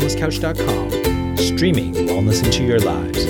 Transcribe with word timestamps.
wellnesscouch.com, 0.00 1.36
streaming 1.36 1.92
wellness 1.94 2.44
into 2.44 2.64
your 2.64 2.80
lives. 2.80 3.26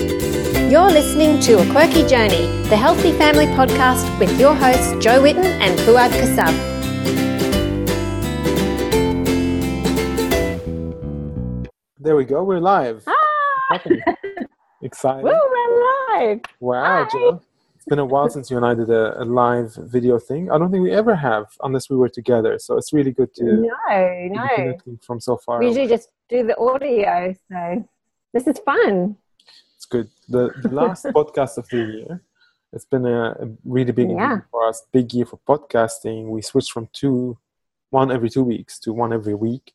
You're 0.71 0.89
listening 0.89 1.39
to 1.41 1.59
A 1.59 1.71
Quirky 1.71 2.07
Journey, 2.07 2.47
the 2.69 2.77
Healthy 2.77 3.11
Family 3.17 3.45
Podcast 3.47 4.17
with 4.19 4.39
your 4.39 4.55
hosts 4.55 4.93
Jo 5.03 5.21
Whitton 5.21 5.45
and 5.45 5.77
Fouad 5.79 6.09
Kassab. 6.11 6.69
There 11.99 12.15
we 12.15 12.25
go. 12.25 12.43
We're 12.43 12.59
live. 12.59 13.03
Ah! 13.07 13.81
Exciting. 14.81 15.23
Woo, 15.23 15.31
we're 15.31 16.19
live. 16.19 16.39
Wow, 16.59 17.03
Hi. 17.03 17.09
Jo. 17.11 17.41
It's 17.81 17.87
been 17.89 17.97
a 17.97 18.05
while 18.05 18.29
since 18.29 18.51
you 18.51 18.57
and 18.57 18.65
I 18.65 18.75
did 18.75 18.91
a, 18.91 19.23
a 19.23 19.25
live 19.25 19.73
video 19.75 20.19
thing. 20.19 20.51
I 20.51 20.59
don't 20.59 20.69
think 20.69 20.83
we 20.83 20.91
ever 20.91 21.15
have, 21.15 21.47
unless 21.63 21.89
we 21.89 21.95
were 21.95 22.09
together. 22.09 22.59
So 22.59 22.77
it's 22.77 22.93
really 22.93 23.09
good 23.11 23.33
to 23.37 23.43
No, 23.43 24.27
no. 24.29 24.47
connecting 24.55 24.99
from 25.03 25.19
so 25.19 25.35
far. 25.37 25.57
We 25.59 25.65
usually 25.69 25.87
just 25.87 26.09
do 26.29 26.45
the 26.45 26.55
audio, 26.59 27.33
so 27.51 27.83
this 28.35 28.45
is 28.45 28.59
fun. 28.59 29.15
It's 29.77 29.85
good. 29.87 30.11
The, 30.29 30.51
the 30.61 30.69
last 30.69 31.05
podcast 31.17 31.57
of 31.57 31.67
the 31.69 31.77
year, 31.77 32.21
it's 32.71 32.85
been 32.85 33.03
a, 33.07 33.31
a 33.31 33.47
really 33.65 33.91
big 33.93 34.11
Yeah. 34.11 34.29
year 34.29 34.47
for 34.51 34.67
us, 34.67 34.83
big 34.91 35.11
year 35.11 35.25
for 35.25 35.39
podcasting. 35.49 36.27
We 36.27 36.43
switched 36.43 36.71
from 36.73 36.87
two, 36.93 37.39
one 37.89 38.11
every 38.11 38.29
two 38.29 38.43
weeks 38.43 38.77
to 38.81 38.93
one 38.93 39.11
every 39.11 39.33
week, 39.33 39.73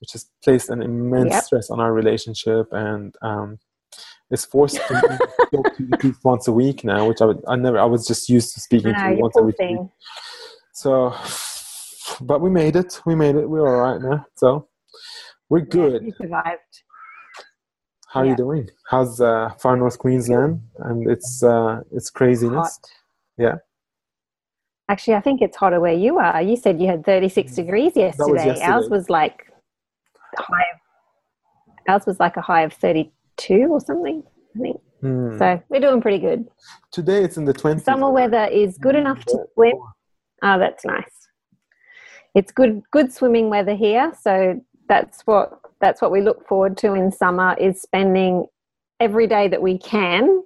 which 0.00 0.12
has 0.12 0.26
placed 0.44 0.68
an 0.68 0.82
immense 0.82 1.32
Yep. 1.32 1.44
stress 1.44 1.70
on 1.70 1.80
our 1.80 1.94
relationship 1.94 2.66
and 2.72 3.16
um, 3.22 3.58
it's 4.30 4.44
forced 4.44 4.76
to 4.76 5.18
talk 5.52 5.76
to 5.76 5.98
you 6.02 6.16
once 6.24 6.48
a 6.48 6.52
week 6.52 6.84
now, 6.84 7.06
which 7.06 7.20
I, 7.20 7.26
would, 7.26 7.42
I 7.46 7.56
never, 7.56 7.78
I 7.78 7.84
was 7.84 8.06
just 8.06 8.28
used 8.28 8.54
to 8.54 8.60
speaking 8.60 8.94
to 8.94 9.00
you 9.00 9.16
you 9.16 9.22
once 9.22 9.36
every 9.38 9.52
two 9.52 9.56
thing. 9.56 9.90
So, 10.72 11.14
but 12.20 12.40
we 12.40 12.50
made 12.50 12.76
it. 12.76 13.00
We 13.06 13.14
made 13.14 13.36
it. 13.36 13.48
We're 13.48 13.66
all 13.66 13.92
right 13.92 14.00
now. 14.00 14.26
So 14.34 14.68
we're 15.48 15.60
good. 15.60 16.02
You 16.04 16.12
survived. 16.20 16.60
How 18.08 18.20
are 18.20 18.26
you 18.26 18.36
doing? 18.36 18.68
How's 18.88 19.20
uh, 19.20 19.50
far 19.58 19.76
north 19.76 19.98
Queensland 19.98 20.60
and 20.78 21.08
its 21.10 21.42
uh, 21.42 21.80
its 21.92 22.10
craziness? 22.10 22.56
Hot. 22.56 22.90
Yeah. 23.36 23.56
Actually, 24.88 25.14
I 25.14 25.20
think 25.20 25.42
it's 25.42 25.56
hotter 25.56 25.80
where 25.80 25.92
you 25.92 26.18
are. 26.18 26.40
You 26.40 26.56
said 26.56 26.80
you 26.80 26.86
had 26.86 27.04
36 27.04 27.54
degrees 27.54 27.96
yesterday. 27.96 28.30
Mm. 28.30 28.46
yesterday. 28.46 28.66
Ours 28.66 28.88
was 28.88 29.10
like 29.10 29.52
high. 30.38 30.64
Ours 31.88 32.06
was 32.06 32.20
like 32.20 32.36
a 32.36 32.40
high 32.40 32.62
of 32.62 32.72
32 33.38 33.68
or 33.70 33.80
something. 33.80 34.22
I 34.54 34.58
think 34.58 34.80
Hmm. 35.02 35.38
so. 35.38 35.62
We're 35.68 35.80
doing 35.80 36.00
pretty 36.00 36.18
good. 36.18 36.48
Today 36.90 37.22
it's 37.22 37.36
in 37.36 37.44
the 37.44 37.52
twenties. 37.52 37.84
Summer 37.84 38.10
weather 38.10 38.46
is 38.46 38.78
good 38.78 38.94
enough 38.94 39.22
to 39.26 39.44
swim. 39.54 39.76
Oh, 40.42 40.58
that's 40.58 40.84
nice. 40.86 41.28
It's 42.34 42.50
good 42.50 42.82
good 42.92 43.12
swimming 43.12 43.50
weather 43.50 43.74
here, 43.74 44.12
so 44.18 44.58
that's 44.88 45.20
what 45.26 45.60
that's 45.80 46.00
what 46.00 46.10
we 46.10 46.22
look 46.22 46.46
forward 46.48 46.78
to 46.78 46.94
in 46.94 47.12
summer 47.12 47.54
is 47.60 47.82
spending 47.82 48.46
every 48.98 49.26
day 49.26 49.48
that 49.48 49.60
we 49.60 49.76
can 49.78 50.42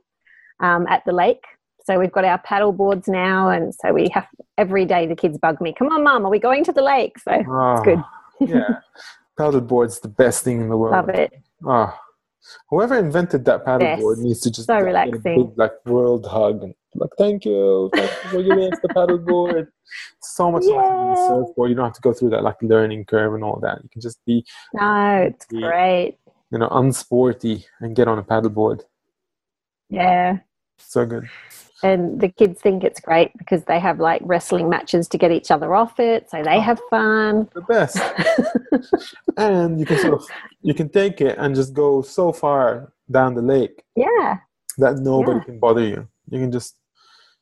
um, 0.58 0.86
at 0.88 1.04
the 1.06 1.12
lake. 1.12 1.44
So 1.84 1.98
we've 1.98 2.12
got 2.12 2.24
our 2.24 2.38
paddle 2.38 2.72
boards 2.72 3.06
now, 3.06 3.50
and 3.50 3.72
so 3.72 3.92
we 3.92 4.08
have 4.12 4.26
every 4.58 4.84
day 4.84 5.06
the 5.06 5.16
kids 5.16 5.38
bug 5.38 5.60
me. 5.60 5.72
Come 5.72 5.88
on, 5.90 6.02
mum, 6.02 6.26
are 6.26 6.30
we 6.30 6.40
going 6.40 6.64
to 6.64 6.72
the 6.72 6.82
lake? 6.82 7.18
So 7.20 7.32
Oh, 7.48 7.82
good. 7.84 8.02
yeah, 8.40 8.80
paddleboard's 9.38 10.00
the 10.00 10.08
best 10.08 10.42
thing 10.42 10.60
in 10.60 10.68
the 10.68 10.76
world. 10.76 10.92
love 10.92 11.08
it. 11.08 11.32
Oh, 11.64 11.94
whoever 12.68 12.98
invented 12.98 13.44
that 13.46 13.64
paddleboard 13.64 14.18
needs 14.18 14.40
to 14.40 14.50
just 14.50 14.66
So 14.66 14.78
like, 14.78 15.06
get 15.12 15.14
a 15.14 15.18
big, 15.22 15.52
like 15.56 15.72
world 15.86 16.26
hug 16.26 16.62
and 16.62 16.74
like 16.94 17.10
thank 17.18 17.44
you, 17.44 17.90
thank 17.94 18.10
you 18.24 18.30
for 18.30 18.42
giving 18.42 18.72
us 18.72 18.78
the 18.82 18.88
paddleboard. 18.88 19.68
So 20.22 20.52
much 20.52 20.62
nicer 20.62 20.96
than 20.96 21.10
the 21.10 21.26
surfboard. 21.26 21.68
You 21.70 21.74
don't 21.74 21.86
have 21.86 21.94
to 21.94 22.00
go 22.00 22.12
through 22.12 22.30
that 22.30 22.44
like 22.44 22.54
learning 22.62 23.06
curve 23.06 23.34
and 23.34 23.42
all 23.42 23.58
that. 23.60 23.82
You 23.82 23.88
can 23.88 24.00
just 24.00 24.24
be 24.24 24.44
No, 24.72 25.22
it's 25.26 25.46
Yeah. 25.50 25.68
great. 25.68 26.18
you 26.52 26.58
know 26.58 26.68
unsporty 26.68 27.64
and 27.80 27.96
get 27.96 28.06
on 28.06 28.18
a 28.18 28.22
paddleboard. 28.22 28.82
Yeah. 29.88 30.38
So 30.78 31.04
good. 31.06 31.28
And 31.82 32.20
the 32.20 32.28
kids 32.28 32.60
think 32.60 32.84
it's 32.84 33.00
great 33.00 33.30
because 33.38 33.64
they 33.64 33.78
have 33.80 33.98
like 34.00 34.20
wrestling 34.24 34.68
matches 34.68 35.08
to 35.08 35.16
get 35.18 35.30
each 35.30 35.50
other 35.50 35.74
off 35.74 35.98
it 35.98 36.28
so 36.30 36.42
they 36.42 36.60
have 36.60 36.80
fun 36.90 37.48
The 37.54 37.62
best. 37.62 37.98
and 39.36 39.78
you 39.80 39.86
can 39.86 39.98
sort 39.98 40.14
of 40.14 40.24
you 40.62 40.74
can 40.74 40.88
take 40.88 41.20
it 41.20 41.36
and 41.38 41.54
just 41.54 41.72
go 41.74 42.02
so 42.02 42.32
far 42.32 42.92
down 43.10 43.34
the 43.34 43.42
lake 43.42 43.82
yeah 43.96 44.38
that 44.78 44.96
nobody 44.98 45.38
Yeah. 45.38 45.44
can 45.44 45.58
bother 45.58 45.82
you. 45.82 46.08
You 46.30 46.38
can 46.40 46.52
just, 46.52 46.76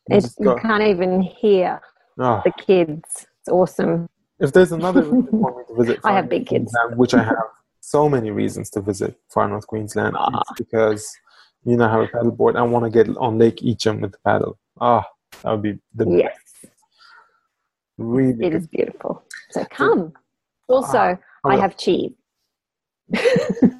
you 0.09 0.17
it's, 0.17 0.27
just 0.27 0.41
you 0.41 0.57
can't 0.61 0.83
even 0.83 1.21
hear 1.21 1.81
Ah, 2.19 2.43
the 2.45 2.53
kids 2.53 3.27
it's 3.41 3.49
awesome 3.49 4.09
if 4.41 4.53
there's 4.53 4.73
another 4.73 5.03
reason 5.03 5.31
for 5.41 5.57
me 5.59 5.65
to 5.69 5.75
visit, 5.75 6.01
I 6.05 6.13
have 6.13 6.29
big 6.29 6.47
kids. 6.47 6.73
Which 6.95 7.13
I 7.13 7.23
have 7.25 7.37
so 7.81 8.09
many 8.09 8.31
reasons 8.31 8.71
to 8.71 8.81
visit 8.81 9.19
Far 9.35 9.49
North 9.49 9.67
Queensland, 9.67 10.17
it's 10.19 10.53
because 10.57 11.05
you 11.65 11.77
know 11.77 11.87
I 11.87 11.93
have 11.93 12.01
a 12.01 12.07
paddleboard. 12.09 12.57
I 12.57 12.63
want 12.63 12.85
to 12.85 12.91
get 12.91 13.15
on 13.17 13.39
Lake 13.39 13.57
Eacham 13.57 14.01
with 14.01 14.13
the 14.13 14.19
paddle. 14.25 14.59
Ah, 14.81 15.07
that 15.43 15.51
would 15.53 15.63
be 15.63 15.79
the 15.95 16.09
yes 16.11 16.37
really 17.97 18.31
it 18.47 18.51
good. 18.51 18.55
is 18.55 18.67
beautiful 18.69 19.25
so 19.51 19.65
come 19.71 20.13
also 20.69 20.99
Ah, 20.99 21.19
i 21.47 21.57
oh, 21.57 21.61
have 21.61 21.77
cheese 21.77 22.13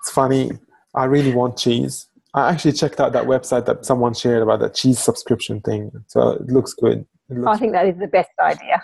It's 0.00 0.10
funny. 0.10 0.52
I 0.94 1.04
really 1.04 1.34
want 1.34 1.56
cheese. 1.56 2.08
I 2.34 2.50
actually 2.50 2.72
checked 2.72 3.00
out 3.00 3.12
that 3.12 3.26
website 3.26 3.66
that 3.66 3.84
someone 3.84 4.14
shared 4.14 4.42
about 4.42 4.60
that 4.60 4.74
cheese 4.74 4.98
subscription 4.98 5.60
thing. 5.60 5.90
So 6.08 6.30
it 6.30 6.46
looks 6.46 6.74
good. 6.74 7.06
It 7.30 7.34
i 7.34 7.40
looks 7.40 7.60
think 7.60 7.72
that 7.72 7.86
is 7.86 7.96
the 7.98 8.08
best 8.08 8.30
idea 8.40 8.82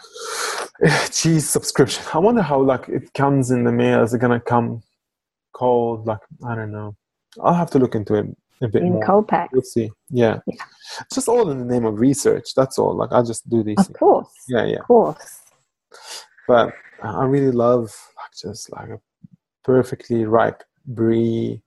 cheese 1.11 1.49
subscription. 1.49 2.05
I 2.15 2.19
wonder 2.19 2.43
how 2.43 2.61
like 2.61 2.89
it 2.89 3.13
comes 3.15 3.51
in 3.51 3.65
the 3.65 3.73
mail. 3.73 4.03
Is 4.03 4.15
it 4.15 4.21
gonna 4.21 4.41
come 4.41 4.83
cold? 5.53 6.07
Like 6.07 6.21
I 6.47 6.55
don't 6.55 6.73
know. 6.73 6.97
I'll 7.43 7.55
have 7.55 7.71
to 7.71 7.79
look 7.79 7.95
into 7.95 8.15
it 8.15 8.27
a 8.61 8.69
bit 8.69 8.83
in 8.83 8.95
more. 8.95 9.05
cold 9.05 9.29
pack 9.29 9.51
We'll 9.53 9.63
see. 9.63 9.91
Yeah. 10.11 10.41
Yeah. 10.47 10.63
It's 11.01 11.15
just 11.15 11.29
all 11.29 11.51
in 11.51 11.59
the 11.59 11.65
name 11.65 11.85
of 11.85 12.01
research. 12.01 12.55
That's 12.55 12.79
all. 12.79 12.95
Like 12.95 13.13
I 13.13 13.23
just 13.23 13.49
do 13.49 13.63
these. 13.63 13.79
of 13.79 13.87
things. 13.87 13.99
course 13.99 14.33
Yeah, 14.49 14.65
yeah. 14.65 14.79
of 14.81 14.87
course 14.87 15.41
But 16.47 16.73
I 17.03 17.25
really 17.25 17.53
love 17.53 17.85
like 18.17 18.33
just 18.41 18.73
like 18.73 18.89
a 18.89 19.01
perfectly 19.65 20.25
ripe 20.25 20.63
brie, 20.87 21.63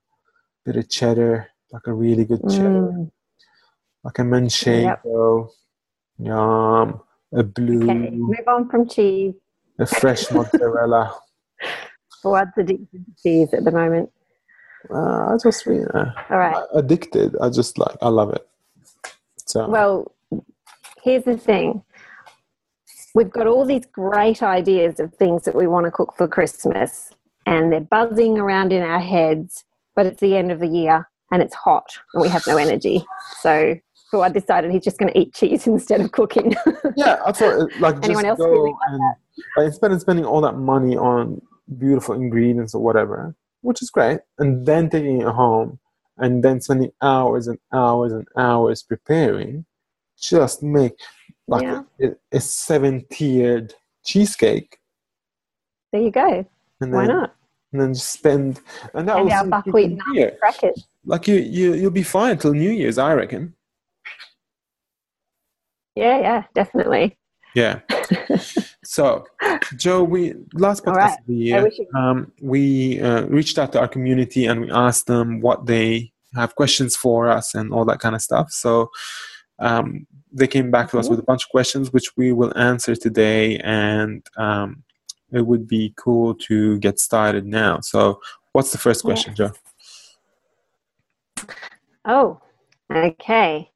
bit 0.65 0.75
of 0.75 0.89
cheddar, 0.89 1.47
like 1.71 1.87
a 1.87 1.93
really 1.93 2.25
good 2.25 2.41
cheddar, 2.49 2.91
Mm, 2.91 3.11
like 4.03 4.19
a 4.19 4.23
manchego, 4.23 5.49
yum, 6.17 7.01
a 7.33 7.43
blue, 7.43 7.83
okay 7.83 8.09
move 8.11 8.47
on 8.47 8.69
from 8.69 8.89
cheese 8.89 9.35
a 9.79 9.85
fresh 9.85 10.29
mozzarella. 10.31 11.15
what's 12.23 12.51
the 12.55 12.87
cheese 13.23 13.53
at 13.53 13.63
the 13.63 13.71
moment 13.71 14.09
Uh, 14.89 15.33
I 15.33 15.37
just 15.41 15.65
really 15.65 15.85
uh, 15.93 16.05
all 16.29 16.37
right 16.37 16.65
addicted. 16.73 17.35
I 17.41 17.49
just 17.49 17.77
like 17.77 17.95
I 18.01 18.09
love 18.09 18.33
it. 18.33 18.47
So 19.45 19.67
Well, 19.67 20.11
here's 21.03 21.23
the 21.23 21.37
thing. 21.37 21.83
We've 23.13 23.29
got 23.29 23.47
all 23.47 23.65
these 23.65 23.85
great 23.85 24.41
ideas 24.41 24.99
of 24.99 25.13
things 25.15 25.43
that 25.43 25.55
we 25.55 25.67
want 25.67 25.85
to 25.85 25.91
cook 25.91 26.13
for 26.15 26.27
Christmas, 26.27 27.11
and 27.45 27.71
they're 27.71 27.81
buzzing 27.81 28.37
around 28.37 28.71
in 28.71 28.83
our 28.83 29.01
heads, 29.01 29.65
but 29.95 30.05
it's 30.05 30.21
the 30.21 30.37
end 30.37 30.51
of 30.51 30.59
the 30.59 30.67
year 30.67 31.07
and 31.31 31.41
it's 31.41 31.55
hot 31.55 31.89
and 32.13 32.21
we 32.21 32.29
have 32.29 32.45
no 32.45 32.57
energy. 32.57 33.03
So, 33.39 33.75
so 34.09 34.21
I 34.21 34.29
decided 34.29 34.71
he's 34.71 34.83
just 34.83 34.97
going 34.97 35.11
to 35.11 35.19
eat 35.19 35.33
cheese 35.33 35.65
instead 35.75 36.01
of 36.01 36.11
cooking. 36.11 36.53
yeah, 36.95 37.21
I 37.25 37.31
thought 37.31 37.53
uh, 37.53 37.67
like 37.79 37.95
just 37.95 38.05
Anyone 38.05 38.25
else 38.25 38.37
go 38.37 38.53
feeling 38.53 38.73
like 38.73 38.89
and 38.89 39.01
like, 39.57 39.65
instead 39.67 39.91
of 39.91 40.01
spending 40.01 40.25
all 40.25 40.41
that 40.41 40.57
money 40.57 40.95
on 40.95 41.41
beautiful 41.77 42.15
ingredients 42.15 42.75
or 42.75 42.83
whatever, 42.83 43.35
which 43.61 43.81
is 43.81 43.89
great, 43.89 44.19
and 44.39 44.65
then 44.65 44.89
taking 44.89 45.21
it 45.21 45.27
home 45.27 45.79
and 46.17 46.43
then 46.43 46.59
spending 46.61 46.91
hours 47.01 47.47
and 47.47 47.57
hours 47.73 48.11
and 48.11 48.27
hours 48.37 48.83
preparing, 48.83 49.65
just 50.19 50.61
make 50.61 50.93
like 51.47 51.63
Yeah. 51.63 51.83
a, 52.01 52.37
a 52.37 52.39
seven 52.39 53.05
tiered 53.11 53.73
cheesecake, 54.05 54.77
there 55.91 56.01
you 56.01 56.11
go. 56.11 56.45
and 56.81 56.91
Why 56.93 57.07
then 57.07 57.15
not? 57.15 57.35
and 57.71 57.81
then 57.81 57.93
just 57.93 58.11
spend 58.11 58.59
and 58.93 59.07
that 59.07 59.17
And 59.17 59.31
our 59.31 59.45
buckwheat 59.47 59.91
nut 59.91 60.37
crackers. 60.39 60.87
Like 61.05 61.27
you, 61.27 61.35
you, 61.35 61.73
you'll 61.73 61.91
be 61.91 62.03
fine 62.03 62.37
till 62.37 62.53
New 62.53 62.69
Year's, 62.71 62.97
I 62.97 63.13
reckon. 63.13 63.55
Yeah, 65.95 66.19
yeah, 66.19 66.43
definitely. 66.53 67.17
Yeah. 67.55 67.79
So, 68.83 69.25
Jo, 69.77 70.03
we 70.03 70.33
last 70.53 70.83
podcast 70.83 70.95
right. 70.95 71.19
of 71.19 71.25
the 71.27 71.35
year, 71.35 71.71
you- 71.77 71.87
um, 71.95 72.31
we 72.41 72.99
uh, 73.01 73.23
reached 73.25 73.57
out 73.59 73.71
to 73.73 73.79
our 73.79 73.87
community 73.87 74.45
and 74.45 74.61
we 74.61 74.71
asked 74.71 75.07
them 75.07 75.39
what 75.41 75.65
they 75.65 76.11
have 76.35 76.55
questions 76.55 76.95
for 76.95 77.29
us 77.29 77.55
and 77.55 77.71
all 77.73 77.85
that 77.85 77.99
kind 77.99 78.15
of 78.15 78.21
stuff. 78.21 78.51
So, 78.51 78.89
um, 79.59 80.07
they 80.33 80.47
came 80.47 80.71
back 80.71 80.89
to 80.91 80.97
us 80.99 81.07
Mhm. 81.07 81.11
with 81.11 81.19
a 81.19 81.23
bunch 81.23 81.43
of 81.43 81.49
questions, 81.49 81.91
which 81.93 82.15
we 82.17 82.31
will 82.33 82.57
answer 82.57 82.95
today, 82.95 83.57
and 83.59 84.25
um, 84.37 84.83
it 85.31 85.45
would 85.45 85.67
be 85.67 85.93
cool 85.97 86.33
to 86.35 86.77
get 86.79 86.99
started 86.99 87.45
now. 87.45 87.79
So, 87.81 88.19
what's 88.53 88.71
the 88.71 88.77
first 88.77 89.03
question, 89.03 89.35
Jo? 89.35 89.51
Oh, 92.05 92.41
okay. 92.89 93.69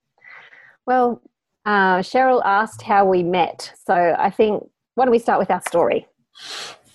Well, 0.86 1.22
uh, 1.66 1.98
Cheryl 2.00 2.42
asked 2.46 2.82
how 2.82 3.06
we 3.06 3.24
met. 3.24 3.72
So 3.86 4.16
I 4.18 4.30
think, 4.30 4.64
why 4.96 5.06
don't 5.06 5.12
we 5.12 5.20
start 5.20 5.40
with 5.40 5.50
our 5.52 5.62
story? 5.68 6.08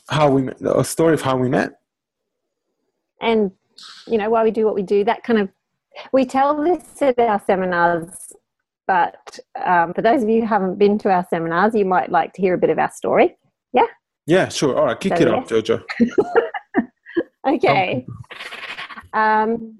How 0.08 0.30
we 0.30 0.42
met? 0.42 0.56
A 0.62 0.84
story 0.84 1.14
of 1.14 1.22
how 1.22 1.36
we 1.36 1.48
met. 1.48 1.72
and 3.20 3.50
you 4.06 4.18
know 4.18 4.28
why 4.30 4.42
we 4.44 4.50
do 4.50 4.64
what 4.64 4.74
we 4.74 4.82
do. 4.82 5.04
That 5.04 5.22
kind 5.22 5.38
of 5.38 5.48
we 6.12 6.24
tell 6.24 6.62
this 6.62 7.02
at 7.02 7.18
our 7.18 7.40
seminars, 7.46 8.32
but 8.86 9.38
um, 9.64 9.92
for 9.94 10.02
those 10.02 10.22
of 10.22 10.28
you 10.28 10.40
who 10.42 10.46
haven't 10.46 10.78
been 10.78 10.98
to 10.98 11.10
our 11.10 11.26
seminars, 11.30 11.74
you 11.74 11.84
might 11.84 12.10
like 12.10 12.32
to 12.34 12.40
hear 12.42 12.54
a 12.54 12.58
bit 12.58 12.70
of 12.70 12.78
our 12.78 12.90
story. 12.90 13.36
Yeah. 13.72 13.86
Yeah, 14.26 14.48
sure. 14.48 14.78
All 14.78 14.86
right, 14.86 15.00
kick 15.00 15.16
So, 15.16 15.22
it 15.22 15.28
off, 15.28 15.48
Jojo. 15.48 15.82
Okay. 17.46 18.06
Um, 19.14 19.78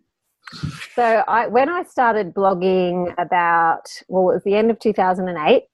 so 0.95 1.25
I, 1.29 1.47
when 1.47 1.69
I 1.69 1.85
started 1.85 2.35
blogging 2.35 3.13
about, 3.19 3.85
well, 4.09 4.31
it 4.31 4.35
was 4.35 4.45
the 4.45 4.55
end 4.55 4.71
of 4.71 4.79
2008. 4.79 5.65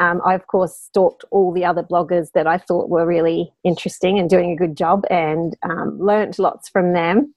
Um, 0.00 0.20
I, 0.24 0.34
of 0.34 0.46
course, 0.48 0.76
stalked 0.76 1.24
all 1.30 1.52
the 1.52 1.64
other 1.64 1.82
bloggers 1.82 2.32
that 2.34 2.46
I 2.46 2.58
thought 2.58 2.88
were 2.88 3.06
really 3.06 3.52
interesting 3.62 4.18
and 4.18 4.28
doing 4.28 4.50
a 4.50 4.56
good 4.56 4.76
job, 4.76 5.04
and 5.08 5.56
um, 5.62 5.98
learnt 6.00 6.38
lots 6.38 6.68
from 6.68 6.94
them. 6.94 7.34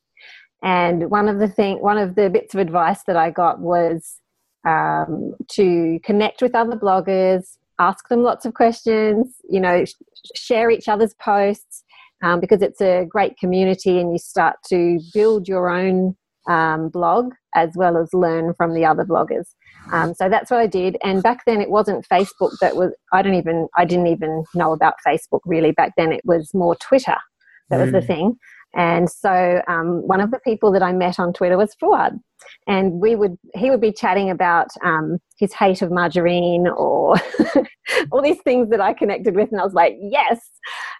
And 0.63 1.12
one 1.12 1.30
of 1.30 1.38
the 1.38 1.48
thing, 1.48 1.81
one 1.81 2.00
of 2.00 2.16
the 2.16 2.30
bits 2.30 2.56
of 2.56 2.60
advice 2.60 3.04
that 3.06 3.16
I 3.16 3.30
got 3.30 3.60
was 3.60 4.19
um, 4.68 5.36
to 5.50 6.00
connect 6.04 6.42
with 6.42 6.56
other 6.56 6.75
bloggers, 6.75 7.57
ask 7.80 8.07
them 8.10 8.24
lots 8.24 8.45
of 8.45 8.56
questions, 8.56 9.36
you 9.48 9.60
know, 9.60 9.86
sh- 9.86 9.94
share 10.33 10.72
each 10.72 10.88
other's 10.88 11.13
posts, 11.16 11.83
um, 12.24 12.40
because 12.40 12.63
it's 12.63 12.81
a 12.81 13.06
great 13.07 13.38
community 13.38 14.00
and 14.00 14.12
you 14.12 14.18
start 14.18 14.56
to 14.69 15.00
build 15.13 15.48
your 15.48 15.69
own 15.69 16.16
um, 16.47 16.89
blog 16.89 17.33
as 17.55 17.71
well 17.75 17.97
as 17.97 18.13
learn 18.13 18.53
from 18.55 18.73
the 18.73 18.85
other 18.85 19.03
bloggers. 19.05 19.53
Um, 19.91 20.13
so 20.13 20.29
that's 20.29 20.51
what 20.51 20.59
I 20.59 20.67
did. 20.67 20.97
And 21.03 21.23
back 21.23 21.44
then 21.45 21.61
it 21.61 21.69
wasn't 21.69 22.07
Facebook 22.07 22.51
that 22.61 22.75
was, 22.75 22.91
I 23.13 23.21
don't 23.21 23.35
even, 23.35 23.67
I 23.77 23.85
didn't 23.85 24.07
even 24.07 24.44
know 24.53 24.71
about 24.73 24.95
Facebook 25.05 25.39
really. 25.45 25.71
Back 25.71 25.94
then 25.97 26.11
it 26.11 26.21
was 26.25 26.51
more 26.53 26.75
Twitter 26.75 27.17
that 27.69 27.79
was 27.81 27.91
the 27.91 27.99
Mm. 27.99 28.07
thing. 28.07 28.38
And 28.77 29.09
so 29.09 29.62
um, 29.68 30.07
one 30.07 30.21
of 30.21 30.29
the 30.29 30.39
people 30.39 30.71
that 30.71 30.83
I 30.83 30.94
met 30.94 31.19
on 31.19 31.33
Twitter 31.33 31.57
was 31.57 31.75
Fouad. 31.81 32.19
And 32.68 33.01
we 33.01 33.15
would, 33.15 33.35
he 33.56 33.71
would 33.71 33.81
be 33.81 33.91
chatting 33.91 34.29
about 34.29 34.68
um, 34.83 35.18
his 35.39 35.51
hate 35.51 35.81
of 35.81 35.89
margarine 35.89 36.68
or 36.68 37.15
all 38.12 38.21
these 38.21 38.39
things 38.44 38.69
that 38.69 38.79
I 38.79 38.94
connected 38.94 39.35
with. 39.35 39.51
And 39.51 39.59
I 39.59 39.63
was 39.63 39.74
like, 39.74 39.97
yes. 40.00 40.51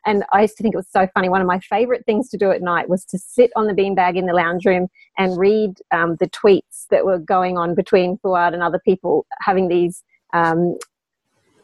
And 0.08 0.24
I 0.34 0.42
used 0.42 0.58
to 0.58 0.64
think 0.64 0.74
it 0.74 0.78
was 0.78 0.90
so 0.90 1.08
funny. 1.14 1.30
One 1.30 1.40
of 1.40 1.48
my 1.48 1.60
favorite 1.60 2.04
things 2.08 2.30
to 2.30 2.38
do 2.38 2.50
at 2.50 2.64
night 2.64 2.90
was 2.90 3.06
to 3.06 3.20
sit 3.20 3.52
on 3.56 3.68
the 3.68 3.74
beanbag 3.74 4.18
in 4.18 4.26
the 4.26 4.34
lounge 4.34 4.66
room 4.66 4.88
and 5.20 5.38
read 5.38 5.76
um, 5.92 6.18
the 6.20 6.30
tweets 6.30 6.88
that 6.90 7.06
were 7.06 7.20
going 7.20 7.60
on 7.60 7.76
between 7.76 8.18
Fouad 8.18 8.56
and 8.56 8.64
other 8.64 8.82
people 8.84 9.28
having 9.42 9.68
these 9.68 10.04
um, 10.34 10.78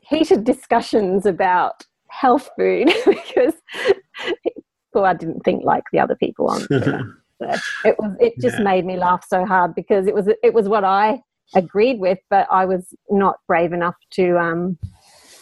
heated 0.02 0.44
discussions 0.44 1.26
about 1.26 1.88
health 2.10 2.52
food 2.56 2.94
because 3.06 3.56
Fouad 4.94 5.20
didn't 5.20 5.42
think 5.42 5.64
like 5.64 5.84
the 5.92 6.00
other 6.00 6.16
people 6.16 6.50
on 6.50 6.62
So 7.42 7.50
it 7.86 7.96
was 8.00 8.16
it 8.22 8.34
just 8.40 8.58
Yeah. 8.60 8.64
made 8.64 8.86
me 8.86 8.96
laugh 8.98 9.26
so 9.28 9.46
hard 9.46 9.76
because 9.76 10.08
it 10.08 10.14
was 10.14 10.28
it 10.42 10.54
was 10.54 10.70
what 10.70 10.84
I 10.86 11.22
agreed 11.56 12.00
with, 12.00 12.20
but 12.30 12.48
I 12.50 12.66
was 12.66 12.94
not 13.10 13.36
brave 13.48 13.74
enough 13.74 13.96
to 14.14 14.38
um, 14.40 14.78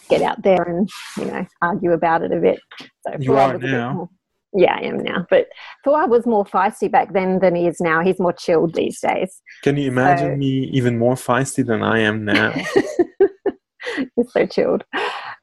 get 0.08 0.20
out 0.22 0.42
there 0.42 0.62
and 0.62 0.88
you 1.18 1.26
know 1.26 1.46
argue 1.60 1.92
about 1.92 2.22
it 2.22 2.32
a 2.32 2.40
bit. 2.40 2.58
So 3.06 3.14
You 3.20 3.36
are 3.36 3.48
was 3.52 3.56
a 3.56 3.58
bit 3.60 3.70
now. 3.70 3.92
more- 3.92 4.10
yeah, 4.54 4.74
I 4.74 4.80
am 4.84 4.98
now. 4.98 5.26
But 5.30 5.46
Fouad 5.86 6.08
was 6.10 6.26
more 6.26 6.44
feisty 6.44 6.90
back 6.90 7.12
then 7.14 7.38
than 7.38 7.54
he 7.54 7.66
is 7.66 7.80
now. 7.80 8.02
He's 8.02 8.18
more 8.18 8.34
chilled 8.34 8.74
these 8.74 9.00
days. 9.00 9.40
Can 9.62 9.76
you 9.78 9.88
imagine 9.88 10.32
So- 10.32 10.36
me 10.36 10.64
even 10.72 10.98
more 10.98 11.14
feisty 11.14 11.64
than 11.64 11.82
I 11.82 12.00
am 12.00 12.24
now? 12.26 12.52
He's 14.16 14.32
so 14.32 14.46
chilled. 14.46 14.84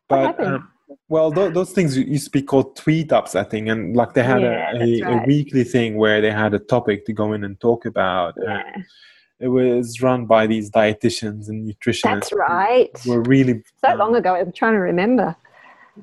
but 0.08 0.26
happened? 0.28 0.48
um, 0.56 0.72
well 1.08 1.32
th- 1.32 1.54
those 1.54 1.72
things 1.72 1.98
used 1.98 2.26
to 2.26 2.32
be 2.32 2.42
called 2.42 2.76
tweet 2.76 3.12
ups 3.12 3.36
i 3.36 3.44
think 3.44 3.68
and 3.68 3.96
like 3.96 4.14
they 4.14 4.24
had 4.24 4.42
Yeah, 4.42 4.72
a, 4.76 5.04
a, 5.08 5.22
a 5.22 5.26
weekly 5.26 5.64
thing 5.64 5.96
where 5.98 6.22
they 6.22 6.32
had 6.32 6.54
a 6.54 6.60
topic 6.60 7.06
to 7.06 7.14
go 7.14 7.34
in 7.34 7.44
and 7.44 7.60
talk 7.60 7.86
about 7.86 8.36
and 8.38 8.86
it 9.40 9.48
was 9.48 10.02
run 10.02 10.26
by 10.26 10.48
these 10.48 10.70
dietitians 10.70 11.48
and 11.48 11.58
nutritionists 11.70 12.04
that's 12.04 12.34
right. 12.34 12.90
were 13.08 13.22
really 13.22 13.64
So 13.84 13.92
um, 13.92 13.98
long 14.00 14.16
ago, 14.16 14.36
I'm 14.36 14.52
trying 14.52 14.74
to 14.74 14.80
remember. 14.80 15.36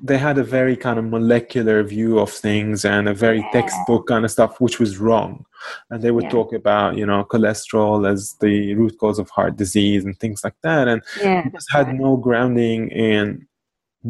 they 0.03 0.17
had 0.19 0.39
a 0.39 0.45
very 0.45 0.77
kind 0.77 0.99
of 0.99 1.05
molecular 1.07 1.83
view 1.83 2.19
of 2.19 2.31
things 2.31 2.85
and 2.85 3.09
a 3.09 3.15
very 3.15 3.41
Yeah. 3.41 3.53
textbook 3.53 4.07
kind 4.07 4.25
of 4.25 4.31
stuff 4.31 4.61
which 4.61 4.79
was 4.79 4.99
wrong 4.99 5.45
and 5.91 6.01
they 6.03 6.11
would 6.11 6.25
Yeah. 6.25 6.31
talk 6.39 6.53
about 6.53 6.97
you 6.97 7.07
know 7.07 7.25
cholesterol 7.25 8.09
as 8.13 8.35
the 8.41 8.75
root 8.75 8.97
cause 8.99 9.19
of 9.19 9.29
heart 9.31 9.57
disease 9.57 10.05
and 10.05 10.15
things 10.19 10.41
like 10.45 10.59
that 10.63 10.87
and 10.89 11.03
Yeah, 11.21 11.49
just 11.53 11.69
had 11.73 11.87
right. 11.89 12.01
no 12.07 12.17
grounding 12.17 12.89
in 12.91 13.47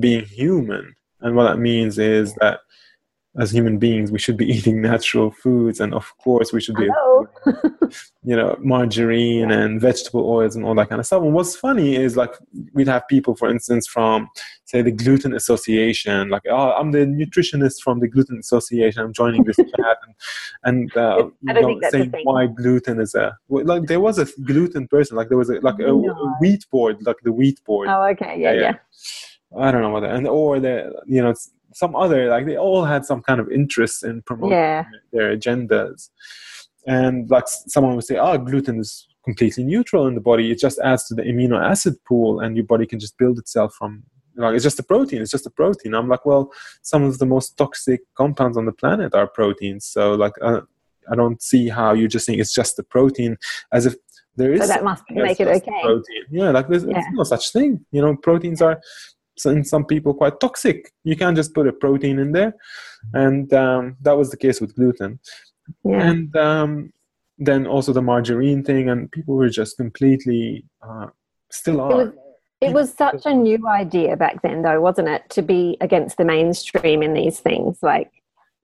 being 0.01 0.25
human. 0.25 0.95
And 1.21 1.35
what 1.35 1.45
that 1.45 1.59
means 1.59 1.99
is 1.99 2.35
that 2.35 2.61
as 3.39 3.51
human 3.51 3.79
beings, 3.79 4.11
we 4.11 4.19
should 4.19 4.37
be 4.37 4.47
eating 4.51 4.81
natural 4.81 5.31
foods, 5.31 5.81
and 5.81 5.95
of 5.95 6.11
course, 6.19 6.53
we 6.53 6.61
should 6.61 6.77
be, 6.77 6.89
you 8.25 8.37
know, 8.37 8.57
margarine 8.61 9.51
and 9.51 9.81
vegetable 9.81 10.29
oils 10.29 10.57
and 10.57 10.65
all 10.65 10.75
that 10.75 10.89
kind 10.89 11.01
of 11.01 11.07
stuff. 11.07 11.23
And 11.23 11.35
what's 11.35 11.55
funny 11.55 11.97
is 11.97 12.17
like 12.17 12.33
we'd 12.73 12.89
have 12.89 13.07
people, 13.09 13.37
for 13.37 13.51
instance, 13.51 13.87
from 13.87 14.29
say 14.65 14.83
the 14.83 14.91
Gluten 14.91 15.35
Association, 15.35 16.29
like, 16.31 16.43
oh, 16.49 16.73
I'm 16.73 16.93
the 16.93 17.01
nutritionist 17.01 17.83
from 17.83 18.01
the 18.01 18.09
Gluten 18.09 18.39
Association. 18.39 19.03
I'm 19.03 19.13
joining 19.13 19.45
this 19.45 19.57
chat, 19.77 19.99
and, 20.07 20.15
and 20.65 20.97
uh, 20.97 21.29
you 21.43 21.53
know, 21.53 21.81
saying 21.91 22.15
why 22.23 22.47
gluten 22.47 23.01
is 23.01 23.15
a 23.15 23.37
like 23.49 23.83
there 23.87 24.01
was 24.01 24.19
a 24.19 24.27
gluten 24.43 24.89
person, 24.89 25.17
like 25.17 25.29
there 25.29 25.39
was 25.39 25.51
a 25.51 25.61
like 25.61 25.79
a, 25.79 25.83
No. 25.83 26.09
a 26.09 26.37
wheat 26.41 26.65
board, 26.71 27.05
like 27.05 27.17
the 27.23 27.33
wheat 27.33 27.63
board. 27.65 27.89
Oh, 27.91 28.03
okay. 28.05 28.41
Yeah, 28.41 28.53
Yeah, 28.53 28.61
yeah. 28.61 28.61
yeah. 28.61 28.75
I 29.59 29.71
don't 29.71 29.83
know 29.83 29.91
what, 29.91 30.05
and 30.05 30.27
or 30.27 30.61
the 30.61 30.93
you 31.07 31.23
know 31.23 31.35
some 31.75 31.95
other 31.97 32.29
like 32.29 32.47
they 32.47 32.57
all 32.57 32.85
had 32.85 33.05
some 33.05 33.23
kind 33.23 33.41
of 33.41 33.51
interest 33.51 34.05
in 34.05 34.23
promoting 34.23 34.53
Yeah. 34.59 34.85
their 35.13 35.37
agendas, 35.37 36.11
and 36.87 37.29
like 37.31 37.45
someone 37.47 37.95
would 37.95 38.05
say, 38.05 38.17
"Oh, 38.19 38.39
gluten 38.39 38.79
is 38.81 39.07
completely 39.25 39.65
neutral 39.65 40.07
in 40.07 40.15
the 40.15 40.21
body; 40.21 40.51
it 40.51 40.59
just 40.59 40.79
adds 40.81 41.07
to 41.09 41.15
the 41.15 41.23
amino 41.23 41.63
acid 41.63 41.95
pool, 42.07 42.41
and 42.41 42.57
your 42.57 42.67
body 42.67 42.87
can 42.87 42.99
just 42.99 43.19
build 43.19 43.39
itself 43.39 43.75
from." 43.75 44.05
Like 44.39 44.55
it's 44.55 44.65
just 44.65 44.79
a 44.79 44.83
protein. 44.83 45.23
It's 45.23 45.31
just 45.31 45.47
a 45.47 45.51
protein. 45.51 45.95
I'm 45.95 46.09
like, 46.09 46.27
well, 46.27 46.53
some 46.83 47.03
of 47.05 47.17
the 47.19 47.25
most 47.25 47.57
toxic 47.57 48.01
compounds 48.17 48.59
on 48.59 48.67
the 48.67 48.73
planet 48.73 49.15
are 49.15 49.27
proteins. 49.27 49.87
So, 49.87 50.13
like, 50.13 50.35
uh, 50.43 50.61
I 51.11 51.15
don't 51.15 51.41
see 51.41 51.71
how 51.71 51.95
you're 51.95 52.09
just 52.09 52.27
saying 52.27 52.39
it's 52.39 52.53
just 52.53 52.79
a 52.79 52.83
protein, 52.83 53.39
as 53.73 53.87
if 53.87 53.95
there 54.37 54.53
is 54.53 54.61
So 54.61 54.67
that 54.67 54.85
must 54.85 55.05
make 55.11 55.41
it 55.41 55.49
okay. 55.49 55.81
Protein. 55.83 56.25
Yeah, 56.31 56.51
like 56.51 56.69
there's, 56.69 56.85
there's 56.85 57.05
no 57.13 57.25
such 57.25 57.51
thing. 57.51 57.87
You 57.93 58.03
know, 58.03 58.15
proteins 58.17 58.61
are 58.61 58.79
in 59.45 59.65
some 59.65 59.85
people 59.85 60.15
quite 60.15 60.41
toxic. 60.41 60.91
You 61.05 61.17
can't 61.17 61.37
just 61.37 61.55
put 61.55 61.67
a 61.67 61.73
protein 61.73 62.19
in 62.19 62.33
there, 62.33 62.55
and 63.13 63.53
um, 63.53 63.97
that 64.03 64.17
was 64.17 64.31
the 64.31 64.37
case 64.37 64.61
with 64.61 64.75
gluten. 64.75 65.21
Yeah. 65.85 66.09
And 66.09 66.37
um, 66.37 66.93
then 67.39 67.67
also 67.67 67.93
the 67.93 68.03
margarine 68.03 68.63
thing, 68.63 68.89
and 68.89 69.11
people 69.11 69.35
were 69.35 69.51
just 69.51 69.77
completely 69.77 70.65
uh, 70.83 71.09
still 71.51 71.91
It 71.91 71.97
was 71.97 72.13
it 72.63 72.73
was 72.73 72.93
such 72.93 73.27
a 73.27 73.35
new 73.35 73.69
idea 73.69 74.17
back 74.17 74.41
then 74.43 74.63
though, 74.63 74.81
wasn't 74.81 75.09
it, 75.09 75.29
to 75.31 75.43
be 75.43 75.77
against 75.81 76.17
the 76.17 76.25
mainstream 76.25 77.03
in 77.03 77.13
these 77.13 77.41
things. 77.41 77.79
Like 77.83 78.11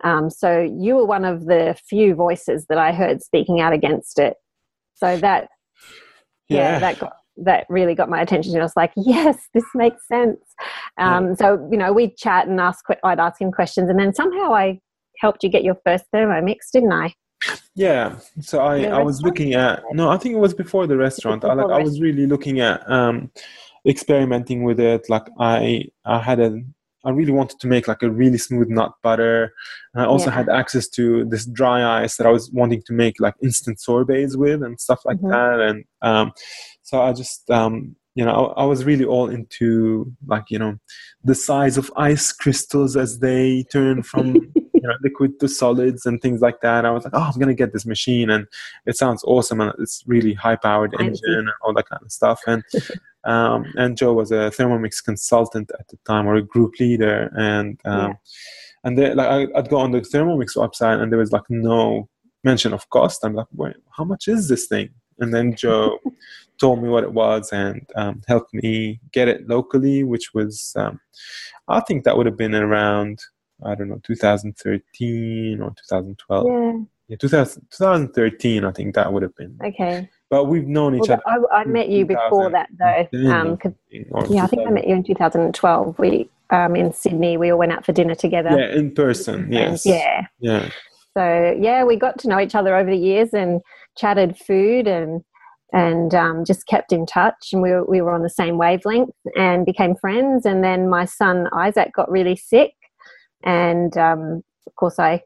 um, 0.03 0.31
so 0.31 0.61
you 0.61 0.97
were 0.97 1.05
one 1.05 1.25
of 1.25 1.47
the 1.47 1.77
few 1.87 2.15
voices 2.15 2.67
that 2.69 2.79
I 2.79 2.93
heard 2.93 3.23
speaking 3.23 3.61
out 3.61 3.73
against 3.73 4.19
it. 4.19 4.37
So 4.95 5.17
that 5.19 5.49
yeah, 6.49 6.79
that 6.79 6.99
got 6.99 7.13
that 7.39 7.67
really 7.69 7.95
got 7.95 8.09
my 8.09 8.21
attention. 8.21 8.57
I 8.57 8.63
was 8.63 8.77
like, 8.77 8.93
yes, 8.97 9.39
this 9.55 9.65
makes 9.75 10.07
sense. 10.07 10.39
Um, 10.99 11.35
So 11.37 11.69
you 11.71 11.79
know, 11.79 11.93
we'd 11.93 12.17
chat 12.17 12.47
and 12.49 12.61
ask. 12.61 12.85
I'd 13.05 13.21
ask 13.21 13.41
him 13.41 13.53
questions, 13.53 13.89
and 13.91 13.99
then 13.99 14.15
somehow 14.15 14.53
I 14.55 14.81
helped 15.19 15.43
you 15.43 15.49
get 15.49 15.65
your 15.65 15.77
first 15.87 16.05
thermomix, 16.15 16.57
didn't 16.73 16.93
I? 16.93 17.15
Yeah, 17.75 18.19
so 18.41 18.61
I, 18.61 18.81
The 18.81 18.89
I 18.89 19.03
was 19.03 19.23
looking 19.23 19.55
at 19.55 19.83
no, 19.93 20.11
I 20.11 20.19
think 20.19 20.35
it 20.35 20.39
was 20.39 20.55
before 20.55 20.87
the 20.87 20.97
restaurant. 20.97 21.45
I 21.45 21.55
like 21.55 21.67
before 21.67 21.81
I 21.81 21.83
was 21.83 22.01
really 22.01 22.27
looking 22.27 22.61
at 22.61 22.89
um, 22.91 23.31
experimenting 23.87 24.63
with 24.63 24.79
it. 24.79 25.09
Like 25.09 25.27
I 25.39 25.87
I 26.05 26.19
had 26.19 26.39
a 26.41 26.61
I 27.05 27.11
really 27.11 27.33
wanted 27.33 27.59
to 27.61 27.67
make 27.67 27.89
like 27.89 28.03
a 28.03 28.11
really 28.11 28.39
smooth 28.39 28.69
nut 28.69 28.93
butter. 29.03 29.53
And 29.93 30.03
I 30.05 30.07
also 30.07 30.31
Yeah. 30.31 30.37
had 30.37 30.49
access 30.49 30.89
to 30.91 31.25
this 31.25 31.47
dry 31.47 32.03
ice 32.03 32.17
that 32.17 32.29
I 32.29 32.31
was 32.31 32.51
wanting 32.53 32.83
to 32.87 32.93
make 32.93 33.19
like 33.19 33.35
instant 33.43 33.81
sorbets 33.81 34.37
with 34.37 34.63
and 34.63 34.81
stuff 34.81 35.01
like 35.05 35.19
Mhm. 35.19 35.31
that. 35.31 35.61
And 35.61 35.85
um, 36.03 36.33
so 36.83 37.01
I 37.03 37.13
just 37.13 37.51
um, 37.51 37.97
you 38.15 38.25
know 38.25 38.33
I, 38.57 38.63
I 38.63 38.65
was 38.65 38.85
really 38.85 39.05
all 39.05 39.29
into 39.31 40.13
like 40.27 40.45
you 40.51 40.59
know 40.59 40.79
the 41.25 41.35
size 41.35 41.77
of 41.79 41.91
ice 41.97 42.33
crystals 42.33 42.97
as 42.97 43.19
they 43.21 43.65
turn 43.73 44.03
from 44.03 44.35
you 44.75 44.89
know 44.89 44.95
liquid 45.03 45.39
to 45.41 45.49
solids 45.49 46.07
and 46.07 46.21
things 46.21 46.41
like 46.41 46.61
that. 46.61 46.85
I 46.85 46.91
was 46.91 47.05
like, 47.05 47.15
oh, 47.15 47.31
I'm 47.33 47.39
gonna 47.41 47.55
get 47.55 47.73
this 47.73 47.87
machine, 47.87 48.31
and 48.31 48.47
it 48.87 48.97
sounds 48.97 49.23
awesome, 49.25 49.61
and 49.61 49.73
it's 49.79 50.03
really 50.07 50.35
high 50.35 50.57
powered 50.57 50.95
engine 51.01 51.35
and 51.39 51.51
all 51.63 51.73
that 51.75 51.89
kind 51.89 52.03
of 52.03 52.11
stuff. 52.13 52.41
And 52.47 52.63
um, 53.25 53.73
and 53.77 53.97
Jo 53.97 54.13
was 54.13 54.33
a 54.33 54.51
Thermomix 54.51 55.03
consultant 55.05 55.71
at 55.79 55.87
the 55.89 55.99
time 56.07 56.27
or 56.27 56.35
a 56.35 56.43
group 56.43 56.75
leader, 56.81 57.31
and 57.37 57.81
um, 57.85 57.99
Yeah. 58.01 58.13
and 58.85 58.99
they, 58.99 59.15
like 59.15 59.29
I, 59.29 59.59
I'd 59.59 59.69
go 59.71 59.79
on 59.79 59.93
the 59.93 60.01
Thermomix 60.01 60.57
website, 60.57 61.01
and 61.01 61.11
there 61.13 61.19
was 61.21 61.33
like 61.33 61.49
no 61.49 62.09
mention 62.45 62.73
of 62.73 62.91
cost. 62.91 63.25
I'm 63.25 63.35
like, 63.35 63.47
wait, 63.55 63.77
how 63.97 64.03
much 64.05 64.27
is 64.27 64.49
this 64.49 64.67
thing? 64.67 64.91
And 65.23 65.33
then 65.33 65.55
Jo 65.55 65.99
told 66.61 66.83
me 66.83 66.89
what 66.89 67.05
it 67.05 67.13
was 67.13 67.53
and 67.53 67.87
um, 67.97 68.23
helped 68.29 68.53
me 68.53 69.01
get 69.13 69.29
it 69.29 69.49
locally, 69.49 70.05
which 70.05 70.35
was 70.35 70.73
um, 70.77 71.01
I 71.69 71.81
think 71.81 72.05
that 72.05 72.17
would 72.17 72.27
have 72.27 72.37
been 72.37 72.55
around 72.55 73.21
I 73.65 73.75
don't 73.75 73.89
know 73.89 74.01
2013 74.03 75.61
or 75.63 75.71
2012. 75.71 76.47
Yeah. 76.47 76.85
Yeah, 77.09 77.17
2000, 77.17 77.67
2013, 77.71 78.65
I 78.65 78.71
think 78.73 78.95
that 78.95 79.13
would 79.13 79.23
have 79.23 79.35
been. 79.37 79.59
Okay. 79.63 80.09
But 80.31 80.45
we've 80.45 80.67
known 80.67 80.95
each 80.95 81.09
Well, 81.09 81.21
other. 81.27 81.47
I, 81.53 81.61
I 81.61 81.65
met 81.65 81.89
you 81.89 82.07
before 82.07 82.49
that 82.51 82.69
though. 82.79 83.07
2010, 83.13 84.07
Um, 84.15 84.27
yeah, 84.31 84.45
I 84.45 84.47
think 84.47 84.67
I 84.67 84.71
met 84.71 84.89
you 84.89 84.95
in 84.95 85.05
2012. 85.05 85.99
We 85.99 86.31
um, 86.51 86.77
in 86.77 86.93
Sydney. 86.93 87.37
We 87.37 87.51
all 87.51 87.59
went 87.59 87.73
out 87.73 87.85
for 87.85 87.93
dinner 87.93 88.15
together. 88.15 88.51
Yeah, 88.51 88.79
in 88.79 88.95
person. 88.95 89.45
And 89.45 89.53
Yes. 89.53 89.85
Yeah. 89.85 90.27
Yeah. 90.39 90.71
So 91.17 91.57
yeah, 91.61 91.85
we 91.85 91.97
got 91.97 92.19
to 92.21 92.29
know 92.29 92.41
each 92.41 92.55
other 92.55 92.77
over 92.77 92.91
the 92.91 92.97
years 92.97 93.35
and 93.35 93.61
chatted 93.97 94.37
food 94.37 94.87
and 94.87 95.23
and 95.73 96.15
um, 96.15 96.45
just 96.45 96.67
kept 96.67 96.93
in 96.93 97.07
touch. 97.07 97.49
And 97.53 97.63
we 97.63 97.71
were, 97.71 97.85
we 97.85 98.03
were 98.03 98.13
on 98.13 98.23
the 98.23 98.29
same 98.29 98.59
wavelength 98.59 99.15
and 99.37 99.65
became 99.65 99.97
friends. 99.97 100.45
And 100.45 100.63
then 100.63 100.91
my 100.91 101.07
son 101.07 101.49
Isaac 101.55 101.93
got 101.95 102.11
really 102.11 102.37
sick, 102.37 102.75
and 103.43 103.97
um, 103.97 104.43
of 104.67 104.75
course 104.77 104.99
I 104.99 105.23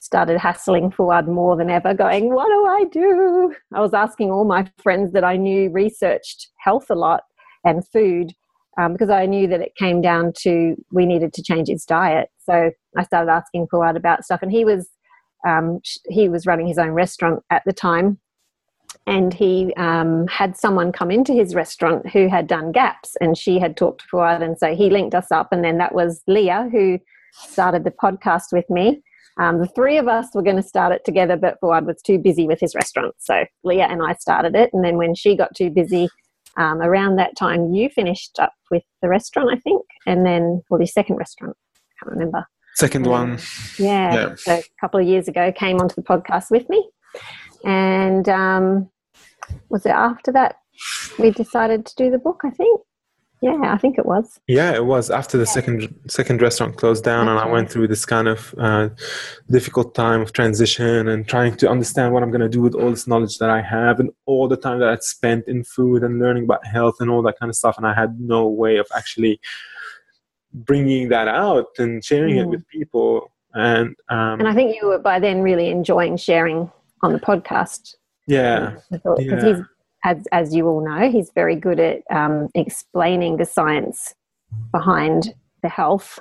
started 0.00 0.38
hassling 0.38 0.90
Fouad 0.90 1.26
more 1.28 1.56
than 1.56 1.70
ever, 1.70 1.94
going, 1.94 2.34
"What 2.34 2.48
do 2.48 2.66
I 2.66 2.84
do?" 2.90 3.54
I 3.72 3.80
was 3.80 3.94
asking 3.94 4.30
all 4.30 4.44
my 4.44 4.70
friends 4.82 5.12
that 5.12 5.24
I 5.24 5.36
knew 5.36 5.70
researched 5.70 6.48
health 6.58 6.90
a 6.90 6.94
lot 6.94 7.22
and 7.64 7.86
food. 7.88 8.32
Um, 8.76 8.92
because 8.92 9.08
I 9.08 9.26
knew 9.26 9.46
that 9.46 9.60
it 9.60 9.76
came 9.76 10.00
down 10.00 10.32
to 10.38 10.74
we 10.90 11.06
needed 11.06 11.32
to 11.34 11.44
change 11.44 11.68
his 11.68 11.84
diet, 11.84 12.28
so 12.40 12.72
I 12.96 13.04
started 13.04 13.30
asking 13.30 13.68
Fouad 13.68 13.96
about 13.96 14.24
stuff, 14.24 14.42
and 14.42 14.50
he 14.50 14.64
was 14.64 14.88
um, 15.44 15.80
he 16.08 16.28
was 16.28 16.46
running 16.46 16.66
his 16.66 16.78
own 16.78 16.90
restaurant 16.90 17.42
at 17.50 17.62
the 17.64 17.72
time. 17.72 18.18
And 19.06 19.34
he 19.34 19.74
um, 19.76 20.26
had 20.28 20.56
someone 20.56 20.90
come 20.90 21.10
into 21.10 21.32
his 21.32 21.54
restaurant 21.54 22.08
who 22.08 22.28
had 22.28 22.46
done 22.46 22.72
gaps 22.72 23.16
and 23.20 23.36
she 23.36 23.58
had 23.58 23.76
talked 23.76 24.00
to 24.00 24.06
Fouad. 24.06 24.42
And 24.42 24.58
so 24.58 24.74
he 24.74 24.88
linked 24.88 25.14
us 25.14 25.30
up. 25.30 25.48
And 25.52 25.62
then 25.62 25.76
that 25.78 25.94
was 25.94 26.22
Leah 26.26 26.68
who 26.72 26.98
started 27.34 27.84
the 27.84 27.90
podcast 27.90 28.52
with 28.52 28.68
me. 28.70 29.02
Um, 29.38 29.58
the 29.58 29.66
three 29.66 29.98
of 29.98 30.06
us 30.06 30.28
were 30.32 30.42
going 30.42 30.56
to 30.56 30.62
start 30.62 30.92
it 30.92 31.04
together 31.04 31.36
but 31.36 31.60
Fouad 31.60 31.86
was 31.86 32.00
too 32.00 32.18
busy 32.18 32.46
with 32.46 32.60
his 32.60 32.74
restaurant. 32.74 33.14
So 33.18 33.44
Leah 33.64 33.88
and 33.90 34.00
I 34.02 34.14
started 34.14 34.54
it. 34.54 34.70
And 34.72 34.84
then 34.84 34.96
when 34.96 35.14
she 35.14 35.36
got 35.36 35.54
too 35.54 35.70
busy 35.70 36.08
um, 36.56 36.80
around 36.80 37.16
that 37.16 37.36
time 37.36 37.74
you 37.74 37.88
finished 37.88 38.38
up 38.38 38.54
with 38.70 38.84
the 39.02 39.08
restaurant 39.08 39.50
I 39.52 39.58
think. 39.58 39.82
And 40.06 40.24
then 40.24 40.62
well 40.70 40.78
the 40.78 40.86
second 40.86 41.16
restaurant 41.16 41.56
I 41.74 42.04
can't 42.04 42.12
remember 42.12 42.46
Second 42.76 43.06
one. 43.06 43.38
yeah. 43.78 44.14
Yeah. 44.14 44.34
So 44.36 44.54
a 44.54 44.62
couple 44.80 45.00
of 45.00 45.06
years 45.06 45.28
ago, 45.28 45.52
came 45.52 45.80
onto 45.80 45.94
the 45.94 46.02
podcast 46.02 46.50
with 46.50 46.68
me, 46.68 46.88
and 47.64 48.28
um, 48.28 48.90
was 49.68 49.86
it 49.86 49.90
after 49.90 50.32
that 50.32 50.56
we 51.18 51.30
decided 51.30 51.86
to 51.86 51.94
do 51.96 52.10
the 52.10 52.18
book? 52.18 52.42
I 52.44 52.50
think. 52.50 52.80
Yeah, 53.42 53.74
I 53.74 53.76
think 53.76 53.98
it 53.98 54.06
was. 54.06 54.40
Yeah, 54.48 54.74
it 54.74 54.86
was 54.86 55.10
after 55.10 55.36
the 55.36 55.44
second 55.44 55.94
second 56.08 56.40
restaurant 56.40 56.78
closed 56.78 57.04
down, 57.04 57.28
and 57.28 57.38
I 57.38 57.46
went 57.46 57.70
through 57.70 57.88
this 57.88 58.06
kind 58.06 58.26
of 58.26 58.54
uh, 58.56 58.88
difficult 59.50 59.94
time 59.94 60.22
of 60.22 60.32
transition 60.32 61.08
and 61.08 61.28
trying 61.28 61.54
to 61.56 61.68
understand 61.68 62.14
what 62.14 62.22
I'm 62.22 62.30
going 62.30 62.40
to 62.40 62.48
do 62.48 62.62
with 62.62 62.74
all 62.74 62.88
this 62.88 63.06
knowledge 63.06 63.36
that 63.38 63.50
I 63.50 63.60
have 63.60 64.00
and 64.00 64.08
all 64.24 64.48
the 64.48 64.56
time 64.56 64.78
that 64.80 64.88
I'd 64.88 65.02
spent 65.02 65.46
in 65.46 65.62
food 65.62 66.02
and 66.02 66.18
learning 66.18 66.44
about 66.44 66.66
health 66.66 66.96
and 67.00 67.10
all 67.10 67.20
that 67.22 67.38
kind 67.38 67.50
of 67.50 67.56
stuff, 67.56 67.76
and 67.76 67.86
I 67.86 67.92
had 67.92 68.18
no 68.18 68.48
way 68.48 68.78
of 68.78 68.86
actually 68.96 69.38
bringing 70.54 71.08
that 71.08 71.28
out 71.28 71.66
and 71.78 72.04
sharing 72.04 72.36
it 72.36 72.46
Mm. 72.46 72.50
with 72.50 72.66
people. 72.68 73.30
And, 73.54 73.94
um, 74.08 74.40
And 74.40 74.48
I 74.48 74.54
think 74.54 74.76
you 74.80 74.88
were 74.88 74.98
by 74.98 75.18
then 75.18 75.42
really 75.42 75.68
enjoying 75.68 76.16
sharing 76.16 76.70
on 77.02 77.12
the 77.12 77.20
podcast. 77.20 77.94
yeah, 78.26 78.76
Because 78.90 79.18
Yeah. 79.20 79.44
he's, 79.44 79.58
as, 80.04 80.26
as 80.32 80.54
you 80.54 80.66
all 80.68 80.84
know, 80.84 81.10
he's 81.10 81.30
very 81.34 81.56
good 81.56 81.80
at 81.80 82.02
um, 82.10 82.48
explaining 82.54 83.36
the 83.36 83.44
science 83.44 84.14
behind 84.72 85.34
the 85.62 85.68
health 85.68 86.18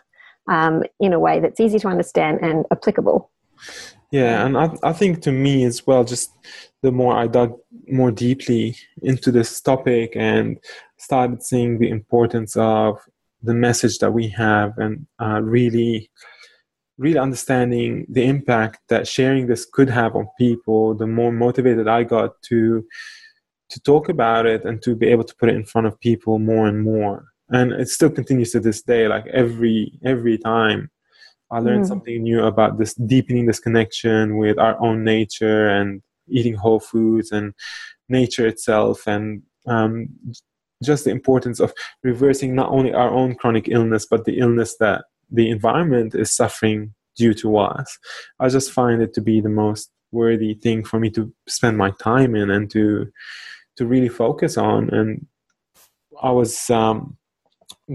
um, 0.49 0.83
in 0.99 1.13
a 1.13 1.19
way 1.19 1.39
that's 1.39 1.59
easy 1.59 1.79
to 1.79 1.87
understand 1.87 2.39
and 2.41 2.65
applicable. 2.71 3.29
Yeah, 4.11 4.45
and 4.45 4.57
I, 4.57 4.69
I 4.83 4.93
think 4.93 5.21
to 5.23 5.31
me 5.31 5.63
as 5.63 5.87
well, 5.87 6.03
just 6.03 6.31
the 6.81 6.91
more 6.91 7.15
I 7.15 7.27
dug 7.27 7.57
more 7.89 8.11
deeply 8.11 8.75
into 9.01 9.31
this 9.31 9.59
topic 9.61 10.13
and 10.15 10.59
started 10.97 11.41
seeing 11.41 11.79
the 11.79 11.89
importance 11.89 12.55
of 12.57 12.99
the 13.43 13.53
message 13.53 13.99
that 13.99 14.11
we 14.11 14.27
have 14.29 14.77
and 14.77 15.05
uh, 15.21 15.41
really, 15.41 16.09
really 16.97 17.17
understanding 17.19 18.05
the 18.09 18.23
impact 18.23 18.79
that 18.89 19.07
sharing 19.07 19.47
this 19.47 19.65
could 19.71 19.89
have 19.89 20.15
on 20.15 20.27
people, 20.37 20.95
the 20.95 21.07
more 21.07 21.31
motivated 21.31 21.87
I 21.87 22.03
got 22.03 22.41
to 22.49 22.85
to 23.69 23.79
talk 23.81 24.07
about 24.09 24.45
it 24.45 24.65
and 24.65 24.81
to 24.83 24.95
be 24.95 25.07
able 25.07 25.23
to 25.23 25.35
put 25.39 25.49
it 25.49 25.55
in 25.55 25.65
front 25.65 25.87
of 25.87 25.99
people 25.99 26.37
more 26.37 26.67
and 26.67 26.83
more. 26.83 27.25
And 27.49 27.71
it 27.71 27.89
still 27.89 28.09
continues 28.09 28.51
to 28.51 28.59
this 28.59 28.81
day, 28.81 29.07
like 29.07 29.25
every 29.27 29.99
every 30.05 30.37
time 30.37 30.89
I 31.51 31.59
learned 31.59 31.85
Mm. 31.85 31.87
something 31.87 32.23
new 32.23 32.43
about 32.45 32.77
this 32.77 32.93
deepening 32.95 33.45
this 33.45 33.59
connection 33.59 34.37
with 34.37 34.57
our 34.57 34.75
own 34.81 35.03
nature 35.03 35.67
and 35.67 36.01
eating 36.27 36.55
whole 36.55 36.79
foods 36.79 37.31
and 37.31 37.53
nature 38.09 38.47
itself 38.47 39.07
and 39.07 39.43
um, 39.67 40.09
just 40.83 41.05
the 41.05 41.11
importance 41.11 41.59
of 41.59 41.73
reversing 42.03 42.55
not 42.55 42.69
only 42.69 42.93
our 42.93 43.09
own 43.09 43.35
chronic 43.35 43.67
illness 43.69 44.05
but 44.05 44.25
the 44.25 44.39
illness 44.39 44.75
that 44.79 45.05
the 45.31 45.49
environment 45.49 46.13
is 46.15 46.31
suffering 46.31 46.93
due 47.15 47.33
to 47.33 47.57
us. 47.57 47.97
I 48.39 48.49
just 48.49 48.71
find 48.71 49.01
it 49.01 49.13
to 49.15 49.21
be 49.21 49.41
the 49.41 49.49
most 49.49 49.91
worthy 50.11 50.53
thing 50.53 50.83
for 50.83 50.99
me 50.99 51.09
to 51.11 51.31
spend 51.47 51.77
my 51.77 51.91
time 52.01 52.35
in 52.35 52.49
and 52.51 52.69
to 52.71 53.11
to 53.75 53.87
really 53.87 54.09
focus 54.09 54.57
on 54.57 54.89
and 54.91 55.25
I 56.21 56.29
was 56.29 56.69
um, 56.69 57.17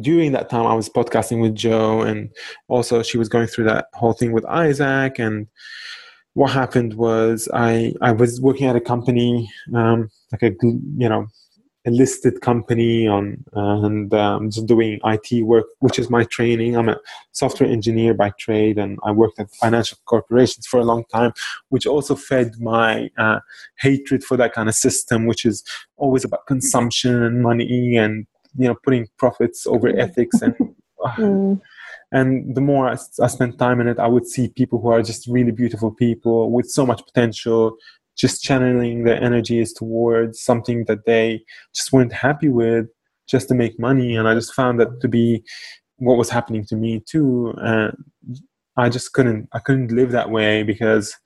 during 0.01 0.33
that 0.33 0.51
time 0.51 0.67
I 0.67 0.75
was 0.75 0.89
podcasting 0.89 1.41
with 1.41 1.55
Jo 1.55 2.03
and 2.03 2.31
also 2.67 3.03
she 3.05 3.19
was 3.19 3.29
going 3.29 3.47
through 3.47 3.65
that 3.67 3.87
whole 3.95 4.13
thing 4.13 4.33
with 4.33 4.45
Isaac 4.47 5.21
and 5.21 5.47
what 6.35 6.51
happened 6.51 6.95
was 6.95 7.49
I 7.55 7.95
I 8.01 8.13
was 8.13 8.41
working 8.41 8.67
at 8.67 8.77
a 8.77 8.81
company 8.81 9.49
um, 9.75 10.11
like 10.33 10.43
a 10.43 10.51
you 10.63 11.09
know 11.09 11.27
a 11.89 11.91
listed 11.91 12.41
company 12.43 13.09
on 13.09 13.43
uh, 13.57 13.87
and 13.87 14.13
um, 14.13 14.51
just 14.51 14.67
doing 14.67 15.01
IT 15.05 15.45
work 15.45 15.67
which 15.81 15.99
is 15.99 16.11
my 16.11 16.25
training. 16.25 16.77
I'm 16.77 16.91
a 16.91 16.99
software 17.33 17.71
engineer 17.71 18.13
by 18.15 18.31
trade 18.39 18.79
and 18.79 18.99
I 19.05 19.11
worked 19.11 19.39
at 19.41 19.51
financial 19.65 19.99
corporations 20.05 20.67
for 20.67 20.79
a 20.79 20.85
long 20.85 21.05
time 21.07 21.33
which 21.71 21.87
also 21.87 22.15
fed 22.15 22.53
my 22.61 23.09
uh, 23.17 23.41
hatred 23.79 24.23
for 24.23 24.37
that 24.37 24.53
kind 24.53 24.69
of 24.69 24.75
system 24.75 25.27
which 25.27 25.45
is 25.45 25.65
always 25.97 26.25
about 26.25 26.47
consumption 26.47 27.23
and 27.23 27.43
money 27.43 27.97
and 27.97 28.27
you 28.57 28.69
know 28.69 28.77
putting 28.85 29.07
profits 29.17 29.67
over 29.67 29.89
ethics 29.89 30.41
and 30.43 30.55
uh, 30.61 30.67
Mm. 31.19 31.61
and 32.11 32.57
the 32.57 32.61
more 32.61 32.89
I 32.89 32.97
spent 33.29 33.59
time 33.59 33.81
in 33.81 33.87
it 33.87 34.01
i 34.01 34.09
would 34.09 34.27
see 34.27 34.49
people 34.49 34.81
who 34.81 34.89
are 34.89 35.01
just 35.11 35.29
really 35.29 35.53
beautiful 35.53 35.91
people 35.93 36.51
with 36.51 36.69
so 36.69 36.85
much 36.85 37.05
potential 37.05 37.77
just 38.19 38.43
channeling 38.43 39.05
their 39.05 39.23
energies 39.23 39.73
towards 39.73 40.43
something 40.43 40.85
that 40.87 41.07
they 41.07 41.41
just 41.75 41.93
weren't 41.93 42.13
happy 42.13 42.49
with 42.49 42.87
just 43.29 43.49
to 43.49 43.55
make 43.55 43.79
money. 43.79 44.17
And 44.17 44.29
i 44.29 44.35
just 44.35 44.55
found 44.55 44.81
that 44.81 45.01
to 45.01 45.09
be 45.09 45.45
what 45.97 46.19
was 46.19 46.31
happening 46.31 46.65
to 46.67 46.77
me 46.77 47.03
too. 47.09 47.55
And 47.59 47.97
i 48.77 48.89
just 48.89 49.13
couldn't 49.13 49.49
i 49.53 49.59
couldn't 49.59 49.93
live 49.93 50.13
that 50.13 50.31
way 50.31 50.63
because 50.63 51.17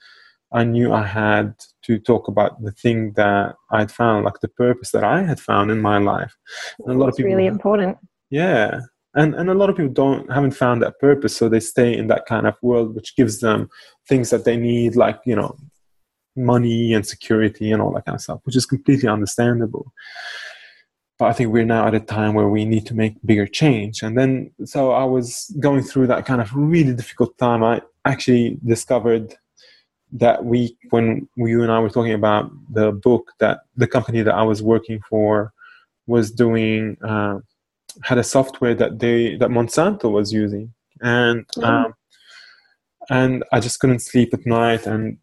i 0.52 0.64
knew 0.64 0.92
i 0.92 1.02
had 1.02 1.54
to 1.82 1.98
talk 1.98 2.28
about 2.28 2.62
the 2.62 2.72
thing 2.72 3.12
that 3.14 3.54
i'd 3.72 3.90
found 3.90 4.24
like 4.24 4.40
the 4.40 4.48
purpose 4.48 4.90
that 4.90 5.04
i 5.04 5.22
had 5.22 5.40
found 5.40 5.70
in 5.70 5.80
my 5.80 5.98
life. 5.98 6.34
And 6.78 6.96
a 6.96 6.98
lot 6.98 7.08
of 7.08 7.16
people 7.16 7.32
really 7.32 7.46
important. 7.46 7.98
yeah. 8.30 8.80
And 9.14 9.34
and 9.34 9.50
a 9.50 9.54
lot 9.54 9.68
of 9.68 9.76
people 9.76 9.92
don't 9.92 10.32
haven't 10.32 10.52
found 10.52 10.80
that 10.80 10.98
purpose. 10.98 11.36
So 11.36 11.48
they 11.48 11.60
stay 11.60 11.94
in 11.94 12.06
that 12.06 12.24
kind 12.24 12.46
of 12.46 12.54
world 12.62 12.94
which 12.94 13.14
gives 13.14 13.40
them 13.40 13.68
things 14.08 14.30
that 14.30 14.44
they 14.46 14.56
need 14.56 14.96
like 14.96 15.18
you 15.26 15.36
know 15.36 15.54
money 16.36 16.94
and 16.94 17.06
security 17.06 17.70
and 17.72 17.82
all 17.82 17.92
that 17.92 18.04
kind 18.04 18.16
of 18.16 18.22
stuff 18.22 18.40
which 18.44 18.56
is 18.56 18.66
completely 18.66 19.08
understandable. 19.08 19.92
But 21.18 21.26
i 21.26 21.32
think 21.32 21.52
we're 21.52 21.64
now 21.64 21.86
at 21.86 21.94
a 21.94 22.00
time 22.00 22.34
where 22.34 22.48
we 22.48 22.64
need 22.64 22.86
to 22.86 22.94
make 22.94 23.14
bigger 23.24 23.46
change. 23.46 24.02
And 24.02 24.16
then 24.18 24.50
so 24.64 24.92
i 24.92 25.04
was 25.04 25.54
going 25.60 25.82
through 25.82 26.08
that 26.08 26.26
kind 26.26 26.40
of 26.40 26.54
really 26.54 26.94
difficult 26.94 27.36
time. 27.38 27.62
I 27.62 27.82
actually 28.04 28.58
discovered 28.64 29.34
that 30.12 30.44
week 30.44 30.76
when 30.90 31.26
you 31.36 31.62
and 31.62 31.72
i 31.72 31.78
were 31.78 31.88
talking 31.88 32.12
about 32.12 32.50
the 32.72 32.92
book 32.92 33.32
that 33.38 33.60
the 33.76 33.86
company 33.86 34.20
that 34.22 34.34
i 34.34 34.42
was 34.42 34.62
working 34.62 35.00
for 35.08 35.52
was 36.06 36.30
doing 36.30 36.96
uh, 37.02 37.38
had 38.02 38.18
a 38.18 38.24
software 38.24 38.74
that 38.74 38.98
they 38.98 39.36
that 39.36 39.50
Monsanto 39.50 40.10
was 40.10 40.32
using, 40.32 40.72
and 41.00 41.46
Mm. 41.56 41.64
um, 41.64 41.94
and 43.10 43.44
I 43.52 43.60
just 43.60 43.80
couldn't 43.80 44.00
sleep 44.00 44.32
at 44.34 44.46
night, 44.46 44.86
and 44.86 45.18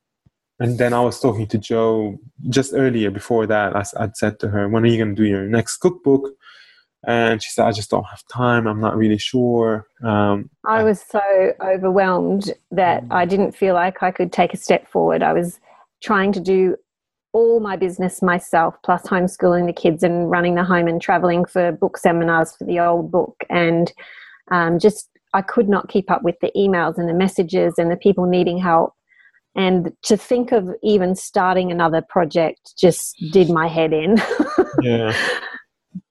and 0.60 0.78
then 0.78 0.94
I 0.94 1.01
was 1.01 1.20
talking 1.20 1.48
to 1.48 1.58
Jo 1.58 2.20
just 2.50 2.74
earlier 2.74 3.12
before 3.12 3.48
that. 3.48 3.75
I, 3.75 3.84
would 4.01 4.18
said 4.18 4.39
to 4.39 4.50
her, 4.50 4.68
"When 4.68 4.84
are 4.84 4.88
you 4.88 4.98
going 4.98 5.16
to 5.16 5.22
do 5.22 5.28
your 5.28 5.44
next 5.44 5.78
cookbook?" 5.78 6.32
And 7.08 7.42
she 7.42 7.50
said, 7.51 7.66
"I 7.66 7.72
just 7.72 7.89
don't 7.89 8.04
have 8.04 8.24
time. 8.32 8.68
I'm 8.68 8.82
not 8.82 8.98
really 8.98 9.18
sure." 9.18 9.88
Um, 10.04 10.50
I 10.66 10.84
was 10.84 11.01
so 11.01 11.54
overwhelmed 11.62 12.54
that 12.72 13.04
I 13.10 13.25
didn't 13.25 13.54
feel 13.54 13.74
like 13.74 14.04
I 14.04 14.12
could 14.12 14.34
take 14.34 14.54
a 14.54 14.58
step 14.58 14.89
forward. 14.89 15.24
I 15.24 15.34
was 15.34 15.60
trying 16.01 16.32
to 16.34 16.39
do 16.39 16.75
all 17.32 17.60
my 17.60 17.75
business 17.75 18.22
myself, 18.22 18.75
plus 18.84 19.04
homeschooling 19.04 19.66
the 19.66 19.74
kids 19.74 20.04
and 20.04 20.30
running 20.30 20.56
the 20.56 20.63
home 20.63 20.88
and 20.88 21.01
traveling 21.01 21.46
for 21.46 21.72
book 21.72 21.98
seminars 21.98 22.56
for 22.56 22.63
the 22.66 22.80
old 22.80 23.12
book. 23.12 23.44
And 23.50 23.94
um, 24.51 24.80
just, 24.80 25.10
I 25.34 25.42
could 25.42 25.70
not 25.70 25.89
keep 25.89 26.10
up 26.10 26.24
with 26.24 26.36
the 26.42 26.51
emails 26.58 26.98
and 26.98 27.08
the 27.08 27.13
messages 27.13 27.75
and 27.78 27.92
the 27.92 27.98
people 27.98 28.25
needing 28.25 28.58
help. 28.58 28.94
And 29.56 29.91
to 30.03 30.15
think 30.15 30.51
of 30.51 30.70
even 30.84 31.15
starting 31.15 31.72
another 31.72 32.01
project 32.08 32.74
just 32.77 33.15
did 33.32 33.50
my 33.50 33.68
head 33.68 33.94
in. 33.94 34.18
Yeah. 34.82 35.13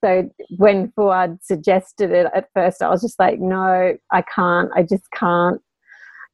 so 0.04 0.28
when 0.56 0.92
Fouad 0.92 1.38
suggested 1.42 2.10
it 2.10 2.26
at 2.34 2.48
first, 2.54 2.82
I 2.82 2.88
was 2.88 3.00
just 3.00 3.18
like, 3.18 3.38
no, 3.38 3.96
I 4.10 4.22
can't. 4.22 4.70
I 4.74 4.82
just 4.82 5.04
can't. 5.14 5.60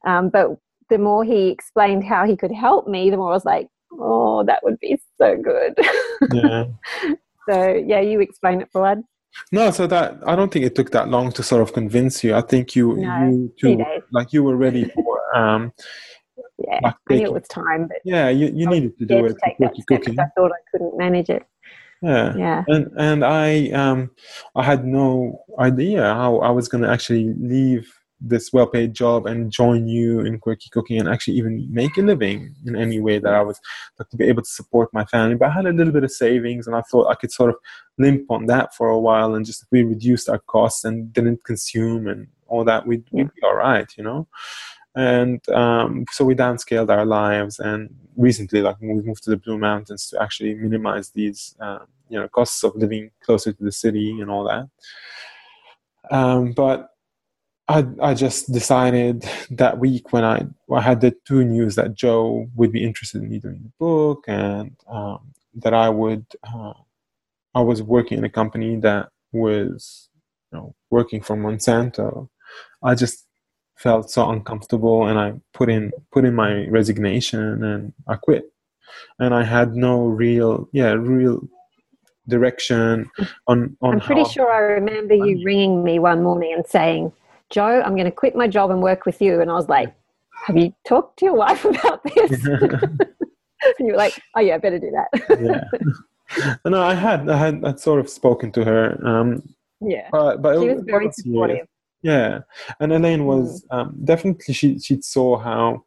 Um, 0.05 0.29
but 0.29 0.57
the 0.89 0.97
more 0.97 1.23
he 1.23 1.49
explained 1.49 2.03
how 2.03 2.25
he 2.25 2.35
could 2.35 2.51
help 2.51 2.87
me, 2.87 3.09
the 3.09 3.17
more 3.17 3.29
I 3.29 3.33
was 3.33 3.45
like, 3.45 3.67
oh, 3.93 4.43
that 4.45 4.61
would 4.63 4.79
be 4.79 4.99
so 5.17 5.35
good. 5.37 5.77
Yeah. 6.33 6.65
so 7.47 7.73
yeah, 7.73 7.99
you 7.99 8.21
explain 8.21 8.61
it, 8.61 8.69
Fouad. 8.73 9.03
No, 9.51 9.69
so 9.71 9.85
that 9.87 10.17
I 10.25 10.35
don't 10.35 10.51
think 10.51 10.65
it 10.65 10.75
took 10.75 10.91
that 10.91 11.09
long 11.09 11.31
to 11.33 11.43
sort 11.43 11.61
of 11.61 11.73
convince 11.73 12.23
you. 12.23 12.33
I 12.35 12.41
think 12.41 12.75
you 12.75 12.95
No, 12.95 13.29
you 13.29 13.53
too 13.59 13.83
like 14.11 14.33
you 14.33 14.43
were 14.43 14.55
ready 14.55 14.85
for 14.85 15.37
um 15.37 15.73
Yeah, 16.57 16.79
like 16.83 16.95
I 17.09 17.15
knew 17.15 17.25
it 17.25 17.33
was 17.33 17.47
time, 17.47 17.87
but 17.87 17.97
yeah 18.03 18.29
you, 18.29 18.51
you 18.53 18.67
needed 18.67 18.97
to 18.99 19.05
do 19.05 19.19
to 19.19 19.25
it 19.25 19.37
that 19.59 19.75
step 19.75 20.01
I 20.19 20.25
thought 20.35 20.51
I 20.51 20.61
couldn't 20.71 20.97
manage 20.97 21.29
it. 21.29 21.43
Yeah. 22.01 22.35
Yeah. 22.35 22.63
and 22.67 22.91
and 22.97 23.25
I 23.25 23.69
um 23.71 24.11
I 24.55 24.63
had 24.63 24.85
no 24.85 25.43
idea 25.59 26.01
how 26.01 26.39
I 26.39 26.49
was 26.51 26.67
gonna 26.67 26.91
actually 26.91 27.33
leave 27.39 27.91
this 28.21 28.51
well-paid 28.53 28.93
job 28.93 29.25
and 29.27 29.51
join 29.51 29.87
you 29.87 30.21
in 30.21 30.39
quirky 30.39 30.69
cooking 30.71 30.99
and 30.99 31.09
actually 31.09 31.35
even 31.35 31.67
make 31.71 31.97
a 31.97 32.01
living 32.01 32.55
in 32.65 32.75
any 32.75 32.99
way 32.99 33.19
that 33.19 33.33
I 33.33 33.41
was 33.41 33.59
like, 33.99 34.09
to 34.09 34.17
be 34.17 34.25
able 34.25 34.41
to 34.41 34.49
support 34.49 34.89
my 34.93 35.05
family. 35.05 35.35
But 35.35 35.49
I 35.49 35.53
had 35.53 35.65
a 35.65 35.73
little 35.73 35.93
bit 35.93 36.03
of 36.03 36.11
savings, 36.11 36.65
and 36.65 36.75
I 36.75 36.81
thought 36.81 37.09
I 37.09 37.15
could 37.15 37.31
sort 37.31 37.49
of 37.49 37.57
limp 37.97 38.31
on 38.31 38.45
that 38.47 38.73
for 38.73 38.89
a 38.89 38.99
while 38.99 39.35
and 39.35 39.45
just 39.45 39.65
we 39.71 39.83
reduced 39.83 40.29
our 40.29 40.39
costs 40.39 40.85
and 40.85 41.11
didn't 41.13 41.43
consume 41.43 42.07
and 42.07 42.27
all 42.47 42.63
that, 42.63 42.85
we'd, 42.85 43.03
we'd 43.11 43.33
be 43.33 43.41
all 43.43 43.55
right, 43.55 43.87
you 43.97 44.03
know. 44.03 44.27
And 44.95 45.47
um, 45.49 46.05
so 46.11 46.23
we 46.23 46.35
downscaled 46.35 46.89
our 46.89 47.05
lives, 47.05 47.59
and 47.59 47.93
recently, 48.15 48.61
like 48.61 48.79
we 48.79 48.93
moved 48.93 49.23
to 49.23 49.29
the 49.29 49.37
Blue 49.37 49.57
Mountains 49.57 50.09
to 50.09 50.21
actually 50.21 50.55
minimize 50.55 51.09
these, 51.09 51.55
um, 51.59 51.87
you 52.07 52.17
know, 52.17 52.29
costs 52.29 52.63
of 52.63 52.75
living 52.75 53.11
closer 53.21 53.51
to 53.51 53.63
the 53.63 53.73
city 53.73 54.21
and 54.21 54.31
all 54.31 54.45
that. 54.45 54.69
Um, 56.15 56.53
but 56.53 56.91
I, 57.67 57.85
I 58.01 58.13
just 58.13 58.51
decided 58.51 59.27
that 59.49 59.79
week 59.79 60.13
when 60.13 60.23
I, 60.23 60.45
I 60.71 60.81
had 60.81 61.01
the 61.01 61.15
two 61.25 61.43
news 61.43 61.75
that 61.75 61.95
Jo 61.95 62.47
would 62.55 62.71
be 62.71 62.83
interested 62.83 63.23
in 63.23 63.29
me 63.29 63.39
doing 63.39 63.63
the 63.63 63.71
book 63.79 64.23
and 64.27 64.75
um, 64.87 65.33
that 65.55 65.73
I 65.73 65.89
would, 65.89 66.25
uh, 66.43 66.73
I 67.55 67.61
was 67.61 67.81
working 67.81 68.19
in 68.19 68.23
a 68.23 68.29
company 68.29 68.75
that 68.77 69.09
was, 69.31 70.09
you 70.51 70.59
know, 70.59 70.75
working 70.91 71.21
for 71.21 71.35
Monsanto. 71.35 72.29
I 72.83 72.93
just 72.93 73.24
felt 73.75 74.09
so 74.09 74.29
uncomfortable 74.29 75.07
and 75.07 75.19
I 75.19 75.33
put 75.53 75.69
in, 75.69 75.91
put 76.11 76.25
in 76.25 76.33
my 76.33 76.65
resignation 76.67 77.63
and 77.63 77.93
I 78.07 78.15
quit. 78.15 78.51
And 79.19 79.33
I 79.33 79.43
had 79.43 79.75
no 79.75 80.05
real, 80.07 80.69
yeah, 80.71 80.91
real 80.93 81.41
direction 82.27 83.09
on, 83.47 83.75
on 83.81 83.95
I'm 83.95 83.99
pretty 83.99 84.21
how- 84.23 84.29
sure 84.29 84.51
I 84.51 84.59
remember 84.59 85.13
you 85.13 85.43
ringing 85.45 85.83
me 85.83 85.99
one 85.99 86.23
morning 86.23 86.53
and 86.53 86.65
saying, 86.65 87.11
Jo, 87.49 87.81
I'm 87.81 87.93
going 87.93 88.05
to 88.05 88.11
quit 88.11 88.35
my 88.35 88.47
job 88.47 88.71
and 88.71 88.81
work 88.81 89.05
with 89.05 89.21
you. 89.21 89.41
And 89.41 89.51
I 89.51 89.53
was 89.53 89.69
like, 89.69 89.93
Have 90.47 90.57
you 90.57 90.73
talked 90.87 91.19
to 91.19 91.25
your 91.25 91.35
wife 91.35 91.63
about 91.73 92.01
this? 92.03 92.45
and 92.47 93.07
you 93.79 93.87
were 93.87 93.97
like, 93.97 94.19
Oh, 94.35 94.39
yeah, 94.41 94.55
I 94.55 94.57
better 94.57 94.79
do 94.79 94.91
that. 94.91 95.65
yeah. 96.39 96.55
no, 96.65 96.81
I 96.81 96.93
had, 96.93 97.29
I 97.29 97.37
had, 97.37 97.63
I'd 97.63 97.79
sort 97.79 97.99
of 97.99 98.09
spoken 98.09 98.51
to 98.53 98.63
her, 98.65 99.07
um, 99.07 99.43
yeah. 99.81 100.07
but 100.11 100.41
but 100.41 100.59
She 100.59 100.65
it 100.67 100.75
was 100.75 100.83
very 100.85 101.11
supportive. 101.11 101.67
Yeah, 102.05 102.41
and 102.79 102.93
Elaine 102.93 103.25
was 103.25 103.65
um, 103.71 103.97
definitely 104.03 104.53
she 104.53 104.77
she 104.77 105.01
saw 105.01 105.39
how 105.39 105.85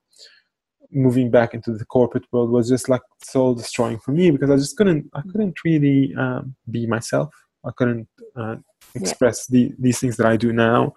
moving 0.90 1.30
back 1.30 1.54
into 1.54 1.72
the 1.74 1.84
corporate 1.84 2.24
world 2.32 2.50
was 2.50 2.68
just 2.68 2.88
like 2.88 3.02
soul 3.22 3.54
destroying 3.54 4.00
for 4.00 4.10
me 4.10 4.32
because 4.32 4.50
I 4.50 4.56
just 4.56 4.76
couldn't 4.76 5.08
I 5.14 5.22
couldn't 5.30 5.62
really 5.64 6.12
um, 6.18 6.56
be 6.68 6.88
myself. 6.88 7.32
I 7.64 7.70
couldn't 7.76 8.08
uh, 8.34 8.56
express 8.96 9.46
the, 9.46 9.72
these 9.78 10.00
things 10.00 10.16
that 10.16 10.26
I 10.26 10.36
do 10.36 10.52
now. 10.52 10.92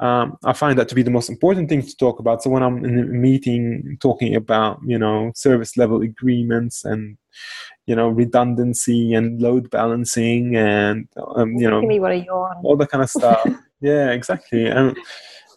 Um, 0.00 0.36
I 0.44 0.54
find 0.54 0.76
that 0.78 0.88
to 0.88 0.96
be 0.96 1.04
the 1.04 1.10
most 1.18 1.28
important 1.28 1.68
thing 1.68 1.82
to 1.82 1.96
talk 1.96 2.18
about. 2.18 2.42
So 2.42 2.50
when 2.50 2.64
I'm 2.64 2.84
in 2.84 2.98
a 2.98 3.04
meeting 3.04 3.96
talking 4.00 4.34
about 4.34 4.80
you 4.84 4.98
know 4.98 5.30
service 5.36 5.76
level 5.76 6.02
agreements 6.02 6.84
and 6.84 7.16
you 7.86 7.94
know 7.94 8.08
redundancy 8.08 9.14
and 9.14 9.40
load 9.40 9.70
balancing 9.70 10.56
and 10.56 11.06
um, 11.36 11.52
you 11.54 11.70
know 11.70 11.80
Give 11.80 11.88
me 11.88 12.00
what 12.00 12.10
a 12.10 12.24
yawn. 12.24 12.56
all 12.64 12.76
that 12.76 12.90
kind 12.90 13.04
of 13.04 13.10
stuff. 13.10 13.48
Yeah, 13.80 14.10
exactly. 14.10 14.66
And 14.66 14.96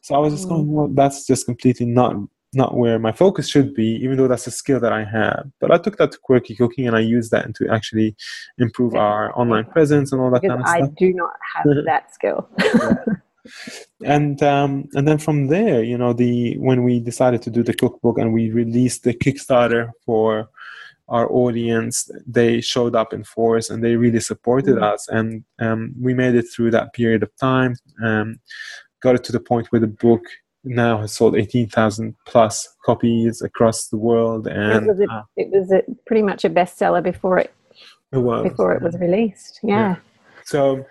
so 0.02 0.16
I 0.16 0.20
was 0.20 0.34
just 0.34 0.48
going, 0.48 0.72
well, 0.72 0.88
that's 0.88 1.26
just 1.26 1.46
completely 1.46 1.86
not 1.86 2.16
not 2.54 2.76
where 2.76 3.00
my 3.00 3.14
focus 3.14 3.48
should 3.48 3.74
be, 3.74 3.96
even 4.04 4.18
though 4.18 4.28
that's 4.28 4.46
a 4.46 4.52
skill 4.52 4.80
that 4.82 4.92
I 4.92 5.06
have. 5.06 5.50
But 5.62 5.72
I 5.72 5.78
took 5.78 5.98
that 5.98 6.12
to 6.12 6.18
quirky 6.18 6.54
cooking 6.54 6.86
and 6.86 6.98
I 6.98 7.00
used 7.00 7.32
that 7.32 7.56
to 7.56 7.70
actually 7.70 8.14
improve 8.58 8.94
our 8.94 9.38
online 9.40 9.64
presence 9.66 10.12
and 10.12 10.20
all 10.20 10.30
that 10.32 10.42
Because 10.42 10.58
kind 10.58 10.62
of 10.62 10.68
I 10.68 10.78
stuff. 10.80 10.96
do 10.98 11.14
not 11.14 11.32
have 11.54 11.66
that 11.86 12.14
skill. 12.14 12.50
And 14.06 14.42
um, 14.44 14.88
and 14.94 15.08
then 15.08 15.18
from 15.18 15.48
there, 15.48 15.82
you 15.82 15.98
know, 15.98 16.14
the 16.14 16.58
when 16.58 16.84
we 16.84 17.00
decided 17.00 17.42
to 17.44 17.50
do 17.50 17.64
the 17.64 17.74
cookbook 17.74 18.18
and 18.18 18.34
we 18.34 18.52
released 18.52 19.04
the 19.04 19.14
Kickstarter 19.14 19.92
for 20.06 20.50
our 21.12 21.28
audience, 21.32 22.10
they 22.26 22.62
showed 22.62 22.96
up 22.96 23.14
in 23.14 23.24
force 23.24 23.70
and 23.70 23.84
they 23.84 23.96
really 23.96 24.20
supported 24.32 24.76
Mm. 24.78 24.84
us. 24.94 25.02
And 25.10 25.44
um, 25.60 25.94
we 26.06 26.14
made 26.14 26.36
it 26.36 26.46
through 26.52 26.72
that 26.72 26.94
period 26.94 27.22
of 27.24 27.30
time. 27.40 27.76
Um, 28.04 28.40
got 29.04 29.16
it 29.16 29.24
to 29.26 29.32
the 29.32 29.40
point 29.52 29.68
where 29.72 29.82
the 29.82 29.88
book 30.08 30.24
now 30.64 30.94
has 31.02 31.12
sold 31.14 31.36
18,000 31.36 32.16
plus 32.28 32.56
copies 32.86 33.42
across 33.42 33.88
the 33.88 33.98
world. 33.98 34.48
it 34.48 34.56
And 34.56 34.88
was, 34.88 35.00
a, 35.00 35.08
uh, 35.12 35.24
it 35.36 35.50
was 35.52 35.72
a, 35.72 35.82
pretty 36.08 36.24
much 36.24 36.46
a 36.46 36.50
bestseller 36.50 37.04
before 37.04 37.38
it 37.40 37.52
it 38.14 38.20
was. 38.20 38.44
before 38.50 38.74
it 38.76 38.82
was 38.82 38.96
released. 39.00 39.60
Yeah. 39.64 39.96
So 40.46 40.86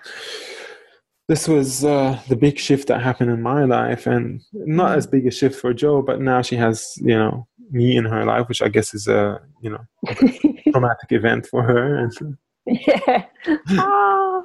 this 1.28 1.46
was 1.46 1.84
uh, 1.84 2.18
the 2.28 2.36
big 2.36 2.58
shift 2.58 2.88
that 2.88 3.00
happened 3.00 3.30
in 3.30 3.40
my 3.42 3.64
life, 3.64 4.06
and 4.06 4.40
not 4.52 4.98
as 4.98 5.06
big 5.06 5.26
a 5.26 5.30
shift 5.30 5.54
for 5.60 5.72
Jo, 5.72 6.02
but 6.02 6.20
now 6.20 6.42
she 6.42 6.56
has, 6.56 6.94
you 6.98 7.16
know, 7.16 7.46
me 7.70 7.96
in 7.96 8.04
her 8.04 8.24
life, 8.24 8.48
which 8.48 8.62
I 8.62 8.68
guess 8.68 8.94
is 8.94 9.06
a, 9.08 9.40
you 9.62 9.70
know, 9.70 9.84
traumatic 10.72 11.10
event 11.10 11.46
for 11.46 11.62
her. 11.62 11.96
And 11.98 12.36
yeah. 12.66 13.24
Ah. 13.78 14.42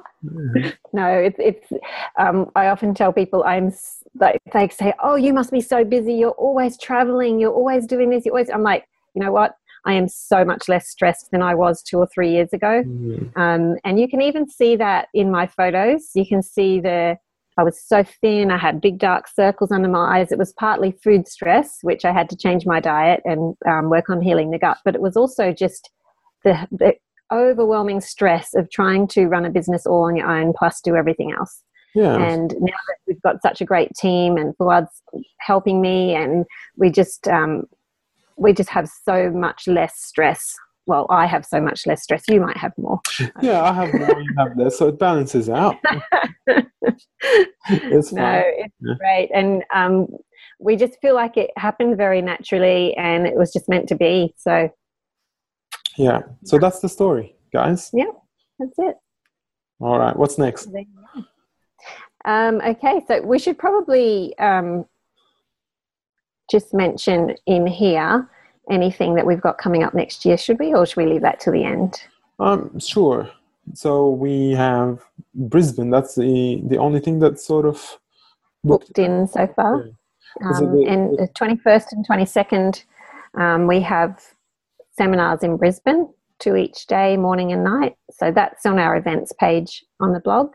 No, 0.92 1.06
it's 1.08 1.36
it's. 1.38 1.72
Um, 2.18 2.50
I 2.56 2.68
often 2.68 2.94
tell 2.94 3.12
people 3.12 3.44
I'm 3.44 3.72
like 4.18 4.40
they 4.52 4.68
say, 4.68 4.92
"Oh, 5.02 5.14
you 5.14 5.32
must 5.32 5.52
be 5.52 5.60
so 5.60 5.84
busy. 5.84 6.14
You're 6.14 6.30
always 6.30 6.78
traveling. 6.78 7.38
You're 7.38 7.52
always 7.52 7.86
doing 7.86 8.10
this. 8.10 8.24
You 8.24 8.32
always." 8.32 8.50
I'm 8.50 8.62
like, 8.62 8.84
you 9.14 9.22
know 9.22 9.32
what? 9.32 9.54
I 9.84 9.92
am 9.92 10.08
so 10.08 10.44
much 10.44 10.68
less 10.68 10.88
stressed 10.88 11.30
than 11.30 11.42
I 11.42 11.54
was 11.54 11.82
two 11.82 11.98
or 11.98 12.08
three 12.12 12.30
years 12.32 12.52
ago. 12.52 12.82
Mm, 12.84 13.30
Um, 13.36 13.76
and 13.84 14.00
you 14.00 14.08
can 14.08 14.20
even 14.20 14.48
see 14.48 14.74
that 14.76 15.08
in 15.14 15.30
my 15.30 15.46
photos. 15.46 16.10
You 16.14 16.26
can 16.26 16.42
see 16.42 16.80
the 16.80 17.16
I 17.58 17.62
was 17.62 17.80
so 17.80 18.04
thin. 18.20 18.50
I 18.50 18.58
had 18.58 18.80
big 18.80 18.98
dark 18.98 19.28
circles 19.28 19.72
under 19.72 19.88
my 19.88 20.18
eyes. 20.18 20.30
It 20.30 20.38
was 20.38 20.52
partly 20.52 20.92
food 21.02 21.26
stress, 21.26 21.78
which 21.82 22.04
I 22.04 22.12
had 22.12 22.28
to 22.30 22.36
change 22.36 22.66
my 22.66 22.80
diet 22.80 23.22
and 23.24 23.54
um, 23.66 23.88
work 23.88 24.10
on 24.10 24.20
healing 24.20 24.50
the 24.50 24.58
gut. 24.58 24.78
But 24.84 24.94
it 24.94 25.00
was 25.00 25.16
also 25.16 25.52
just 25.52 25.90
the, 26.44 26.68
the 26.70 26.94
overwhelming 27.32 28.00
stress 28.00 28.54
of 28.54 28.70
trying 28.70 29.08
to 29.08 29.26
run 29.26 29.46
a 29.46 29.50
business 29.50 29.86
all 29.86 30.04
on 30.04 30.16
your 30.16 30.30
own, 30.30 30.52
plus 30.56 30.80
do 30.80 30.96
everything 30.96 31.32
else. 31.32 31.62
yeah. 31.94 32.14
And 32.14 32.54
now 32.60 32.76
that 32.88 32.96
we've 33.06 33.22
got 33.22 33.40
such 33.42 33.60
a 33.62 33.64
great 33.64 33.90
team 33.94 34.36
and 34.36 34.54
Fouad's 34.58 35.02
helping 35.40 35.80
me, 35.80 36.14
and 36.14 36.44
we 36.76 36.90
just 36.90 37.26
um, 37.26 37.64
we 38.36 38.52
just 38.52 38.68
have 38.68 38.88
so 39.04 39.30
much 39.30 39.66
less 39.66 39.96
stress. 39.96 40.54
Well, 40.86 41.06
I 41.10 41.26
have 41.26 41.44
so 41.44 41.60
much 41.60 41.86
less 41.86 42.02
stress. 42.04 42.24
You 42.28 42.40
might 42.40 42.56
have 42.56 42.72
more. 42.78 43.00
yeah, 43.42 43.60
I 43.62 43.72
have 43.72 43.92
more, 43.92 44.20
you 44.20 44.34
have 44.38 44.56
less, 44.56 44.78
so 44.78 44.88
it 44.88 44.98
balances 44.98 45.48
out. 45.48 45.76
it's 47.68 48.12
no, 48.12 48.42
it's 48.44 48.74
Yeah. 48.80 48.94
great, 48.98 49.30
and 49.34 49.64
um, 49.74 50.06
we 50.60 50.76
just 50.76 50.96
feel 51.02 51.14
like 51.14 51.36
it 51.36 51.50
happened 51.56 51.96
very 51.96 52.22
naturally, 52.22 52.96
and 52.96 53.26
it 53.26 53.34
was 53.36 53.52
just 53.52 53.68
meant 53.68 53.88
to 53.88 53.96
be. 53.96 54.32
So 54.36 54.70
Yeah, 55.96 56.20
so 56.44 56.58
that's 56.58 56.80
the 56.80 56.88
story, 56.88 57.34
guys. 57.52 57.90
Yeah, 57.92 58.12
that's 58.58 58.78
it. 58.78 58.96
All 59.80 59.98
right, 59.98 60.16
what's 60.16 60.38
next? 60.38 60.66
There 60.72 60.82
you 60.82 60.86
go. 61.14 61.22
Um, 62.24 62.60
okay, 62.64 63.02
so 63.06 63.22
we 63.22 63.38
should 63.38 63.58
probably 63.58 64.36
um, 64.38 64.84
just 66.50 66.72
mention 66.74 67.34
in 67.46 67.66
here 67.66 68.28
anything 68.70 69.14
that 69.14 69.26
we've 69.26 69.40
got 69.40 69.58
coming 69.58 69.82
up 69.82 69.94
next 69.94 70.24
year, 70.24 70.36
should 70.36 70.58
we, 70.58 70.74
or 70.74 70.86
should 70.86 70.96
we 70.96 71.06
leave 71.06 71.22
that 71.22 71.40
to 71.40 71.50
the 71.50 71.64
end? 71.64 72.02
Um, 72.38 72.78
sure. 72.78 73.30
So 73.74 74.10
we 74.10 74.52
have 74.52 75.00
Brisbane. 75.34 75.90
That's 75.90 76.14
the 76.14 76.62
the 76.66 76.78
only 76.78 77.00
thing 77.00 77.18
that's 77.18 77.44
sort 77.44 77.66
of 77.66 77.98
Booked 78.64 78.98
in 78.98 79.26
so 79.28 79.46
far. 79.46 79.90
Um, 80.42 80.76
the- 80.76 80.86
and 80.86 81.16
the 81.18 81.28
21st 81.28 81.92
and 81.92 82.06
22nd, 82.06 82.84
um, 83.34 83.66
we 83.66 83.80
have 83.80 84.20
seminars 84.98 85.42
in 85.42 85.56
Brisbane, 85.56 86.08
two 86.38 86.56
each 86.56 86.86
day, 86.86 87.16
morning 87.16 87.52
and 87.52 87.62
night. 87.62 87.96
So 88.10 88.30
that's 88.32 88.66
on 88.66 88.78
our 88.78 88.96
events 88.96 89.32
page 89.38 89.84
on 90.00 90.12
the 90.12 90.20
blog. 90.20 90.52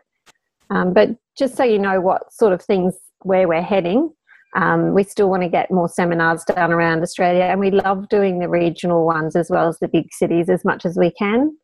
Um, 0.69 0.93
but 0.93 1.09
just 1.37 1.55
so 1.55 1.63
you 1.63 1.79
know 1.79 1.99
what 2.01 2.31
sort 2.33 2.53
of 2.53 2.61
things 2.61 2.97
where 3.23 3.47
we're 3.47 3.61
heading, 3.61 4.11
Um, 4.55 4.93
we 4.93 5.03
still 5.03 5.29
want 5.29 5.43
to 5.43 5.49
get 5.49 5.71
more 5.71 5.87
seminars 5.87 6.43
done 6.43 6.71
around 6.71 7.01
Australia, 7.01 7.43
and 7.43 7.59
we 7.59 7.71
love 7.71 8.09
doing 8.09 8.39
the 8.39 8.49
regional 8.49 9.05
ones 9.05 9.35
as 9.35 9.49
well 9.49 9.67
as 9.67 9.79
the 9.79 9.87
big 9.87 10.11
cities 10.11 10.49
as 10.49 10.65
much 10.65 10.85
as 10.85 10.97
we 10.97 11.11
can 11.11 11.55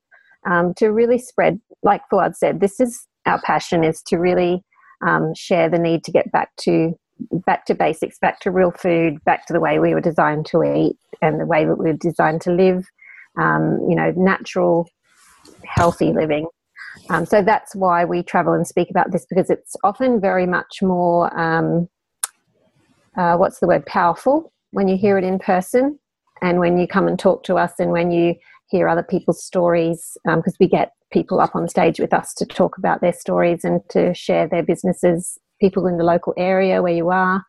um, 0.50 0.74
to 0.76 0.90
really 0.90 1.18
spread. 1.18 1.60
Like 1.84 2.02
Fouad 2.12 2.36
said, 2.36 2.60
this 2.60 2.80
is 2.80 3.06
our 3.26 3.42
passion: 3.42 3.84
is 3.84 4.02
to 4.04 4.18
really 4.18 4.64
um, 5.06 5.34
share 5.36 5.70
the 5.70 5.80
need 5.80 6.04
to 6.06 6.12
get 6.12 6.32
back 6.32 6.56
to 6.62 6.94
back 7.46 7.66
to 7.66 7.76
basics, 7.76 8.20
back 8.20 8.40
to 8.42 8.52
real 8.52 8.72
food, 8.72 9.24
back 9.26 9.46
to 9.48 9.54
the 9.54 9.60
way 9.60 9.80
we 9.80 9.94
were 9.94 10.02
designed 10.02 10.46
to 10.46 10.64
eat 10.64 10.98
and 11.22 11.40
the 11.40 11.46
way 11.46 11.66
that 11.66 11.78
we 11.78 11.92
were 11.92 11.98
designed 11.98 12.42
to 12.42 12.52
live. 12.52 12.86
Um, 13.38 13.86
you 13.88 13.96
know, 13.96 14.14
natural, 14.16 14.90
healthy 15.64 16.12
living. 16.12 16.48
Um, 17.10 17.26
so 17.26 17.42
that's 17.42 17.76
why 17.76 18.06
we 18.06 18.24
travel 18.24 18.54
and 18.54 18.66
speak 18.66 18.90
about 18.90 19.12
this 19.12 19.26
because 19.30 19.50
it's 19.50 19.76
often 19.84 20.20
very 20.20 20.46
much 20.46 20.82
more, 20.82 21.38
um, 21.40 21.88
uh, 23.18 23.36
what's 23.36 23.60
the 23.60 23.68
word, 23.68 23.86
powerful 23.86 24.52
when 24.72 24.88
you 24.88 24.98
hear 24.98 25.18
it 25.18 25.24
in 25.24 25.40
person 25.40 25.98
and 26.42 26.60
when 26.60 26.78
you 26.78 26.88
come 26.88 27.08
and 27.08 27.18
talk 27.18 27.44
to 27.44 27.56
us 27.56 27.74
and 27.80 27.92
when 27.92 28.12
you 28.12 28.36
hear 28.70 28.88
other 28.88 29.04
people's 29.04 29.44
stories 29.44 30.18
because 30.26 30.54
um, 30.54 30.58
we 30.60 30.68
get 30.68 30.92
people 31.12 31.40
up 31.40 31.56
on 31.56 31.68
stage 31.68 32.00
with 32.00 32.14
us 32.14 32.34
to 32.34 32.46
talk 32.46 32.78
about 32.78 33.02
their 33.02 33.14
stories 33.14 33.64
and 33.64 33.82
to 33.90 34.14
share 34.14 34.48
their 34.48 34.64
businesses, 34.64 35.40
people 35.60 35.88
in 35.88 35.98
the 35.98 36.04
local 36.04 36.34
area 36.38 36.82
where 36.82 36.94
you 36.94 37.10
are. 37.10 37.44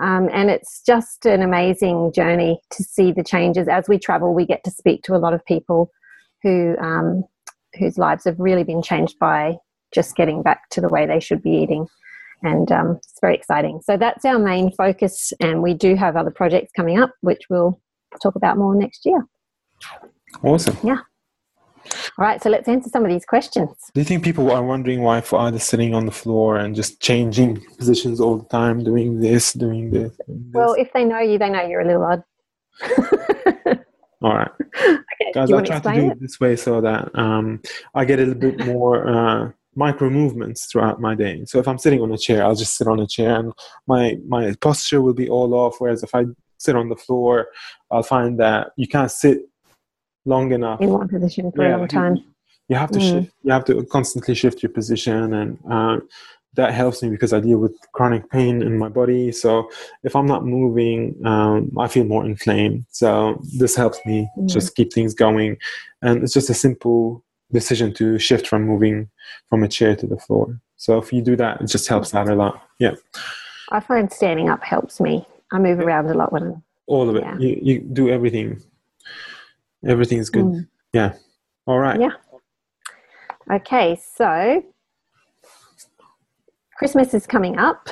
Um, 0.00 0.28
and 0.32 0.50
it's 0.50 0.82
just 0.84 1.26
an 1.26 1.42
amazing 1.42 2.12
journey 2.12 2.60
to 2.70 2.82
see 2.82 3.12
the 3.12 3.24
changes 3.24 3.68
as 3.68 3.88
we 3.88 3.98
travel. 3.98 4.34
We 4.34 4.46
get 4.46 4.62
to 4.64 4.70
speak 4.70 5.02
to 5.04 5.14
a 5.14 5.18
lot 5.18 5.34
of 5.34 5.44
people 5.44 5.90
who 6.42 6.76
um, 6.80 7.24
whose 7.78 7.98
lives 7.98 8.24
have 8.24 8.38
really 8.38 8.64
been 8.64 8.82
changed 8.82 9.18
by 9.18 9.56
just 9.92 10.16
getting 10.16 10.42
back 10.42 10.68
to 10.70 10.80
the 10.80 10.88
way 10.88 11.06
they 11.06 11.20
should 11.20 11.42
be 11.42 11.50
eating. 11.50 11.86
And 12.42 12.70
um, 12.70 12.96
it's 12.98 13.18
very 13.20 13.34
exciting. 13.34 13.80
So 13.82 13.96
that's 13.96 14.24
our 14.24 14.38
main 14.38 14.70
focus. 14.72 15.32
And 15.40 15.62
we 15.62 15.74
do 15.74 15.96
have 15.96 16.16
other 16.16 16.30
projects 16.30 16.72
coming 16.76 16.98
up, 16.98 17.12
which 17.20 17.42
we'll 17.50 17.80
talk 18.22 18.36
about 18.36 18.58
more 18.58 18.74
next 18.74 19.04
year. 19.04 19.26
Awesome. 20.42 20.76
Yeah. 20.84 20.98
All 22.18 22.24
right, 22.24 22.42
so 22.42 22.50
let's 22.50 22.68
answer 22.68 22.90
some 22.90 23.04
of 23.04 23.10
these 23.10 23.24
questions. 23.24 23.70
Do 23.94 24.00
you 24.00 24.04
think 24.04 24.22
people 24.22 24.50
are 24.50 24.62
wondering 24.62 25.02
why 25.02 25.20
Fouad 25.20 25.54
is 25.54 25.62
sitting 25.62 25.94
on 25.94 26.04
the 26.04 26.12
floor 26.12 26.58
and 26.58 26.74
just 26.74 27.00
changing 27.00 27.64
positions 27.78 28.20
all 28.20 28.36
the 28.36 28.48
time, 28.48 28.84
doing 28.84 29.20
this, 29.20 29.52
doing 29.52 29.90
this? 29.90 30.16
Doing 30.26 30.44
this? 30.50 30.54
Well, 30.54 30.74
if 30.74 30.92
they 30.92 31.04
know 31.04 31.20
you, 31.20 31.38
they 31.38 31.48
know 31.48 31.66
you're 31.66 31.80
a 31.80 31.86
little 31.86 32.02
odd. 32.02 32.22
all 34.22 34.34
right. 34.34 34.50
Okay. 35.20 35.32
Guys, 35.34 35.50
I 35.50 35.62
try 35.62 35.80
to 35.80 36.00
do 36.00 36.10
it 36.12 36.20
this 36.20 36.38
way 36.38 36.54
so 36.54 36.80
that 36.80 37.10
um, 37.18 37.60
I 37.92 38.04
get 38.04 38.20
a 38.20 38.24
little 38.24 38.40
bit 38.40 38.64
more 38.66 39.08
uh, 39.08 39.50
micro 39.78 40.10
movements 40.10 40.66
throughout 40.66 41.00
my 41.00 41.14
day. 41.14 41.44
So 41.46 41.58
if 41.60 41.68
I'm 41.68 41.78
sitting 41.78 42.00
on 42.00 42.10
a 42.12 42.18
chair, 42.18 42.44
I'll 42.44 42.56
just 42.56 42.76
sit 42.76 42.88
on 42.88 42.98
a 42.98 43.06
chair 43.06 43.38
and 43.38 43.52
my, 43.86 44.18
my 44.26 44.54
posture 44.60 45.00
will 45.00 45.14
be 45.14 45.30
all 45.30 45.54
off. 45.54 45.76
Whereas 45.78 46.02
if 46.02 46.14
I 46.14 46.24
sit 46.58 46.74
on 46.74 46.88
the 46.88 46.96
floor, 46.96 47.46
I'll 47.90 48.02
find 48.02 48.40
that 48.40 48.72
you 48.76 48.88
can't 48.88 49.10
sit 49.10 49.38
long 50.24 50.52
enough 50.52 50.80
in 50.80 50.90
one 50.90 51.08
position 51.08 51.52
for 51.52 51.62
yeah, 51.62 51.76
a 51.76 51.78
long 51.78 51.88
time. 51.88 52.16
You, 52.16 52.24
you 52.70 52.76
have 52.76 52.90
to 52.90 52.98
mm. 52.98 53.08
shift. 53.08 53.34
You 53.44 53.52
have 53.52 53.64
to 53.66 53.84
constantly 53.84 54.34
shift 54.34 54.62
your 54.62 54.72
position, 54.72 55.32
and 55.32 55.58
uh, 55.70 56.00
that 56.54 56.74
helps 56.74 57.02
me 57.02 57.08
because 57.08 57.32
I 57.32 57.40
deal 57.40 57.58
with 57.58 57.74
chronic 57.92 58.28
pain 58.30 58.62
in 58.62 58.76
my 58.78 58.88
body. 58.88 59.32
So 59.32 59.70
if 60.02 60.14
I'm 60.16 60.26
not 60.26 60.44
moving, 60.44 61.14
um, 61.24 61.70
I 61.78 61.88
feel 61.88 62.04
more 62.04 62.26
inflamed. 62.26 62.84
So 62.90 63.40
this 63.56 63.76
helps 63.76 63.98
me 64.04 64.28
mm. 64.36 64.48
just 64.48 64.74
keep 64.74 64.92
things 64.92 65.14
going, 65.14 65.56
and 66.02 66.22
it's 66.22 66.34
just 66.34 66.50
a 66.50 66.54
simple 66.54 67.24
decision 67.52 67.92
to 67.94 68.18
shift 68.18 68.46
from 68.46 68.64
moving 68.64 69.08
from 69.48 69.62
a 69.62 69.68
chair 69.68 69.96
to 69.96 70.06
the 70.06 70.18
floor. 70.18 70.60
So 70.76 70.98
if 70.98 71.12
you 71.12 71.22
do 71.22 71.36
that, 71.36 71.60
it 71.60 71.66
just 71.66 71.88
helps 71.88 72.14
out 72.14 72.28
a 72.28 72.34
lot. 72.34 72.62
Yeah. 72.78 72.94
I 73.70 73.80
find 73.80 74.12
standing 74.12 74.48
up 74.48 74.62
helps 74.62 75.00
me. 75.00 75.26
I 75.52 75.58
move 75.58 75.80
around 75.80 76.10
a 76.10 76.14
lot 76.14 76.32
when 76.32 76.42
I'm 76.42 76.62
all 76.86 77.08
of 77.08 77.16
it. 77.16 77.22
Yeah. 77.22 77.38
You, 77.38 77.58
you 77.62 77.80
do 77.80 78.08
everything 78.08 78.62
everything's 79.86 80.30
good. 80.30 80.44
Mm. 80.44 80.68
Yeah. 80.92 81.14
All 81.66 81.78
right. 81.78 82.00
Yeah. 82.00 82.12
Okay, 83.50 83.98
so 84.14 84.62
Christmas 86.76 87.14
is 87.14 87.26
coming 87.26 87.58
up 87.58 87.88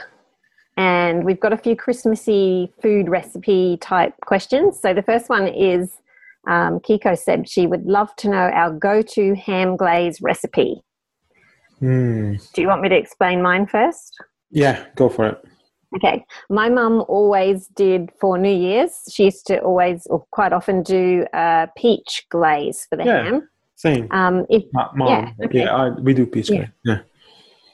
and 0.76 1.24
we've 1.24 1.40
got 1.40 1.52
a 1.52 1.56
few 1.56 1.74
Christmassy 1.74 2.72
food 2.82 3.08
recipe 3.08 3.78
type 3.80 4.14
questions. 4.20 4.78
So 4.78 4.92
the 4.92 5.02
first 5.02 5.28
one 5.30 5.48
is 5.48 5.92
um, 6.46 6.80
Kiko 6.80 7.18
said 7.18 7.48
she 7.48 7.66
would 7.66 7.84
love 7.84 8.14
to 8.16 8.28
know 8.28 8.36
our 8.36 8.70
go 8.70 9.02
to 9.02 9.34
ham 9.34 9.76
glaze 9.76 10.20
recipe. 10.20 10.82
Mm. 11.82 12.52
Do 12.52 12.62
you 12.62 12.68
want 12.68 12.82
me 12.82 12.88
to 12.88 12.96
explain 12.96 13.42
mine 13.42 13.66
first? 13.66 14.16
Yeah, 14.50 14.84
go 14.94 15.08
for 15.08 15.26
it. 15.26 15.44
Okay. 15.96 16.24
My 16.50 16.68
mum 16.68 17.04
always 17.08 17.68
did 17.68 18.10
for 18.20 18.38
New 18.38 18.54
Year's, 18.54 18.92
she 19.10 19.24
used 19.24 19.46
to 19.46 19.58
always 19.60 20.06
or 20.06 20.24
quite 20.30 20.52
often 20.52 20.82
do 20.82 21.24
a 21.32 21.68
peach 21.76 22.26
glaze 22.30 22.86
for 22.88 22.96
the 22.96 23.04
yeah, 23.04 23.22
ham. 23.24 23.48
Same. 23.76 24.08
Um, 24.10 24.46
if, 24.48 24.64
mom, 24.72 25.08
yeah, 25.08 25.30
okay. 25.44 25.58
yeah 25.60 25.74
I, 25.74 25.88
we 25.90 26.14
do 26.14 26.26
peach 26.26 26.50
yeah. 26.50 26.56
glaze. 26.56 26.68
Yeah. 26.84 26.98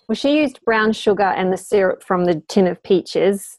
Well, 0.08 0.16
she 0.16 0.38
used 0.38 0.60
brown 0.64 0.92
sugar 0.92 1.22
and 1.22 1.52
the 1.52 1.56
syrup 1.56 2.02
from 2.02 2.24
the 2.24 2.42
tin 2.48 2.66
of 2.66 2.82
peaches. 2.82 3.58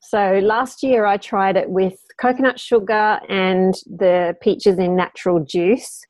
So 0.00 0.40
last 0.42 0.82
year 0.82 1.04
I 1.04 1.16
tried 1.16 1.56
it 1.56 1.68
with 1.68 1.98
coconut 2.20 2.58
sugar 2.60 3.20
and 3.28 3.74
the 3.86 4.36
peaches 4.42 4.78
in 4.78 4.96
natural 4.96 5.44
juice. 5.44 6.00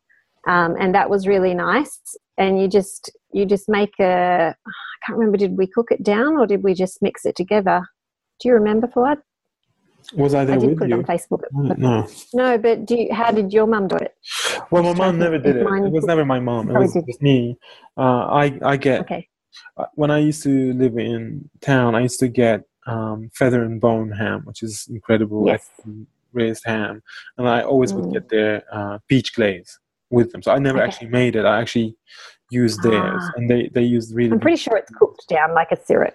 Um, 0.46 0.76
and 0.80 0.94
that 0.94 1.10
was 1.10 1.26
really 1.26 1.54
nice. 1.54 2.00
And 2.38 2.60
you 2.60 2.68
just 2.68 3.10
you 3.32 3.44
just 3.44 3.68
make 3.68 3.92
a 4.00 4.54
I 4.54 5.06
can't 5.06 5.18
remember 5.18 5.36
did 5.36 5.58
we 5.58 5.66
cook 5.66 5.88
it 5.90 6.02
down 6.02 6.38
or 6.38 6.46
did 6.46 6.62
we 6.62 6.74
just 6.74 7.02
mix 7.02 7.26
it 7.26 7.36
together? 7.36 7.82
Do 8.40 8.48
you 8.48 8.54
remember 8.54 8.86
for 8.86 9.04
Fouad? 9.04 9.18
Was 10.14 10.34
I 10.34 10.44
there 10.44 10.56
I 10.56 10.58
did 10.58 10.70
with 10.70 10.78
put 10.78 10.88
you? 10.88 10.94
it 10.94 10.98
on 10.98 11.04
Facebook. 11.04 11.42
No. 11.52 12.06
No, 12.32 12.56
but 12.56 12.86
do 12.86 12.96
you, 12.96 13.12
how 13.12 13.30
did 13.30 13.52
your 13.52 13.66
mum 13.66 13.88
do 13.88 13.96
it? 13.96 14.14
Well, 14.70 14.82
my 14.82 14.94
mom 14.94 15.18
never 15.18 15.38
did 15.38 15.56
it. 15.56 15.66
It 15.66 15.92
was 15.92 16.06
never 16.06 16.24
my 16.24 16.40
mom. 16.40 16.70
It 16.70 16.78
was 16.78 16.94
just 16.94 17.20
me. 17.20 17.58
Uh, 17.96 18.26
I 18.26 18.58
I 18.62 18.76
get 18.76 19.00
okay. 19.02 19.28
When 19.94 20.10
I 20.10 20.18
used 20.18 20.42
to 20.44 20.72
live 20.74 20.96
in 20.96 21.50
town, 21.60 21.94
I 21.94 22.00
used 22.00 22.20
to 22.20 22.28
get 22.28 22.62
um, 22.88 23.30
feather 23.34 23.62
and 23.62 23.80
bone 23.80 24.10
ham, 24.12 24.42
which 24.44 24.62
is 24.62 24.86
incredible 24.90 25.44
yes. 25.46 25.68
raised 26.32 26.62
ham, 26.64 27.02
and 27.36 27.48
I 27.48 27.62
always 27.62 27.92
mm. 27.92 27.96
would 28.00 28.12
get 28.12 28.28
their 28.28 28.62
uh, 28.72 28.98
peach 29.08 29.34
glaze 29.34 29.78
with 30.10 30.32
them. 30.32 30.42
So 30.42 30.52
I 30.52 30.58
never 30.58 30.78
Okay. 30.78 30.86
actually 30.86 31.08
made 31.08 31.36
it. 31.36 31.44
I 31.44 31.60
actually 31.60 31.96
used 32.50 32.82
theirs, 32.82 33.22
Ah. 33.24 33.32
and 33.36 33.50
they 33.50 33.68
they 33.74 33.82
used 33.82 34.14
really. 34.14 34.32
I'm 34.32 34.40
pretty 34.40 34.56
sure 34.56 34.76
it's 34.76 34.90
cooked 34.98 35.28
down 35.28 35.52
like 35.54 35.70
a 35.70 35.76
syrup 35.84 36.14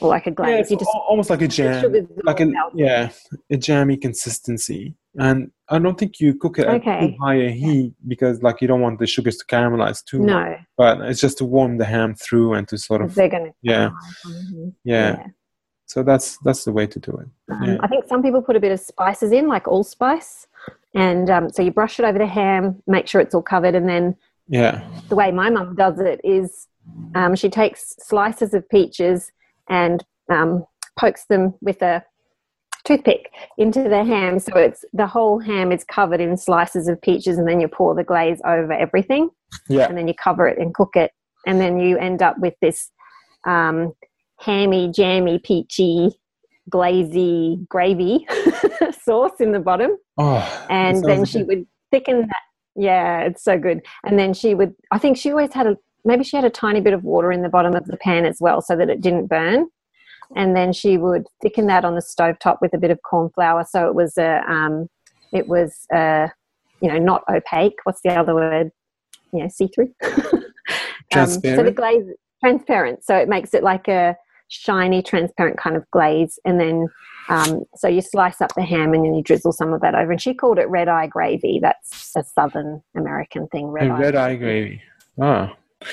or 0.00 0.08
like 0.08 0.26
a 0.26 0.30
yeah, 0.30 0.34
glaze. 0.34 0.70
you 0.70 0.78
just 0.78 0.90
almost 1.08 1.28
like 1.30 1.42
a 1.42 1.48
jam, 1.48 1.92
like 2.24 2.40
a 2.40 2.50
yeah, 2.74 3.10
a 3.50 3.56
jammy 3.56 3.96
consistency. 3.98 4.94
And 5.16 5.52
I 5.68 5.78
don't 5.78 5.96
think 5.96 6.18
you 6.20 6.34
cook 6.34 6.58
it 6.58 6.66
at 6.66 6.74
Okay. 6.80 7.16
high 7.20 7.34
a 7.36 7.50
heat 7.50 7.92
because 8.08 8.42
like 8.42 8.60
you 8.60 8.66
don't 8.66 8.80
want 8.80 8.98
the 8.98 9.06
sugars 9.06 9.36
to 9.36 9.44
caramelize 9.46 10.02
too 10.04 10.18
much. 10.18 10.26
no, 10.28 10.56
But 10.76 11.00
it's 11.02 11.20
just 11.20 11.38
to 11.38 11.44
warm 11.44 11.78
the 11.78 11.84
ham 11.84 12.14
through 12.16 12.54
and 12.54 12.66
to 12.68 12.76
sort 12.78 13.00
of 13.00 13.14
they're 13.14 13.28
going 13.28 13.44
to. 13.44 13.52
yeah. 13.62 13.90
yeah. 14.84 15.26
So 15.94 16.02
that's 16.02 16.38
that's 16.38 16.64
the 16.64 16.72
way 16.72 16.88
to 16.88 16.98
do 16.98 17.12
it. 17.12 17.28
Um, 17.54 17.78
I 17.80 17.86
think 17.86 18.08
some 18.08 18.20
people 18.20 18.42
put 18.42 18.56
a 18.56 18.60
bit 18.60 18.72
of 18.72 18.80
spices 18.80 19.30
in, 19.30 19.46
like 19.46 19.68
allspice, 19.68 20.48
and 20.92 21.30
um, 21.30 21.50
so 21.50 21.62
you 21.62 21.70
brush 21.70 22.00
it 22.00 22.04
over 22.04 22.18
the 22.18 22.26
ham, 22.26 22.82
make 22.88 23.06
sure 23.06 23.20
it's 23.20 23.32
all 23.32 23.42
covered, 23.42 23.76
and 23.76 23.88
then 23.88 24.16
Yeah. 24.48 24.82
the 25.08 25.14
way 25.14 25.30
my 25.30 25.50
mum 25.50 25.76
does 25.76 26.00
it 26.00 26.20
is 26.24 26.66
um, 27.14 27.36
she 27.36 27.48
takes 27.48 27.94
slices 28.00 28.54
of 28.54 28.68
peaches 28.68 29.30
and 29.68 30.04
um, 30.28 30.64
pokes 30.98 31.26
them 31.26 31.54
with 31.60 31.80
a 31.80 32.02
toothpick 32.84 33.30
into 33.56 33.84
the 33.88 34.02
ham 34.04 34.38
so 34.40 34.52
it's 34.56 34.84
the 34.92 35.06
whole 35.06 35.38
ham 35.38 35.70
is 35.72 35.84
covered 35.84 36.20
in 36.20 36.36
slices 36.36 36.88
of 36.88 37.00
peaches 37.00 37.38
and 37.38 37.48
then 37.48 37.60
you 37.60 37.68
pour 37.68 37.94
the 37.94 38.04
glaze 38.04 38.40
over 38.44 38.72
everything 38.72 39.30
Yeah. 39.70 39.86
and 39.88 39.96
then 39.96 40.06
you 40.08 40.14
cover 40.14 40.46
it 40.48 40.58
and 40.58 40.74
cook 40.74 40.96
it 40.96 41.12
and 41.46 41.60
then 41.60 41.78
you 41.78 41.96
end 41.96 42.20
up 42.20 42.36
with 42.40 42.54
this 42.60 42.90
um, 43.46 43.94
hammy 44.38 44.90
jammy 44.94 45.38
peachy 45.38 46.10
glazy 46.70 47.58
gravy 47.68 48.26
sauce 49.02 49.40
in 49.40 49.52
the 49.52 49.60
bottom. 49.60 49.96
Oh, 50.16 50.66
and 50.70 51.04
then 51.04 51.24
she 51.24 51.40
good. 51.40 51.48
would 51.48 51.66
thicken 51.90 52.20
that. 52.22 52.42
Yeah 52.76 53.20
it's 53.20 53.44
so 53.44 53.58
good. 53.58 53.80
And 54.04 54.18
then 54.18 54.34
she 54.34 54.54
would 54.54 54.74
i 54.90 54.98
think 54.98 55.16
she 55.16 55.30
always 55.30 55.52
had 55.52 55.66
a 55.66 55.76
maybe 56.04 56.24
she 56.24 56.36
had 56.36 56.44
a 56.44 56.50
tiny 56.50 56.80
bit 56.80 56.92
of 56.92 57.04
water 57.04 57.32
in 57.32 57.42
the 57.42 57.48
bottom 57.48 57.74
of 57.74 57.86
the 57.86 57.96
pan 57.96 58.26
as 58.26 58.38
well 58.40 58.60
so 58.60 58.76
that 58.76 58.90
it 58.90 59.00
didn't 59.00 59.26
burn. 59.26 59.66
And 60.36 60.56
then 60.56 60.72
she 60.72 60.98
would 60.98 61.26
thicken 61.42 61.66
that 61.68 61.84
on 61.84 61.94
the 61.94 62.02
stove 62.02 62.38
top 62.38 62.58
with 62.60 62.74
a 62.74 62.78
bit 62.78 62.90
of 62.90 62.98
corn 63.02 63.30
flour. 63.34 63.64
So 63.68 63.86
it 63.86 63.94
was 63.94 64.16
a 64.18 64.42
um, 64.50 64.88
it 65.32 65.48
was 65.48 65.86
uh, 65.94 66.28
you 66.80 66.88
know 66.88 66.98
not 66.98 67.24
opaque. 67.28 67.78
What's 67.84 68.00
the 68.02 68.10
other 68.10 68.34
word? 68.34 68.70
You 69.32 69.40
know 69.40 69.48
see-through. 69.48 69.92
Um, 71.14 71.28
so 71.28 71.62
the 71.62 71.70
glaze 71.70 72.06
transparent. 72.42 73.04
So 73.04 73.14
it 73.14 73.28
makes 73.28 73.54
it 73.54 73.62
like 73.62 73.86
a 73.86 74.16
shiny 74.54 75.02
transparent 75.02 75.56
kind 75.58 75.76
of 75.76 75.90
glaze 75.90 76.38
and 76.44 76.60
then 76.60 76.86
um, 77.28 77.64
so 77.74 77.88
you 77.88 78.02
slice 78.02 78.40
up 78.40 78.54
the 78.54 78.62
ham 78.62 78.92
and 78.92 79.04
then 79.04 79.14
you 79.14 79.22
drizzle 79.22 79.52
some 79.52 79.72
of 79.72 79.80
that 79.80 79.94
over 79.94 80.12
and 80.12 80.20
she 80.20 80.34
called 80.34 80.58
it 80.58 80.68
red 80.68 80.88
eye 80.88 81.06
gravy 81.06 81.58
that's 81.60 82.14
a 82.16 82.22
southern 82.22 82.82
american 82.96 83.46
thing 83.48 83.66
red, 83.68 83.90
eye, 83.90 83.98
red 83.98 84.16
eye 84.16 84.36
gravy. 84.36 84.82
Oh. 85.20 85.50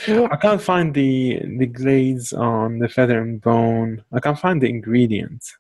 Yeah. 0.08 0.28
I 0.32 0.38
can't 0.38 0.62
find 0.62 0.94
the 0.94 1.42
the 1.58 1.66
glaze 1.66 2.34
on 2.34 2.80
the 2.80 2.88
feather 2.88 3.22
and 3.22 3.42
bone. 3.42 4.04
I 4.14 4.20
can't 4.20 4.40
find 4.40 4.62
the 4.62 4.70
ingredients. 4.70 5.58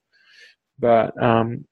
But 0.79 1.21
um, 1.21 1.65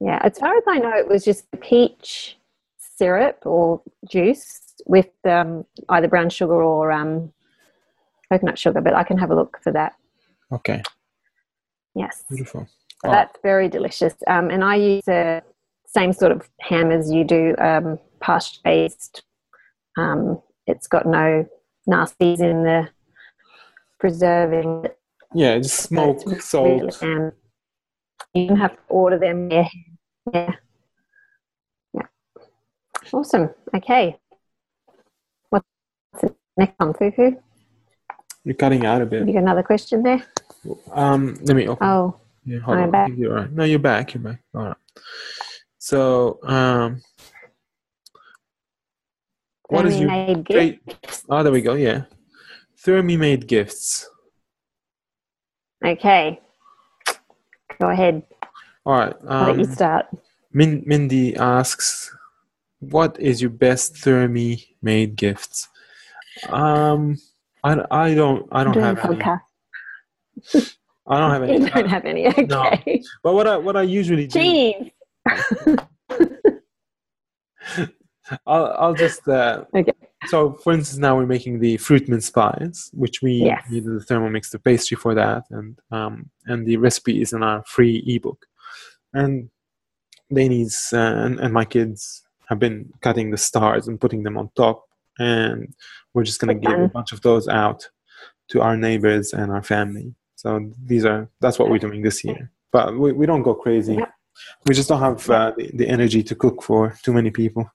Yeah, 0.00 0.20
as 0.22 0.38
far 0.38 0.56
as 0.56 0.64
I 0.68 0.78
know, 0.78 0.96
it 0.96 1.08
was 1.08 1.24
just 1.24 1.46
peach 1.60 2.36
syrup 2.78 3.38
or 3.44 3.82
juice 4.08 4.60
with 4.86 5.08
um, 5.24 5.64
either 5.88 6.08
brown 6.08 6.30
sugar 6.30 6.62
or 6.62 6.92
um, 6.92 7.32
coconut 8.30 8.58
sugar. 8.58 8.80
But 8.80 8.94
I 8.94 9.04
can 9.04 9.18
have 9.18 9.30
a 9.30 9.34
look 9.34 9.58
for 9.62 9.72
that. 9.72 9.94
Okay, 10.52 10.82
Yes, 11.94 12.24
beautiful. 12.28 12.66
So 13.04 13.10
that's 13.10 13.38
very 13.42 13.68
delicious. 13.68 14.14
Um, 14.26 14.50
and 14.50 14.62
I 14.64 14.76
use 14.76 15.04
the 15.06 15.42
same 15.86 16.12
sort 16.12 16.32
of 16.32 16.48
ham 16.60 16.90
as 16.90 17.10
you 17.10 17.24
do, 17.24 17.54
um, 17.58 17.98
pasture 18.20 18.60
based. 18.64 19.22
Um, 19.96 20.42
it's 20.66 20.86
got 20.86 21.06
no 21.06 21.46
nasties 21.88 22.40
in 22.40 22.64
the 22.64 22.88
preserving. 23.98 24.86
Yeah, 25.34 25.58
just 25.58 25.76
So 25.76 25.86
smoke, 25.88 26.22
it's 26.26 26.44
salt. 26.48 27.00
really- 27.02 27.32
you 28.34 28.46
can 28.48 28.56
have 28.56 28.72
to 28.72 28.82
order 28.88 29.18
them. 29.18 29.50
Yeah, 29.50 29.68
yeah, 30.32 30.52
yeah. 31.94 32.06
Awesome. 33.12 33.50
Okay. 33.74 34.18
What's 35.50 35.66
the 36.20 36.34
next 36.56 36.78
one, 36.78 36.92
Fufu? 36.94 37.40
You're 38.46 38.54
cutting 38.54 38.86
out 38.86 39.02
a 39.02 39.06
bit. 39.06 39.26
you 39.26 39.32
got 39.32 39.42
another 39.42 39.64
question 39.64 40.04
there? 40.04 40.22
Um, 40.92 41.36
let 41.42 41.56
me 41.56 41.66
open. 41.66 41.84
Oh, 41.84 42.14
Yeah, 42.44 42.60
hold 42.60 42.76
I'm 42.78 42.84
on. 42.84 42.90
Back. 42.92 43.10
you're 43.16 43.34
right. 43.34 43.50
No, 43.50 43.64
you're 43.64 43.80
back. 43.80 44.14
You're 44.14 44.22
back. 44.22 44.40
All 44.54 44.66
right. 44.66 44.76
So, 45.78 46.38
um, 46.44 47.02
what 49.68 49.84
is 49.86 49.98
your 49.98 50.08
made? 50.08 50.78
Oh, 51.28 51.42
there 51.42 51.50
we 51.50 51.60
go. 51.60 51.74
Yeah, 51.74 52.02
Thermi 52.84 53.18
made 53.18 53.48
gifts. 53.48 54.08
Okay. 55.84 56.40
Go 57.80 57.90
ahead. 57.90 58.22
All 58.84 58.92
right. 58.92 59.14
I'll 59.28 59.48
let 59.48 59.58
you 59.58 59.64
Um, 59.64 59.72
start. 59.74 60.06
Min- 60.52 60.84
Mindy 60.86 61.34
asks, 61.36 62.14
"What 62.78 63.18
is 63.18 63.40
your 63.42 63.50
best 63.50 63.94
Thermi 63.94 64.64
made 64.82 65.16
gifts?" 65.16 65.68
Um, 66.48 67.16
I, 67.66 67.84
I 67.90 68.14
don't 68.14 68.46
I 68.52 68.64
don't 68.64 68.74
doing 68.74 68.84
have 68.86 68.98
any. 69.10 69.16
podcast. 69.16 69.40
I 71.08 71.18
don't 71.20 71.30
have 71.30 71.42
any. 71.46 71.52
You 71.62 71.68
don't 71.68 71.88
have 71.88 72.04
any. 72.04 72.26
Okay. 72.28 73.02
But 73.22 73.34
what 73.34 73.46
I 73.46 73.56
what 73.56 73.76
I 73.76 73.82
usually 73.82 74.26
do, 74.26 74.38
Cheese. 74.40 74.90
I'll 78.46 78.66
I'll 78.78 78.94
just 78.94 79.26
uh, 79.28 79.64
Okay. 79.74 79.92
So, 80.26 80.54
for 80.54 80.72
instance, 80.72 80.98
now 80.98 81.16
we're 81.16 81.26
making 81.26 81.60
the 81.60 81.76
fruit 81.76 82.08
mince 82.08 82.30
pies, 82.30 82.90
which 82.92 83.22
we 83.22 83.32
Yes. 83.32 83.62
needed 83.70 83.92
the 84.00 84.04
Thermomix 84.04 84.50
the 84.50 84.58
pastry 84.58 84.96
for 84.96 85.14
that, 85.14 85.44
and 85.50 85.78
um, 85.90 86.30
and 86.46 86.66
the 86.66 86.76
recipe 86.78 87.20
is 87.22 87.32
in 87.32 87.42
our 87.42 87.62
free 87.64 88.02
ebook. 88.06 88.46
And 89.12 89.50
Lainey's 90.30 90.90
uh, 90.92 91.14
and, 91.24 91.38
and 91.38 91.52
my 91.52 91.64
kids 91.64 92.22
have 92.48 92.58
been 92.58 92.92
cutting 93.02 93.30
the 93.30 93.36
stars 93.36 93.86
and 93.88 94.00
putting 94.00 94.22
them 94.24 94.36
on 94.36 94.50
top, 94.56 94.84
and 95.18 95.74
we're 96.14 96.24
just 96.24 96.40
going 96.40 96.58
to 96.60 96.66
give 96.66 96.78
a 96.78 96.88
bunch 96.88 97.12
of 97.12 97.20
those 97.22 97.48
out 97.48 97.88
to 98.50 98.60
our 98.62 98.76
neighbors 98.76 99.32
and 99.32 99.50
our 99.52 99.62
family. 99.62 100.14
So 100.36 100.70
these 100.84 101.04
are 101.04 101.28
that's 101.40 101.58
what 101.58 101.70
we're 101.70 101.78
doing 101.78 102.02
this 102.02 102.22
year. 102.24 102.50
But 102.72 102.98
we, 102.98 103.12
we 103.12 103.26
don't 103.26 103.42
go 103.42 103.54
crazy. 103.54 103.98
We 104.66 104.74
just 104.74 104.88
don't 104.88 105.00
have 105.00 105.28
uh, 105.30 105.52
the, 105.56 105.70
the 105.74 105.88
energy 105.88 106.22
to 106.22 106.34
cook 106.34 106.62
for 106.62 106.94
too 107.02 107.12
many 107.14 107.30
people 107.30 107.70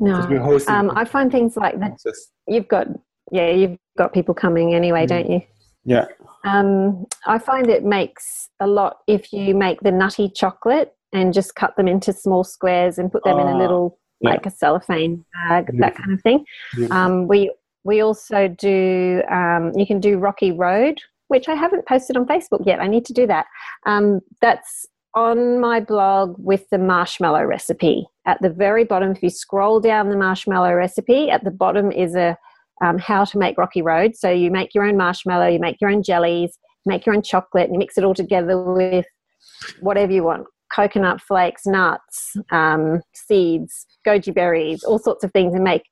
No. 0.00 0.14
Um, 0.68 0.90
I 0.94 1.04
find 1.04 1.30
things 1.30 1.56
like 1.56 1.78
that. 1.80 1.98
You've 2.46 2.68
got, 2.68 2.88
yeah, 3.32 3.50
you've 3.50 3.78
got 3.96 4.12
people 4.12 4.34
coming 4.34 4.74
anyway, 4.74 5.04
Mm. 5.04 5.08
don't 5.08 5.30
you? 5.30 5.42
yeah. 5.84 6.06
Um, 6.44 7.06
I 7.26 7.38
find 7.38 7.68
it 7.70 7.84
makes 7.84 8.50
a 8.60 8.66
lot 8.66 8.98
if 9.06 9.32
you 9.32 9.54
make 9.54 9.80
the 9.80 9.90
nutty 9.90 10.28
chocolate 10.28 10.92
and 11.12 11.32
just 11.32 11.54
cut 11.54 11.74
them 11.76 11.88
into 11.88 12.12
small 12.12 12.44
squares 12.44 12.98
and 12.98 13.10
put 13.10 13.24
them 13.24 13.38
in 13.38 13.46
Ah, 13.46 13.56
a 13.56 13.58
little, 13.58 13.98
yeah. 14.24 14.30
like 14.30 14.46
a 14.46 14.50
cellophane 14.50 15.24
bag, 15.48 15.70
that 15.78 15.94
kind 15.96 16.12
of 16.12 16.22
thing. 16.22 16.44
Um, 16.90 17.28
we 17.28 17.52
we 17.84 18.00
also 18.00 18.48
do. 18.48 19.22
Um, 19.30 19.72
you 19.76 19.86
can 19.86 20.00
do 20.00 20.18
Rocky 20.18 20.52
Road, 20.52 21.00
which 21.28 21.48
I 21.48 21.54
haven't 21.54 21.86
posted 21.86 22.16
on 22.16 22.26
Facebook 22.26 22.66
yet. 22.66 22.80
I 22.80 22.86
need 22.86 23.04
to 23.06 23.12
do 23.12 23.26
that. 23.26 23.46
Um, 23.86 24.20
that's 24.40 24.86
on 25.14 25.60
my 25.60 25.80
blog 25.80 26.34
with 26.38 26.68
the 26.70 26.78
marshmallow 26.78 27.44
recipe. 27.44 28.06
At 28.26 28.40
the 28.42 28.50
very 28.50 28.84
bottom, 28.84 29.12
if 29.12 29.22
you 29.22 29.30
scroll 29.30 29.78
down 29.80 30.08
the 30.08 30.16
marshmallow 30.16 30.74
recipe, 30.74 31.30
at 31.30 31.44
the 31.44 31.50
bottom 31.50 31.92
is 31.92 32.16
a 32.16 32.36
um, 32.82 32.98
how 32.98 33.24
to 33.24 33.38
make 33.38 33.56
Rocky 33.56 33.82
Road. 33.82 34.16
So 34.16 34.30
you 34.30 34.50
make 34.50 34.74
your 34.74 34.84
own 34.84 34.96
marshmallow, 34.96 35.46
you 35.46 35.60
make 35.60 35.80
your 35.80 35.90
own 35.90 36.02
jellies, 36.02 36.58
make 36.86 37.06
your 37.06 37.14
own 37.14 37.22
chocolate, 37.22 37.64
and 37.64 37.74
you 37.74 37.78
mix 37.78 37.96
it 37.96 38.04
all 38.04 38.14
together 38.14 38.60
with 38.60 39.06
whatever 39.80 40.12
you 40.12 40.24
want 40.24 40.46
coconut 40.74 41.20
flakes, 41.20 41.66
nuts, 41.66 42.36
um, 42.50 43.00
seeds, 43.14 43.86
goji 44.06 44.34
berries, 44.34 44.82
all 44.84 44.98
sorts 44.98 45.24
of 45.24 45.32
things, 45.32 45.54
and 45.54 45.64
make. 45.64 45.82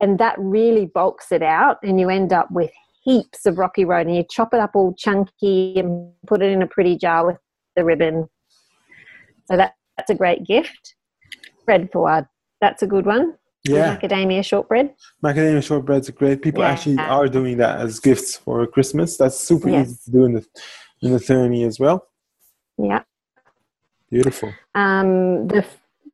And 0.00 0.18
that 0.18 0.36
really 0.38 0.86
bulks 0.86 1.32
it 1.32 1.42
out, 1.42 1.78
and 1.82 1.98
you 1.98 2.08
end 2.08 2.32
up 2.32 2.50
with 2.50 2.70
heaps 3.02 3.46
of 3.46 3.58
Rocky 3.58 3.84
Road, 3.84 4.06
and 4.06 4.14
you 4.14 4.24
chop 4.30 4.54
it 4.54 4.60
up 4.60 4.72
all 4.74 4.94
chunky 4.96 5.74
and 5.78 6.12
put 6.26 6.42
it 6.42 6.52
in 6.52 6.62
a 6.62 6.66
pretty 6.66 6.96
jar 6.96 7.26
with 7.26 7.36
the 7.74 7.84
ribbon. 7.84 8.28
So 9.46 9.56
that, 9.56 9.72
that's 9.96 10.10
a 10.10 10.14
great 10.14 10.44
gift. 10.46 10.94
Bread 11.66 11.88
for 11.92 12.08
forward, 12.08 12.26
that's 12.60 12.82
a 12.82 12.86
good 12.86 13.06
one. 13.06 13.34
Yeah, 13.64 13.96
Macadamia 13.96 14.44
shortbread. 14.44 14.94
macadamia 15.22 15.58
shortbreads 15.62 16.08
are 16.08 16.12
great. 16.12 16.42
People 16.42 16.62
Yeah. 16.62 16.68
actually 16.70 16.98
are 16.98 17.28
doing 17.28 17.56
that 17.58 17.80
as 17.80 17.98
gifts 17.98 18.36
for 18.36 18.66
Christmas. 18.66 19.16
That's 19.16 19.38
super 19.38 19.68
easy 19.68 19.96
to 20.04 20.10
do 20.10 20.24
in 20.24 20.32
the 20.34 20.46
in 21.02 21.12
the 21.12 21.18
thermi 21.18 21.66
as 21.66 21.78
well. 21.78 22.06
Yeah. 22.78 23.02
Beautiful. 24.10 24.52
um, 24.74 25.48
the 25.48 25.64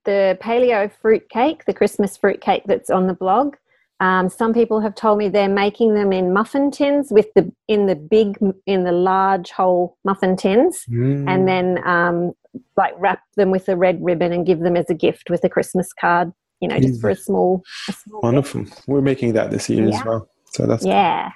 the 0.04 0.36
paleo 0.42 0.90
fruit 1.00 1.28
cake, 1.30 1.64
the 1.64 1.72
Christmas 1.72 2.16
fruit 2.16 2.40
cake 2.40 2.64
that's 2.66 2.90
on 2.90 3.06
the 3.06 3.14
blog. 3.14 3.54
Um, 4.00 4.28
some 4.28 4.52
people 4.52 4.80
have 4.80 4.94
told 4.94 5.18
me 5.18 5.28
they're 5.28 5.48
making 5.48 5.94
them 5.94 6.12
in 6.12 6.32
muffin 6.32 6.70
tins 6.70 7.08
with 7.10 7.32
the 7.34 7.50
in 7.68 7.86
the 7.86 7.94
big 7.94 8.36
in 8.66 8.84
the 8.84 8.92
large 8.92 9.50
whole 9.50 9.96
muffin 10.04 10.36
tins, 10.36 10.84
Mm. 10.90 11.28
and 11.30 11.48
then 11.48 11.86
um, 11.86 12.32
like 12.76 12.92
wrap 12.98 13.20
them 13.36 13.50
with 13.50 13.68
a 13.68 13.76
red 13.76 13.98
ribbon 14.04 14.32
and 14.32 14.44
give 14.46 14.60
them 14.60 14.76
as 14.76 14.90
a 14.90 14.94
gift 14.94 15.30
with 15.30 15.42
a 15.44 15.48
Christmas 15.48 15.92
card. 15.92 16.32
You 16.60 16.68
know, 16.68 16.78
just 16.78 17.00
for 17.00 17.10
a 17.10 17.16
small, 17.16 17.62
a 17.88 17.92
small 17.92 18.20
wonderful. 18.22 18.64
We're 18.86 19.00
making 19.02 19.34
that 19.34 19.50
this 19.50 19.68
year 19.70 19.88
as 19.88 20.04
well. 20.04 20.28
So 20.52 20.66
that's 20.66 20.84
yeah. 20.84 21.30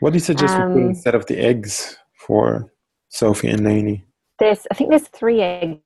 what 0.00 0.10
do 0.12 0.16
you 0.16 0.20
suggest 0.20 0.54
we 0.54 0.60
put 0.60 0.72
Um, 0.72 0.88
instead 0.90 1.14
of 1.14 1.26
the 1.26 1.38
eggs 1.38 1.96
for 2.18 2.72
Sophie 3.08 3.48
and 3.48 3.64
Lainey? 3.64 4.04
There's 4.44 4.66
I 4.70 4.74
think 4.74 4.90
there's 4.90 5.08
three 5.08 5.40
eggs 5.40 5.80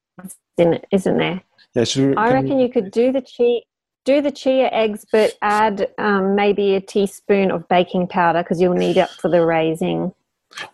in 0.56 0.74
it, 0.74 0.84
isn't 0.90 1.16
there? 1.16 1.40
Yeah, 1.74 1.84
we, 1.96 2.16
I 2.16 2.32
reckon 2.32 2.56
we- 2.56 2.62
you 2.62 2.68
could 2.68 2.90
do 2.90 3.12
the 3.12 3.20
chia, 3.20 3.60
do 4.04 4.20
the 4.20 4.32
chia 4.32 4.68
eggs, 4.72 5.06
but 5.12 5.38
add 5.42 5.92
um, 5.98 6.34
maybe 6.34 6.74
a 6.74 6.80
teaspoon 6.80 7.52
of 7.52 7.68
baking 7.68 8.08
powder 8.08 8.42
because 8.42 8.60
you'll 8.60 8.74
need 8.74 8.96
it 8.96 9.10
for 9.10 9.30
the 9.30 9.46
raising. 9.46 10.12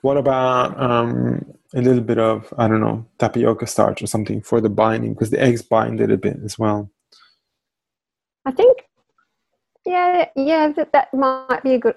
What 0.00 0.16
about 0.16 0.80
um, 0.80 1.44
a 1.74 1.82
little 1.82 2.00
bit 2.02 2.18
of 2.18 2.54
I 2.56 2.68
don't 2.68 2.80
know 2.80 3.04
tapioca 3.18 3.66
starch 3.66 4.00
or 4.00 4.06
something 4.06 4.40
for 4.40 4.62
the 4.62 4.70
binding 4.70 5.12
because 5.12 5.28
the 5.28 5.42
eggs 5.42 5.60
bind 5.60 6.00
a 6.00 6.16
bit 6.16 6.38
as 6.42 6.58
well. 6.58 6.90
I 8.46 8.52
think, 8.52 8.78
yeah, 9.84 10.28
yeah, 10.36 10.72
that, 10.72 10.92
that 10.92 11.12
might 11.12 11.62
be 11.62 11.74
a 11.74 11.78
good 11.78 11.96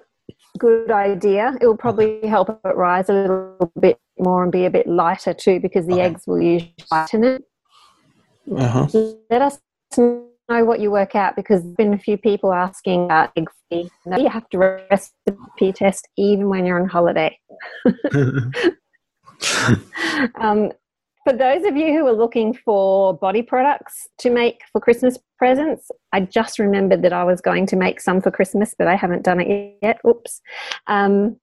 good 0.58 0.92
idea. 0.92 1.56
It 1.62 1.66
will 1.66 1.78
probably 1.78 2.28
help 2.28 2.50
it 2.50 2.76
rise 2.76 3.08
a 3.08 3.14
little 3.14 3.72
bit 3.80 3.98
more 4.20 4.44
and 4.44 4.52
be 4.52 4.66
a 4.66 4.70
bit 4.70 4.88
lighter 4.88 5.34
too 5.34 5.60
because 5.60 5.86
the 5.86 5.94
Okay. 5.94 6.04
eggs 6.04 6.24
will 6.28 6.42
usually 6.42 6.74
lighten 6.92 7.24
it. 7.24 7.44
Uh 8.56 8.68
huh. 8.68 8.88
Let 9.30 9.42
us 9.42 9.60
know 9.98 10.28
what 10.48 10.80
you 10.80 10.92
work 10.92 11.16
out 11.16 11.36
because 11.36 11.62
there's 11.62 11.76
been 11.76 11.94
a 11.94 12.00
few 12.00 12.18
people 12.18 12.54
asking 12.54 13.06
about 13.06 13.32
egg 13.36 13.50
free. 13.70 13.90
Now 14.06 14.18
you 14.18 14.30
have 14.30 14.48
to 14.50 14.58
recipe 14.58 15.74
test 15.74 16.08
even 16.18 16.50
when 16.50 16.66
you're 16.66 16.80
on 16.82 16.88
holiday. 16.88 17.38
um, 20.40 20.72
for 21.24 21.34
those 21.34 21.66
of 21.66 21.76
you 21.76 21.88
who 21.88 22.08
are 22.08 22.14
looking 22.14 22.54
for 22.54 23.14
body 23.14 23.42
products 23.42 24.08
to 24.20 24.30
make 24.30 24.62
for 24.72 24.80
Christmas 24.80 25.20
presents, 25.38 25.92
I 26.14 26.22
just 26.22 26.58
remembered 26.58 27.02
that 27.02 27.12
I 27.12 27.26
was 27.26 27.42
going 27.42 27.66
to 27.68 27.76
make 27.76 28.00
some 28.00 28.22
for 28.22 28.32
Christmas, 28.32 28.74
but 28.78 28.88
I 28.88 28.96
haven't 28.96 29.24
done 29.24 29.42
it 29.42 29.78
yet. 29.82 30.00
Oops. 30.08 30.42
Um, 30.88 31.38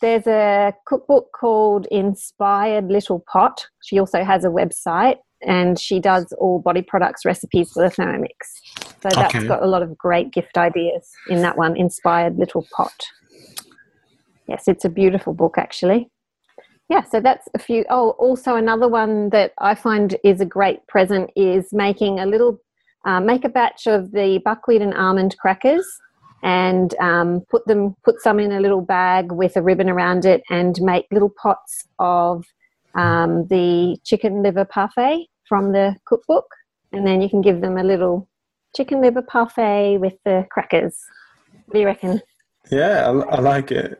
there's 0.00 0.26
a 0.26 0.74
cookbook 0.86 1.32
called 1.32 1.86
Inspired 1.90 2.86
Little 2.86 3.24
Pot. 3.30 3.66
She 3.82 3.98
also 3.98 4.24
has 4.24 4.44
a 4.44 4.48
website 4.48 5.16
and 5.42 5.78
she 5.78 6.00
does 6.00 6.32
all 6.38 6.60
body 6.60 6.82
products 6.82 7.24
recipes 7.24 7.70
for 7.72 7.82
the 7.82 7.94
Thermomix. 7.94 8.28
So 9.02 9.08
that's 9.14 9.34
Okay. 9.34 9.46
got 9.46 9.62
a 9.62 9.66
lot 9.66 9.82
of 9.82 9.96
great 9.96 10.30
gift 10.32 10.58
ideas 10.58 11.10
in 11.28 11.42
that 11.42 11.56
one, 11.56 11.76
Inspired 11.76 12.36
Little 12.36 12.66
Pot. 12.76 12.92
Yes, 14.46 14.64
it's 14.66 14.84
a 14.84 14.90
beautiful 14.90 15.32
book 15.32 15.56
actually. 15.56 16.10
Yeah, 16.88 17.04
so 17.04 17.20
that's 17.20 17.46
a 17.54 17.58
few. 17.58 17.84
Oh, 17.88 18.10
also 18.18 18.56
another 18.56 18.88
one 18.88 19.30
that 19.30 19.52
I 19.58 19.76
find 19.76 20.16
is 20.24 20.40
a 20.40 20.44
great 20.44 20.84
present 20.88 21.30
is 21.36 21.72
making 21.72 22.18
a 22.18 22.26
little, 22.26 22.60
uh, 23.04 23.20
make 23.20 23.44
a 23.44 23.48
batch 23.48 23.86
of 23.86 24.10
the 24.10 24.40
buckwheat 24.44 24.82
and 24.82 24.92
almond 24.94 25.36
crackers, 25.38 25.86
and 26.42 26.94
um, 27.00 27.42
put 27.50 27.66
them, 27.66 27.96
put 28.04 28.20
some 28.20 28.40
in 28.40 28.52
a 28.52 28.60
little 28.60 28.80
bag 28.80 29.32
with 29.32 29.56
a 29.56 29.62
ribbon 29.62 29.88
around 29.88 30.24
it, 30.24 30.42
and 30.50 30.80
make 30.80 31.06
little 31.10 31.32
pots 31.42 31.84
of 31.98 32.44
um, 32.94 33.46
the 33.48 33.98
chicken 34.04 34.42
liver 34.42 34.64
parfait 34.64 35.28
from 35.48 35.72
the 35.72 35.96
cookbook, 36.06 36.46
and 36.92 37.06
then 37.06 37.20
you 37.20 37.28
can 37.28 37.40
give 37.40 37.60
them 37.60 37.76
a 37.76 37.84
little 37.84 38.28
chicken 38.74 39.00
liver 39.00 39.22
parfait 39.22 39.98
with 39.98 40.14
the 40.24 40.46
crackers. 40.50 40.96
What 41.66 41.74
do 41.74 41.80
you 41.80 41.86
reckon? 41.86 42.22
Yeah, 42.70 43.08
I, 43.08 43.36
I 43.36 43.40
like 43.40 43.70
it. 43.70 43.98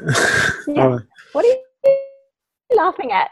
Yeah. 0.66 0.98
What 1.32 1.44
are 1.44 1.48
you 1.48 2.76
laughing 2.76 3.12
at? 3.12 3.30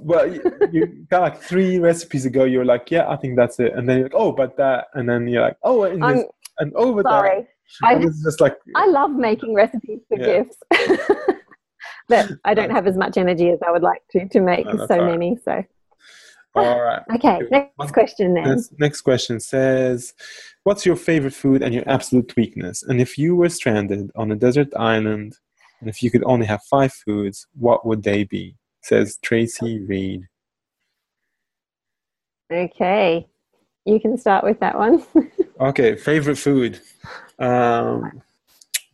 well, 0.00 0.32
you, 0.32 0.40
you 0.70 0.86
got 1.10 1.22
like 1.22 1.42
three 1.42 1.78
recipes 1.80 2.26
ago. 2.26 2.44
You 2.44 2.58
were 2.58 2.64
like, 2.64 2.90
"Yeah, 2.92 3.08
I 3.08 3.16
think 3.16 3.34
that's 3.36 3.58
it," 3.58 3.72
and 3.74 3.88
then 3.88 3.98
you're 3.98 4.06
like, 4.06 4.14
"Oh, 4.14 4.30
but 4.30 4.56
that," 4.56 4.86
and 4.94 5.08
then 5.08 5.26
you're 5.26 5.42
like, 5.42 5.56
"Oh, 5.64 5.82
and, 5.82 6.00
this, 6.00 6.24
and 6.58 6.72
oh, 6.76 6.94
but 6.94 7.04
that." 7.04 7.46
I, 7.82 7.94
And 7.94 8.04
it's 8.04 8.22
just 8.22 8.40
like, 8.40 8.56
I 8.74 8.86
love 8.86 9.10
making 9.12 9.54
recipes 9.54 10.00
for 10.08 10.18
Yeah. 10.18 10.42
gifts. 10.42 10.58
but 12.08 12.30
I 12.44 12.54
don't 12.54 12.70
have 12.70 12.86
as 12.86 12.96
much 12.96 13.16
energy 13.16 13.50
as 13.50 13.60
I 13.66 13.70
would 13.70 13.82
like 13.82 14.02
to 14.12 14.28
to 14.28 14.40
make 14.40 14.66
No, 14.66 14.86
so 14.86 14.98
right. 14.98 15.04
many. 15.04 15.38
So 15.44 15.62
all 16.54 16.80
right. 16.80 17.02
okay, 17.14 17.40
next 17.50 17.92
question 17.92 18.34
then. 18.34 18.62
Next 18.78 19.02
question 19.02 19.40
says, 19.40 20.14
"What's 20.64 20.84
your 20.84 20.96
favorite 20.96 21.34
food 21.34 21.62
and 21.62 21.74
your 21.74 21.84
absolute 21.88 22.34
weakness? 22.36 22.82
And 22.82 23.00
if 23.00 23.18
you 23.18 23.36
were 23.36 23.48
stranded 23.48 24.10
on 24.16 24.32
a 24.32 24.36
desert 24.36 24.68
island, 24.76 25.36
and 25.80 25.88
if 25.88 26.02
you 26.02 26.10
could 26.10 26.24
only 26.24 26.46
have 26.46 26.62
five 26.70 26.92
foods, 26.92 27.46
what 27.58 27.86
would 27.86 28.02
they 28.02 28.24
be?" 28.24 28.56
Says 28.82 29.18
Tracy 29.22 29.80
Reed. 29.80 30.22
Okay, 32.50 33.28
you 33.84 34.00
can 34.00 34.16
start 34.16 34.44
with 34.44 34.58
that 34.60 34.76
one. 34.76 35.04
Okay, 35.60 35.96
favorite 35.96 36.38
food. 36.38 36.78
Um, 37.38 38.22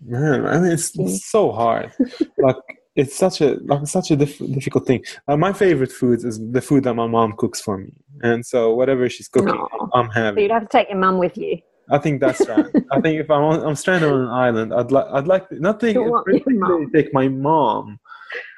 man, 0.05 0.47
I 0.47 0.59
mean, 0.59 0.73
it's, 0.73 0.99
it's 0.99 1.31
so 1.31 1.51
hard. 1.53 1.93
like 2.39 2.57
it's 2.97 3.17
such 3.17 3.41
a 3.41 3.57
like 3.65 3.87
such 3.87 4.11
a 4.11 4.17
diff- 4.17 4.39
difficult 4.39 4.87
thing. 4.87 5.03
Uh, 5.27 5.37
my 5.37 5.53
favorite 5.53 5.91
foods 5.91 6.25
is 6.25 6.39
the 6.53 6.61
food 6.61 6.85
that 6.85 6.95
my 6.95 7.07
mom 7.07 7.33
cooks 7.37 7.61
for 7.61 7.79
me, 7.79 7.93
and 8.23 8.45
so 8.45 8.75
whatever 8.75 9.09
she's 9.09 9.29
cooking, 9.29 9.49
Aw. 9.51 9.89
I'm 9.95 10.11
having. 10.11 10.37
so 10.39 10.43
you'd 10.43 10.51
have 10.53 10.63
to 10.63 10.69
take 10.79 10.89
your 10.91 10.99
mum 10.99 11.19
with 11.19 11.37
you. 11.37 11.59
I 11.91 11.99
think 11.99 12.21
that's 12.21 12.47
right. 12.49 12.65
I 12.93 13.01
think 13.01 13.21
if 13.21 13.31
I'm 13.31 13.43
on, 13.43 13.61
I'm 13.67 13.75
stranded 13.75 14.11
on 14.11 14.21
an 14.23 14.29
island, 14.29 14.73
I'd 14.73 14.93
like 14.93 15.07
I'd 15.13 15.27
like 15.27 15.49
to, 15.51 15.59
not 15.61 15.81
take 15.81 15.95
You 15.95 16.05
want 16.05 16.27
your 16.29 16.39
particularly 16.41 16.85
mom. 16.85 16.93
take 16.93 17.13
my 17.13 17.29
mom, 17.29 17.99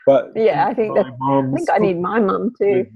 but 0.06 0.32
Yeah, 0.36 0.66
I 0.68 0.74
think 0.74 0.94
my 0.96 1.02
that- 1.02 1.12
I 1.22 1.56
think 1.56 1.70
I 1.72 1.78
need 1.78 1.98
my 2.00 2.20
mum 2.20 2.52
too. 2.60 2.86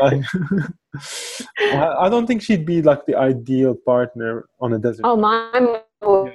Like, 0.00 0.22
I, 1.60 1.94
I 2.00 2.08
don't 2.08 2.26
think 2.26 2.42
she'd 2.42 2.64
be 2.66 2.82
like 2.82 3.04
the 3.06 3.16
ideal 3.16 3.74
partner 3.86 4.46
on 4.60 4.72
a 4.72 4.78
desert. 4.78 5.02
Oh, 5.04 5.16
mine 5.16 5.76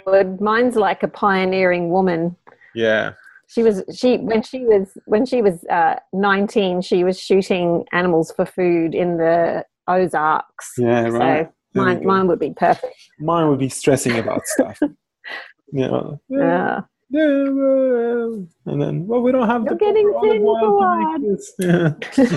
would. 0.06 0.42
Mine's 0.42 0.76
like 0.76 1.04
a 1.04 1.08
pioneering 1.08 1.90
woman. 1.90 2.36
Yeah, 2.76 3.14
She 3.48 3.64
was 3.64 3.84
she 3.94 4.18
when 4.18 4.42
she 4.44 4.66
was 4.66 4.98
when 5.06 5.26
she 5.26 5.42
was 5.42 5.64
uh, 5.66 5.96
nineteen. 6.14 6.82
She 6.82 7.04
was 7.04 7.20
shooting 7.20 7.86
animals 7.92 8.32
for 8.32 8.46
food 8.46 8.94
in 8.94 9.18
the 9.18 9.66
Ozarks. 9.88 10.74
yeah, 10.78 11.08
right. 11.08 11.50
So 11.74 11.82
mine 11.82 12.06
mine 12.06 12.28
would 12.28 12.40
be 12.40 12.54
perfect. 12.56 12.96
Mine 13.20 13.50
would 13.50 13.60
be 13.60 13.70
stressing 13.70 14.18
about 14.18 14.46
stuff. 14.46 14.80
yeah. 15.74 16.02
Yeah, 16.30 16.82
and 17.12 18.48
then 18.66 19.08
well, 19.08 19.22
we 19.22 19.32
don't 19.32 19.48
have 19.48 19.64
You're 19.64 19.74
the 19.74 19.80
getting 19.80 20.14
olive 20.16 20.42
oil 20.42 21.20
to 21.58 21.58
thin, 21.58 21.92
make 21.92 22.16
this. 22.16 22.36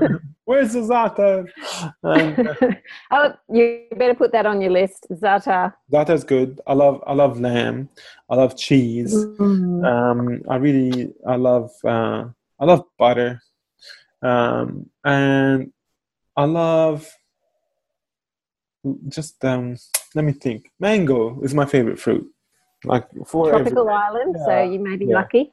Yeah. 0.00 0.08
Where's 0.44 0.72
the 0.72 1.48
uh, 2.04 2.74
oh, 3.10 3.34
you 3.52 3.84
better 3.96 4.14
put 4.14 4.32
that 4.32 4.46
on 4.46 4.60
your 4.60 4.70
list, 4.70 5.06
za'atar 5.10 5.74
za'atar's 5.92 6.24
good. 6.24 6.60
I 6.66 6.74
love 6.74 7.02
I 7.06 7.14
love 7.14 7.40
lamb. 7.40 7.88
I 8.28 8.36
love 8.36 8.56
cheese. 8.56 9.14
Mm. 9.14 9.84
Um, 9.84 10.42
I 10.48 10.56
really 10.56 11.12
I 11.26 11.36
love 11.36 11.70
uh, 11.84 12.24
I 12.60 12.64
love 12.64 12.84
butter, 12.98 13.40
um, 14.22 14.88
and 15.04 15.72
I 16.36 16.44
love 16.44 17.08
just 19.08 19.44
um, 19.44 19.76
let 20.14 20.24
me 20.24 20.32
think. 20.32 20.70
Mango 20.78 21.40
is 21.42 21.54
my 21.54 21.66
favorite 21.66 21.98
fruit. 21.98 22.28
Like 22.84 23.08
Tropical 23.30 23.88
island, 23.88 24.36
so 24.44 24.62
you 24.62 24.78
may 24.80 24.96
be 24.96 25.06
Yeah. 25.06 25.14
lucky. 25.14 25.52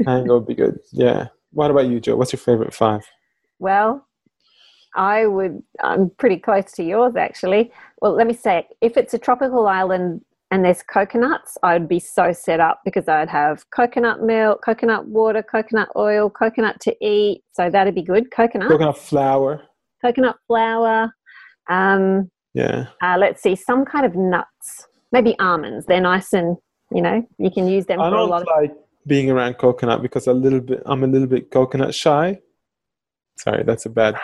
Mango 0.00 0.38
would 0.38 0.46
be 0.46 0.54
good. 0.54 0.78
Yeah. 0.92 1.28
What 1.52 1.70
about 1.70 1.86
you, 1.86 2.00
Jo? 2.00 2.16
What's 2.16 2.32
your 2.32 2.38
favorite 2.40 2.74
five? 2.74 3.06
Well, 3.58 4.06
I 4.96 5.26
would. 5.26 5.62
I'm 5.82 6.10
pretty 6.10 6.38
close 6.38 6.72
to 6.72 6.82
yours, 6.82 7.16
actually. 7.16 7.72
Well, 8.00 8.12
let 8.12 8.26
me 8.26 8.34
say, 8.34 8.66
if 8.80 8.96
it's 8.96 9.14
a 9.14 9.18
tropical 9.18 9.66
island 9.68 10.22
and 10.50 10.64
there's 10.64 10.82
coconuts, 10.82 11.58
I 11.62 11.74
would 11.74 11.88
be 11.88 12.00
so 12.00 12.32
set 12.32 12.58
up 12.60 12.80
because 12.84 13.06
I'd 13.08 13.28
have 13.28 13.68
coconut 13.70 14.22
milk, 14.22 14.62
coconut 14.64 15.06
water, 15.06 15.42
coconut 15.42 15.88
oil, 15.96 16.30
coconut 16.30 16.80
to 16.80 16.96
eat. 17.04 17.42
So 17.52 17.68
that'd 17.70 17.94
be 17.94 18.02
good. 18.02 18.30
Coconut, 18.30 18.68
Coconut 18.68 18.98
flour. 18.98 19.62
coconut 20.02 20.36
flour. 20.46 21.12
Um, 21.68 22.30
Yeah. 22.54 22.86
uh, 23.02 23.16
let's 23.18 23.42
see, 23.42 23.54
some 23.54 23.84
kind 23.84 24.06
of 24.06 24.14
nuts, 24.16 24.88
maybe 25.12 25.36
almonds. 25.38 25.86
They're 25.86 26.00
nice 26.00 26.32
and 26.32 26.56
you 26.90 27.02
know 27.02 27.26
you 27.38 27.50
can 27.50 27.66
use 27.68 27.86
them 27.86 28.00
I 28.00 28.08
for 28.08 28.16
don't 28.16 28.30
lot 28.30 28.42
of. 28.42 28.48
like 28.48 28.74
being 29.06 29.30
around 29.30 29.54
coconut 29.54 30.02
because 30.02 30.26
a 30.26 30.32
little 30.32 30.60
bit 30.60 30.82
I'm 30.86 31.04
a 31.04 31.06
little 31.06 31.28
bit 31.28 31.50
coconut 31.50 31.94
shy. 31.94 32.40
Sorry, 33.38 33.62
that's 33.64 33.86
a 33.86 33.90
bad 33.90 34.16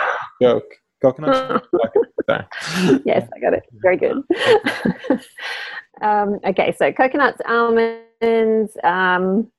joke. 0.43 0.65
Coconut. 1.01 1.65
shy? 1.81 1.95
Sorry. 2.29 3.01
yes, 3.05 3.29
I 3.35 3.39
got 3.41 3.53
it. 3.55 3.65
Very 3.83 3.97
good. 3.97 4.23
um, 6.03 6.39
okay, 6.45 6.75
so 6.77 6.93
coconuts, 6.93 7.41
almonds, 7.47 8.77
um, 8.83 9.51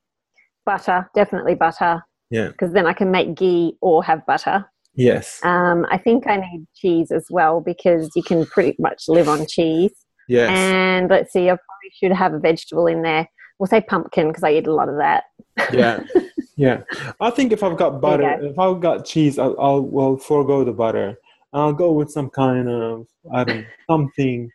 butter, 0.66 1.10
definitely 1.16 1.56
butter, 1.56 2.04
Yeah. 2.32 2.48
because 2.50 2.74
then 2.74 2.88
I 2.88 2.94
can 2.94 3.12
make 3.12 3.36
ghee 3.36 3.78
or 3.82 4.04
have 4.04 4.26
butter. 4.26 4.66
Yes. 4.96 5.40
Um, 5.44 5.86
I 5.92 5.98
think 5.98 6.26
I 6.28 6.38
need 6.38 6.66
cheese 6.76 7.12
as 7.12 7.28
well 7.30 7.62
because 7.62 8.10
you 8.16 8.24
can 8.24 8.46
pretty 8.46 8.76
much 8.80 9.04
live 9.08 9.30
on 9.30 9.46
cheese. 9.48 9.92
Yes. 10.28 10.50
And 10.50 11.10
let's 11.10 11.32
see, 11.34 11.44
I 11.50 11.54
probably 11.56 11.92
should 11.94 12.12
have 12.12 12.34
a 12.34 12.40
vegetable 12.40 12.88
in 12.88 13.02
there. 13.02 13.28
We'll 13.60 13.68
say 13.68 13.82
pumpkin 13.82 14.28
because 14.30 14.44
I 14.44 14.52
eat 14.54 14.68
a 14.68 14.74
lot 14.74 14.90
of 14.90 14.98
that. 14.98 15.26
yeah. 15.74 16.04
Yeah. 16.58 16.84
I 17.20 17.32
think 17.32 17.52
if 17.52 17.64
I've 17.64 17.76
got 17.76 18.00
butter, 18.00 18.38
go. 18.40 18.46
if 18.48 18.58
I've 18.58 18.80
got 18.80 19.04
cheese, 19.04 19.38
I'll, 19.38 19.58
I'll 19.60 19.82
well 19.82 20.16
forego 20.16 20.64
the 20.64 20.72
butter. 20.72 21.18
I'll 21.52 21.74
go 21.74 21.92
with 21.92 22.10
some 22.10 22.30
kind 22.30 22.70
of 22.70 23.08
I 23.34 23.44
don't 23.44 23.58
know, 23.58 23.66
something 23.90 24.50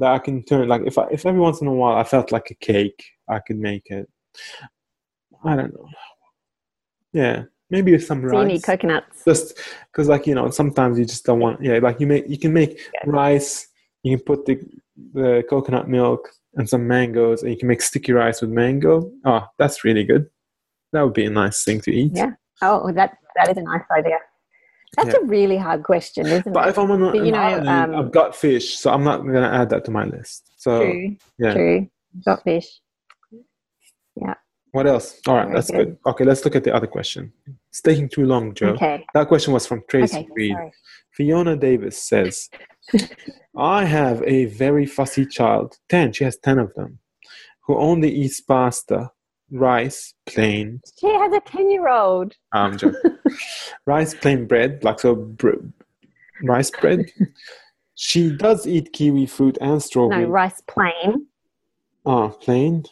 that 0.00 0.10
I 0.10 0.18
can 0.18 0.42
turn 0.42 0.66
like 0.66 0.82
if 0.86 0.98
I, 0.98 1.06
if 1.12 1.24
every 1.26 1.38
once 1.40 1.60
in 1.60 1.68
a 1.68 1.72
while 1.72 1.96
I 1.96 2.02
felt 2.02 2.32
like 2.32 2.50
a 2.50 2.54
cake, 2.56 3.00
I 3.28 3.38
could 3.38 3.58
make 3.58 3.84
it. 3.90 4.08
I 5.44 5.54
don't 5.54 5.72
know. 5.72 5.86
Yeah, 7.12 7.44
maybe 7.70 7.92
with 7.92 8.04
some 8.06 8.22
So 8.22 8.28
rice. 8.28 8.40
you 8.42 8.44
need 8.54 8.62
coconuts. 8.64 9.24
just 9.24 9.56
because 9.92 10.08
like 10.08 10.26
you 10.26 10.34
know 10.34 10.50
sometimes 10.50 10.98
you 10.98 11.04
just 11.04 11.24
don't 11.24 11.38
want 11.38 11.62
yeah 11.62 11.78
like 11.78 12.00
you 12.00 12.08
make 12.08 12.28
you 12.28 12.38
can 12.38 12.52
make 12.52 12.80
rice 13.06 13.68
you 14.02 14.16
can 14.16 14.24
put 14.24 14.46
the 14.46 14.60
the 15.14 15.44
coconut 15.48 15.88
milk 15.88 16.28
and 16.54 16.68
some 16.68 16.86
mangoes 16.86 17.42
and 17.42 17.50
you 17.52 17.56
can 17.58 17.68
make 17.68 17.80
sticky 17.82 18.12
rice 18.12 18.40
with 18.40 18.50
mango 18.50 19.10
oh 19.24 19.46
that's 19.58 19.84
really 19.84 20.04
good 20.04 20.28
that 20.92 21.02
would 21.02 21.14
be 21.14 21.24
a 21.24 21.30
nice 21.30 21.64
thing 21.64 21.80
to 21.80 21.92
eat 21.92 22.12
Yeah. 22.14 22.32
Oh, 22.62 22.92
that 22.92 23.16
that 23.36 23.48
is 23.50 23.56
a 23.56 23.62
nice 23.62 23.82
idea. 23.96 24.18
That's 24.96 25.14
Yeah. 25.14 25.20
a 25.22 25.24
really 25.24 25.56
hard 25.56 25.82
question, 25.84 26.26
isn't 26.26 26.46
it? 26.48 26.52
but 26.52 26.66
it? 26.66 26.70
if 26.70 26.78
i'm 26.78 26.90
on 26.90 27.00
But, 27.00 27.14
you 27.14 27.22
an 27.26 27.30
know, 27.30 27.38
island, 27.38 27.68
um, 27.68 27.94
i've 27.94 28.12
got 28.12 28.34
fish 28.36 28.78
so 28.78 28.90
i'm 28.90 29.04
not 29.04 29.18
gonna 29.24 29.48
add 29.60 29.70
that 29.70 29.84
to 29.86 29.90
my 29.90 30.04
list 30.04 30.50
so 30.56 30.82
True. 30.82 31.16
yeah. 31.38 31.52
True. 31.54 31.88
Got 32.24 32.42
fish. 32.42 32.68
Yeah. 34.16 34.34
What 34.72 34.86
else 34.86 35.20
all 35.28 35.36
right 35.36 35.44
Very 35.46 35.54
that's 35.54 35.70
good. 35.70 35.86
good. 36.02 36.10
okay 36.10 36.24
let's 36.24 36.44
look 36.44 36.56
at 36.56 36.64
the 36.64 36.74
other 36.74 36.86
question 36.88 37.32
it's 37.70 37.80
taking 37.80 38.08
too 38.08 38.24
long 38.24 38.52
jo 38.54 38.68
Okay. 38.74 39.06
that 39.14 39.28
question 39.28 39.52
was 39.54 39.66
from 39.66 39.82
tracy 39.88 40.18
Okay. 40.18 40.28
reed 40.36 40.52
Sorry. 40.54 40.72
Fiona 41.12 41.56
Davis 41.56 42.00
says, 42.02 42.48
I 43.56 43.84
have 43.84 44.22
a 44.22 44.44
very 44.46 44.86
fussy 44.86 45.26
child, 45.26 45.76
10, 45.88 46.12
she 46.12 46.24
has 46.24 46.36
10 46.38 46.58
of 46.58 46.72
them, 46.74 46.98
who 47.66 47.76
only 47.76 48.10
eats 48.10 48.40
pasta, 48.40 49.10
rice, 49.50 50.14
plain, 50.26 50.80
She 51.00 51.08
has 51.12 51.32
a 51.32 51.40
ten-year-old. 51.40 52.36
I'm 52.52 52.78
joking, 52.78 53.18
rice, 53.86 54.14
plain 54.14 54.46
bread, 54.46 54.84
like 54.84 55.00
so, 55.00 55.14
br- 55.16 55.66
rice 56.44 56.70
bread. 56.70 57.10
She 57.96 58.30
does 58.36 58.66
eat 58.66 58.92
kiwi 58.92 59.26
fruit 59.26 59.58
and 59.60 59.82
strawberry. 59.82 60.22
No, 60.24 60.28
rice 60.30 60.62
plain. 60.68 61.26
Ah, 62.06 62.28
plain? 62.28 62.84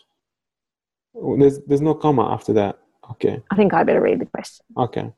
There's, 1.39 1.61
there's 1.67 1.81
no 1.81 1.95
comma 1.95 2.31
after 2.33 2.53
that. 2.55 2.79
Okay, 3.13 3.43
I 3.51 3.57
think 3.57 3.73
I 3.75 3.83
better 3.85 4.01
read 4.01 4.21
the 4.21 4.27
question. 4.27 4.65
okay. 4.77 5.13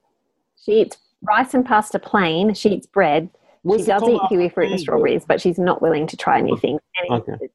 She 0.65 0.83
eats 0.83 0.99
rice 1.23 1.55
and 1.55 1.65
pasta 1.65 1.99
plain. 1.99 2.53
She 2.55 2.71
eats 2.71 2.87
bread. 2.87 3.31
What's 3.63 3.83
she 3.85 3.87
does 3.89 4.01
comma 4.03 4.15
eat 4.17 4.21
kiwi 4.29 4.45
after 4.47 4.55
fruit 4.55 4.71
and 4.73 4.81
strawberries, 4.81 5.25
but 5.27 5.41
she's 5.41 5.59
not 5.59 5.81
willing 5.83 6.07
to 6.07 6.17
try 6.17 6.39
anything. 6.39 6.79
any- 6.99 7.11
Okay. 7.21 7.49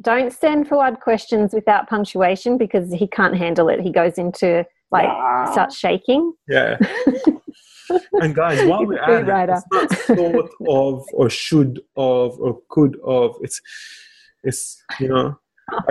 Don't 0.00 0.32
send 0.32 0.68
forward 0.68 1.00
questions 1.00 1.52
without 1.52 1.88
punctuation 1.88 2.56
because 2.56 2.92
he 2.92 3.08
can't 3.08 3.36
handle 3.36 3.68
it. 3.68 3.80
He 3.80 3.90
goes 3.90 4.16
into 4.16 4.64
like 4.92 5.08
starts 5.52 5.76
shaking. 5.76 6.32
Yeah. 6.48 6.78
and 8.12 8.34
guys, 8.34 8.64
while 8.68 8.86
we're 8.86 9.02
a 9.02 9.06
food 9.06 9.28
at 9.28 9.28
it, 9.28 9.32
writer. 9.32 9.62
it's 9.72 10.08
not 10.08 10.18
sort 10.18 10.50
of 10.68 11.04
or 11.12 11.28
should 11.30 11.80
of 11.96 12.38
or 12.38 12.60
could 12.68 12.96
of. 13.04 13.36
It's 13.42 13.60
it's 14.44 14.82
you 15.00 15.08
know 15.08 15.38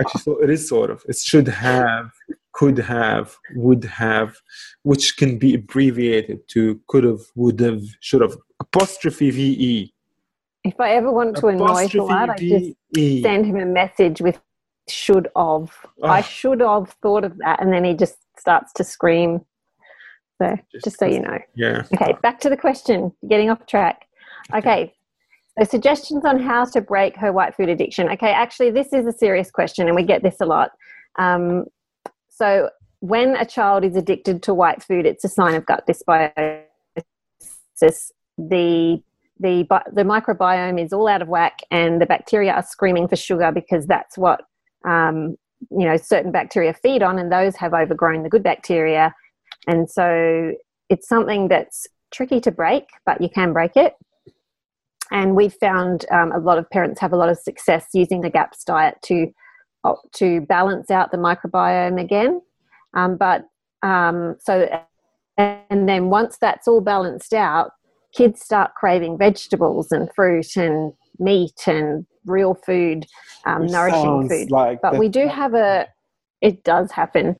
actually 0.00 0.22
so 0.22 0.42
it 0.42 0.48
is 0.50 0.66
sort 0.68 0.90
of. 0.90 1.02
It 1.06 1.16
should 1.18 1.48
have, 1.48 2.10
could 2.58 2.78
have, 2.78 3.36
would 3.54 3.84
have, 3.84 4.34
which 4.82 5.16
can 5.16 5.38
be 5.38 5.54
abbreviated 5.54 6.40
to 6.48 6.80
could 6.88 7.04
have, 7.04 7.20
would 7.36 7.60
have, 7.60 7.84
should 8.00 8.20
have. 8.20 8.36
Apostrophe 8.58 9.30
VE. 9.30 9.94
If 10.64 10.80
I 10.80 10.90
ever 10.96 11.12
want 11.12 11.36
to 11.36 11.46
annoy 11.46 11.86
Fouad, 11.86 12.30
I 12.30 12.36
just 12.36 13.22
send 13.22 13.46
him 13.46 13.58
a 13.58 13.64
message 13.64 14.20
with 14.20 14.40
should 14.88 15.28
have. 15.36 15.70
Oh. 16.02 16.08
I 16.08 16.20
should 16.20 16.60
have 16.60 16.90
thought 17.00 17.22
of 17.22 17.38
that. 17.38 17.62
And 17.62 17.72
then 17.72 17.84
he 17.84 17.94
just 17.94 18.16
starts 18.36 18.72
to 18.72 18.82
scream. 18.82 19.40
So 20.42 20.56
just, 20.72 20.84
just 20.84 20.98
so 20.98 21.06
you 21.06 21.20
know. 21.20 21.38
Yeah. 21.54 21.84
Okay, 21.94 22.16
back 22.22 22.40
to 22.40 22.48
the 22.48 22.56
question, 22.56 23.12
getting 23.28 23.50
off 23.50 23.66
track. 23.66 24.06
Okay, 24.52 24.92
so 25.56 25.64
suggestions 25.64 26.24
on 26.24 26.40
how 26.40 26.64
to 26.64 26.80
break 26.80 27.16
her 27.18 27.32
white 27.32 27.54
food 27.54 27.68
addiction. 27.68 28.08
Okay, 28.08 28.32
actually, 28.32 28.72
this 28.72 28.92
is 28.92 29.06
a 29.06 29.12
serious 29.12 29.48
question, 29.48 29.86
and 29.86 29.94
we 29.94 30.02
get 30.02 30.24
this 30.24 30.40
a 30.40 30.46
lot. 30.46 30.72
Um, 31.18 31.66
so, 32.38 32.70
when 33.00 33.36
a 33.36 33.44
child 33.44 33.84
is 33.84 33.96
addicted 33.96 34.42
to 34.44 34.54
white 34.54 34.82
food, 34.82 35.06
it's 35.06 35.24
a 35.24 35.28
sign 35.28 35.54
of 35.54 35.66
gut 35.66 35.84
dysbiosis. 35.88 36.62
The 38.38 39.02
the 39.40 39.66
the 39.92 40.02
microbiome 40.02 40.82
is 40.82 40.92
all 40.92 41.08
out 41.08 41.20
of 41.20 41.28
whack, 41.28 41.58
and 41.72 42.00
the 42.00 42.06
bacteria 42.06 42.52
are 42.52 42.62
screaming 42.62 43.08
for 43.08 43.16
sugar 43.16 43.50
because 43.52 43.86
that's 43.86 44.16
what 44.16 44.42
um, 44.86 45.36
you 45.70 45.84
know 45.84 45.96
certain 45.96 46.30
bacteria 46.30 46.72
feed 46.72 47.02
on, 47.02 47.18
and 47.18 47.32
those 47.32 47.56
have 47.56 47.74
overgrown 47.74 48.22
the 48.22 48.28
good 48.28 48.44
bacteria, 48.44 49.12
and 49.66 49.90
so 49.90 50.52
it's 50.88 51.08
something 51.08 51.48
that's 51.48 51.88
tricky 52.12 52.40
to 52.40 52.52
break, 52.52 52.84
but 53.04 53.20
you 53.20 53.28
can 53.28 53.52
break 53.52 53.76
it. 53.76 53.94
And 55.10 55.34
we've 55.34 55.54
found 55.54 56.04
um, 56.12 56.30
a 56.32 56.38
lot 56.38 56.58
of 56.58 56.70
parents 56.70 57.00
have 57.00 57.12
a 57.12 57.16
lot 57.16 57.30
of 57.30 57.38
success 57.38 57.88
using 57.94 58.20
the 58.20 58.30
GAPS 58.30 58.62
diet 58.64 58.96
to 59.06 59.32
to 60.14 60.40
balance 60.42 60.90
out 60.90 61.10
the 61.10 61.16
microbiome 61.16 62.00
again. 62.00 62.40
Um, 62.94 63.16
but 63.16 63.44
um, 63.82 64.36
so, 64.40 64.68
and 65.36 65.88
then 65.88 66.10
once 66.10 66.38
that's 66.38 66.66
all 66.66 66.80
balanced 66.80 67.32
out, 67.32 67.72
kids 68.12 68.40
start 68.40 68.74
craving 68.74 69.18
vegetables 69.18 69.92
and 69.92 70.08
fruit 70.14 70.56
and 70.56 70.92
meat 71.18 71.66
and 71.66 72.06
real 72.26 72.54
food, 72.54 73.06
um, 73.46 73.66
nourishing 73.66 74.28
food. 74.28 74.50
Like 74.50 74.80
but 74.82 74.98
we 74.98 75.08
do 75.08 75.28
have 75.28 75.54
a. 75.54 75.86
It 76.40 76.62
does 76.62 76.92
happen. 76.92 77.36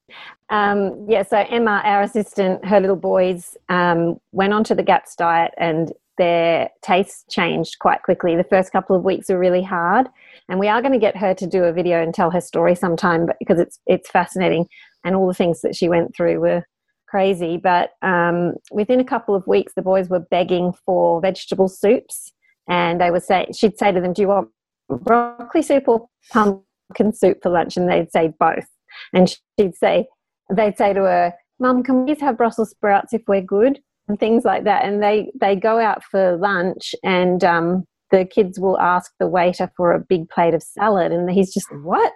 Um, 0.51 1.07
yeah, 1.09 1.23
so 1.23 1.45
Emma, 1.49 1.83
our 1.85 2.03
assistant, 2.03 2.65
her 2.65 2.81
little 2.81 2.97
boys 2.97 3.57
um, 3.69 4.19
went 4.33 4.53
onto 4.53 4.75
the 4.75 4.83
GAPS 4.83 5.15
diet 5.15 5.53
and 5.57 5.93
their 6.17 6.71
tastes 6.83 7.25
changed 7.33 7.79
quite 7.79 8.03
quickly. 8.03 8.35
The 8.35 8.45
first 8.45 8.73
couple 8.73 8.97
of 8.97 9.05
weeks 9.05 9.29
were 9.29 9.39
really 9.39 9.63
hard, 9.63 10.09
and 10.49 10.59
we 10.59 10.69
are 10.69 10.81
going 10.81 10.93
to 10.93 10.99
get 10.99 11.17
her 11.17 11.35
to 11.35 11.47
do 11.47 11.65
a 11.65 11.73
video 11.73 12.03
and 12.03 12.15
tell 12.15 12.31
her 12.31 12.41
story 12.41 12.75
sometime, 12.75 13.27
but 13.27 13.37
because 13.39 13.59
it's 13.59 13.79
it's 13.87 14.11
fascinating, 14.11 14.67
and 15.05 15.15
all 15.15 15.27
the 15.27 15.35
things 15.35 15.61
that 15.61 15.77
she 15.77 15.89
went 15.89 16.15
through 16.17 16.41
were 16.41 16.65
crazy. 17.09 17.57
But 17.57 17.91
um, 18.03 18.55
within 18.71 19.01
a 19.01 19.05
couple 19.05 19.35
of 19.35 19.47
weeks, 19.47 19.73
the 19.75 19.83
boys 19.83 20.09
were 20.09 20.21
begging 20.21 20.73
for 20.85 21.21
vegetable 21.21 21.69
soups, 21.69 22.33
and 22.69 23.01
they 23.01 23.11
would 23.11 23.25
say 23.25 23.47
she'd 23.55 23.79
say 23.79 23.93
to 23.93 24.01
them, 24.01 24.13
"Do 24.13 24.23
you 24.23 24.29
want 24.29 24.49
broccoli 24.89 25.63
soup 25.63 25.89
or 25.89 26.07
pumpkin 26.33 27.13
soup 27.13 27.39
for 27.43 27.51
lunch?" 27.51 27.77
And 27.77 27.89
they'd 27.89 28.13
say 28.13 28.33
both, 28.39 28.67
and 29.13 29.29
she'd 29.59 29.75
say 29.75 30.07
they'd 30.51 30.79
say 30.79 30.93
to 30.93 31.01
her, 31.01 31.35
"Mum, 31.59 31.83
can 31.83 32.07
we 32.07 32.15
have 32.15 32.39
Brussels 32.39 32.71
sprouts 32.71 33.13
if 33.13 33.23
we're 33.29 33.43
good?" 33.43 33.81
and 34.09 34.19
things 34.19 34.45
like 34.45 34.65
that. 34.65 34.85
And 34.85 35.03
they 35.03 35.31
they 35.39 35.55
go 35.55 35.79
out 35.79 36.03
for 36.03 36.37
lunch, 36.37 36.95
and 37.05 37.45
um, 37.45 37.85
the 38.11 38.25
kids 38.25 38.59
will 38.59 38.79
ask 38.79 39.13
the 39.19 39.29
waiter 39.29 39.71
for 39.77 39.93
a 39.93 40.01
big 40.01 40.29
plate 40.29 40.55
of 40.55 40.63
salad, 40.63 41.13
and 41.13 41.31
he's 41.31 41.53
just 41.53 41.69
what. 41.83 42.13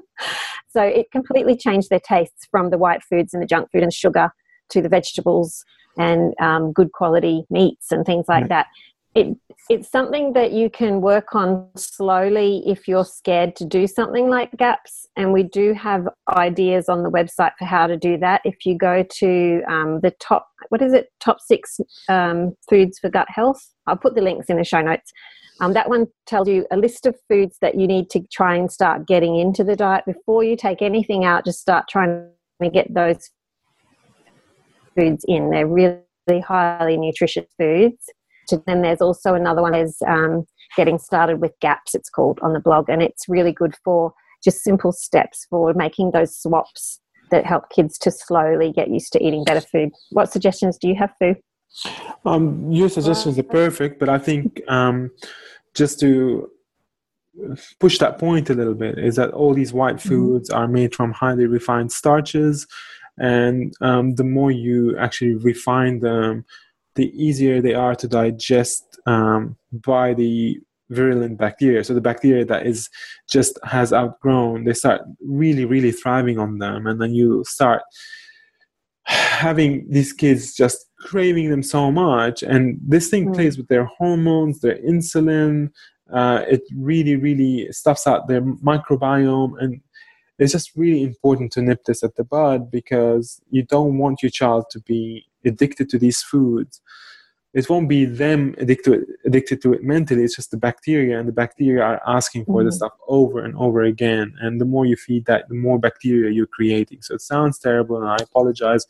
so 0.68 0.82
it 0.82 1.10
completely 1.10 1.56
changed 1.56 1.90
their 1.90 2.00
tastes 2.00 2.46
from 2.50 2.70
the 2.70 2.78
white 2.78 3.02
foods 3.02 3.34
and 3.34 3.42
the 3.42 3.46
junk 3.46 3.70
food 3.72 3.82
and 3.82 3.92
sugar 3.92 4.30
to 4.70 4.82
the 4.82 4.88
vegetables 4.88 5.64
and 5.98 6.34
um, 6.40 6.72
good 6.72 6.92
quality 6.92 7.44
meats 7.50 7.90
and 7.90 8.04
things 8.06 8.26
like 8.28 8.48
that 8.48 8.66
it 9.14 9.36
it's 9.68 9.90
something 9.90 10.32
that 10.32 10.52
you 10.52 10.70
can 10.70 11.02
work 11.02 11.34
on 11.34 11.68
slowly 11.76 12.62
if 12.66 12.88
you're 12.88 13.04
scared 13.04 13.54
to 13.56 13.66
do 13.66 13.86
something 13.86 14.28
like 14.30 14.50
gaps. 14.56 15.06
And 15.16 15.32
we 15.32 15.42
do 15.42 15.74
have 15.74 16.08
ideas 16.30 16.88
on 16.88 17.02
the 17.02 17.10
website 17.10 17.50
for 17.58 17.66
how 17.66 17.86
to 17.86 17.96
do 17.96 18.16
that. 18.18 18.40
If 18.44 18.64
you 18.64 18.78
go 18.78 19.02
to 19.02 19.62
um, 19.68 20.00
the 20.00 20.12
top 20.20 20.46
what 20.70 20.80
is 20.82 20.92
it? 20.92 21.08
Top 21.20 21.38
six 21.40 21.80
um, 22.08 22.54
foods 22.68 22.98
for 22.98 23.10
gut 23.10 23.28
health. 23.28 23.60
I'll 23.86 23.96
put 23.96 24.14
the 24.14 24.22
links 24.22 24.46
in 24.48 24.56
the 24.56 24.64
show 24.64 24.80
notes. 24.80 25.12
Um, 25.60 25.72
that 25.74 25.88
one 25.88 26.06
tells 26.26 26.48
you 26.48 26.66
a 26.70 26.76
list 26.76 27.04
of 27.04 27.16
foods 27.28 27.58
that 27.60 27.74
you 27.74 27.86
need 27.86 28.10
to 28.10 28.20
try 28.32 28.54
and 28.54 28.70
start 28.70 29.06
getting 29.06 29.38
into 29.38 29.64
the 29.64 29.76
diet 29.76 30.04
before 30.06 30.44
you 30.44 30.56
take 30.56 30.82
anything 30.82 31.24
out. 31.24 31.44
Just 31.44 31.60
start 31.60 31.86
trying 31.88 32.30
to 32.62 32.70
get 32.70 32.92
those 32.94 33.30
foods 34.96 35.24
in. 35.26 35.50
They're 35.50 35.66
really 35.66 36.00
highly 36.46 36.96
nutritious 36.96 37.46
foods 37.58 38.08
then 38.66 38.82
there's 38.82 39.00
also 39.00 39.34
another 39.34 39.62
one 39.62 39.74
is 39.74 39.96
um, 40.06 40.44
getting 40.76 40.98
started 40.98 41.40
with 41.40 41.52
gaps 41.60 41.94
it's 41.94 42.10
called 42.10 42.38
on 42.42 42.52
the 42.52 42.60
blog 42.60 42.88
and 42.88 43.02
it's 43.02 43.28
really 43.28 43.52
good 43.52 43.74
for 43.84 44.12
just 44.42 44.62
simple 44.62 44.92
steps 44.92 45.46
for 45.50 45.74
making 45.74 46.10
those 46.12 46.36
swaps 46.36 47.00
that 47.30 47.44
help 47.44 47.68
kids 47.70 47.98
to 47.98 48.10
slowly 48.10 48.72
get 48.72 48.88
used 48.88 49.12
to 49.12 49.22
eating 49.22 49.44
better 49.44 49.60
food 49.60 49.90
what 50.10 50.32
suggestions 50.32 50.78
do 50.78 50.88
you 50.88 50.94
have 50.94 51.12
Fu? 51.18 51.34
Um, 52.24 52.70
your 52.70 52.88
suggestions 52.88 53.38
are 53.38 53.42
perfect 53.42 53.98
but 53.98 54.08
i 54.08 54.18
think 54.18 54.62
um, 54.68 55.10
just 55.74 56.00
to 56.00 56.50
push 57.78 57.98
that 57.98 58.18
point 58.18 58.50
a 58.50 58.54
little 58.54 58.74
bit 58.74 58.98
is 58.98 59.16
that 59.16 59.30
all 59.30 59.54
these 59.54 59.72
white 59.72 59.96
mm-hmm. 59.96 60.08
foods 60.08 60.50
mm-hmm. 60.50 60.58
are 60.58 60.68
made 60.68 60.94
from 60.94 61.12
highly 61.12 61.46
refined 61.46 61.92
starches 61.92 62.66
and 63.18 63.74
um, 63.80 64.14
the 64.14 64.24
more 64.24 64.50
you 64.50 64.96
actually 64.98 65.34
refine 65.34 66.00
them 66.00 66.44
the 66.98 67.10
easier 67.26 67.62
they 67.62 67.74
are 67.74 67.94
to 67.94 68.08
digest 68.08 68.98
um, 69.06 69.56
by 69.72 70.12
the 70.14 70.58
virulent 70.90 71.38
bacteria. 71.38 71.84
So 71.84 71.94
the 71.94 72.00
bacteria 72.00 72.44
that 72.46 72.66
is 72.66 72.90
just 73.30 73.58
has 73.64 73.92
outgrown, 73.92 74.64
they 74.64 74.74
start 74.74 75.02
really, 75.20 75.64
really 75.64 75.92
thriving 75.92 76.38
on 76.38 76.58
them, 76.58 76.86
and 76.86 77.00
then 77.00 77.14
you 77.14 77.44
start 77.46 77.82
having 79.04 79.86
these 79.88 80.12
kids 80.12 80.54
just 80.54 80.78
craving 80.98 81.50
them 81.50 81.62
so 81.62 81.92
much, 81.92 82.42
and 82.42 82.78
this 82.94 83.08
thing 83.08 83.28
mm. 83.28 83.34
plays 83.34 83.56
with 83.56 83.68
their 83.68 83.84
hormones, 83.84 84.60
their 84.60 84.78
insulin. 84.78 85.70
Uh, 86.12 86.42
it 86.48 86.62
really, 86.74 87.16
really 87.16 87.70
stuffs 87.70 88.06
out 88.06 88.26
their 88.26 88.42
microbiome, 88.70 89.52
and 89.60 89.80
it's 90.38 90.52
just 90.52 90.74
really 90.74 91.02
important 91.02 91.52
to 91.52 91.62
nip 91.62 91.84
this 91.84 92.02
at 92.02 92.16
the 92.16 92.24
bud 92.24 92.70
because 92.70 93.40
you 93.50 93.62
don't 93.62 93.98
want 93.98 94.22
your 94.22 94.30
child 94.30 94.64
to 94.70 94.80
be 94.80 95.27
addicted 95.44 95.88
to 95.90 95.98
these 95.98 96.22
foods. 96.22 96.80
It 97.54 97.68
won't 97.68 97.88
be 97.88 98.04
them 98.04 98.54
addicted 98.58 99.04
addicted 99.24 99.62
to 99.62 99.72
it 99.72 99.82
mentally 99.82 100.22
it's 100.22 100.36
just 100.36 100.50
the 100.50 100.58
bacteria 100.58 101.18
and 101.18 101.26
the 101.26 101.32
bacteria 101.32 101.82
are 101.82 102.02
asking 102.06 102.44
for 102.44 102.60
mm-hmm. 102.60 102.66
the 102.66 102.72
stuff 102.72 102.92
over 103.08 103.42
and 103.42 103.56
over 103.56 103.82
again 103.82 104.34
and 104.40 104.60
the 104.60 104.66
more 104.66 104.84
you 104.84 104.96
feed 104.96 105.24
that 105.26 105.48
the 105.48 105.54
more 105.54 105.78
bacteria 105.78 106.30
you're 106.30 106.46
creating. 106.46 107.00
So 107.00 107.14
it 107.14 107.22
sounds 107.22 107.58
terrible 107.58 107.96
and 107.96 108.08
i 108.08 108.16
apologize 108.20 108.84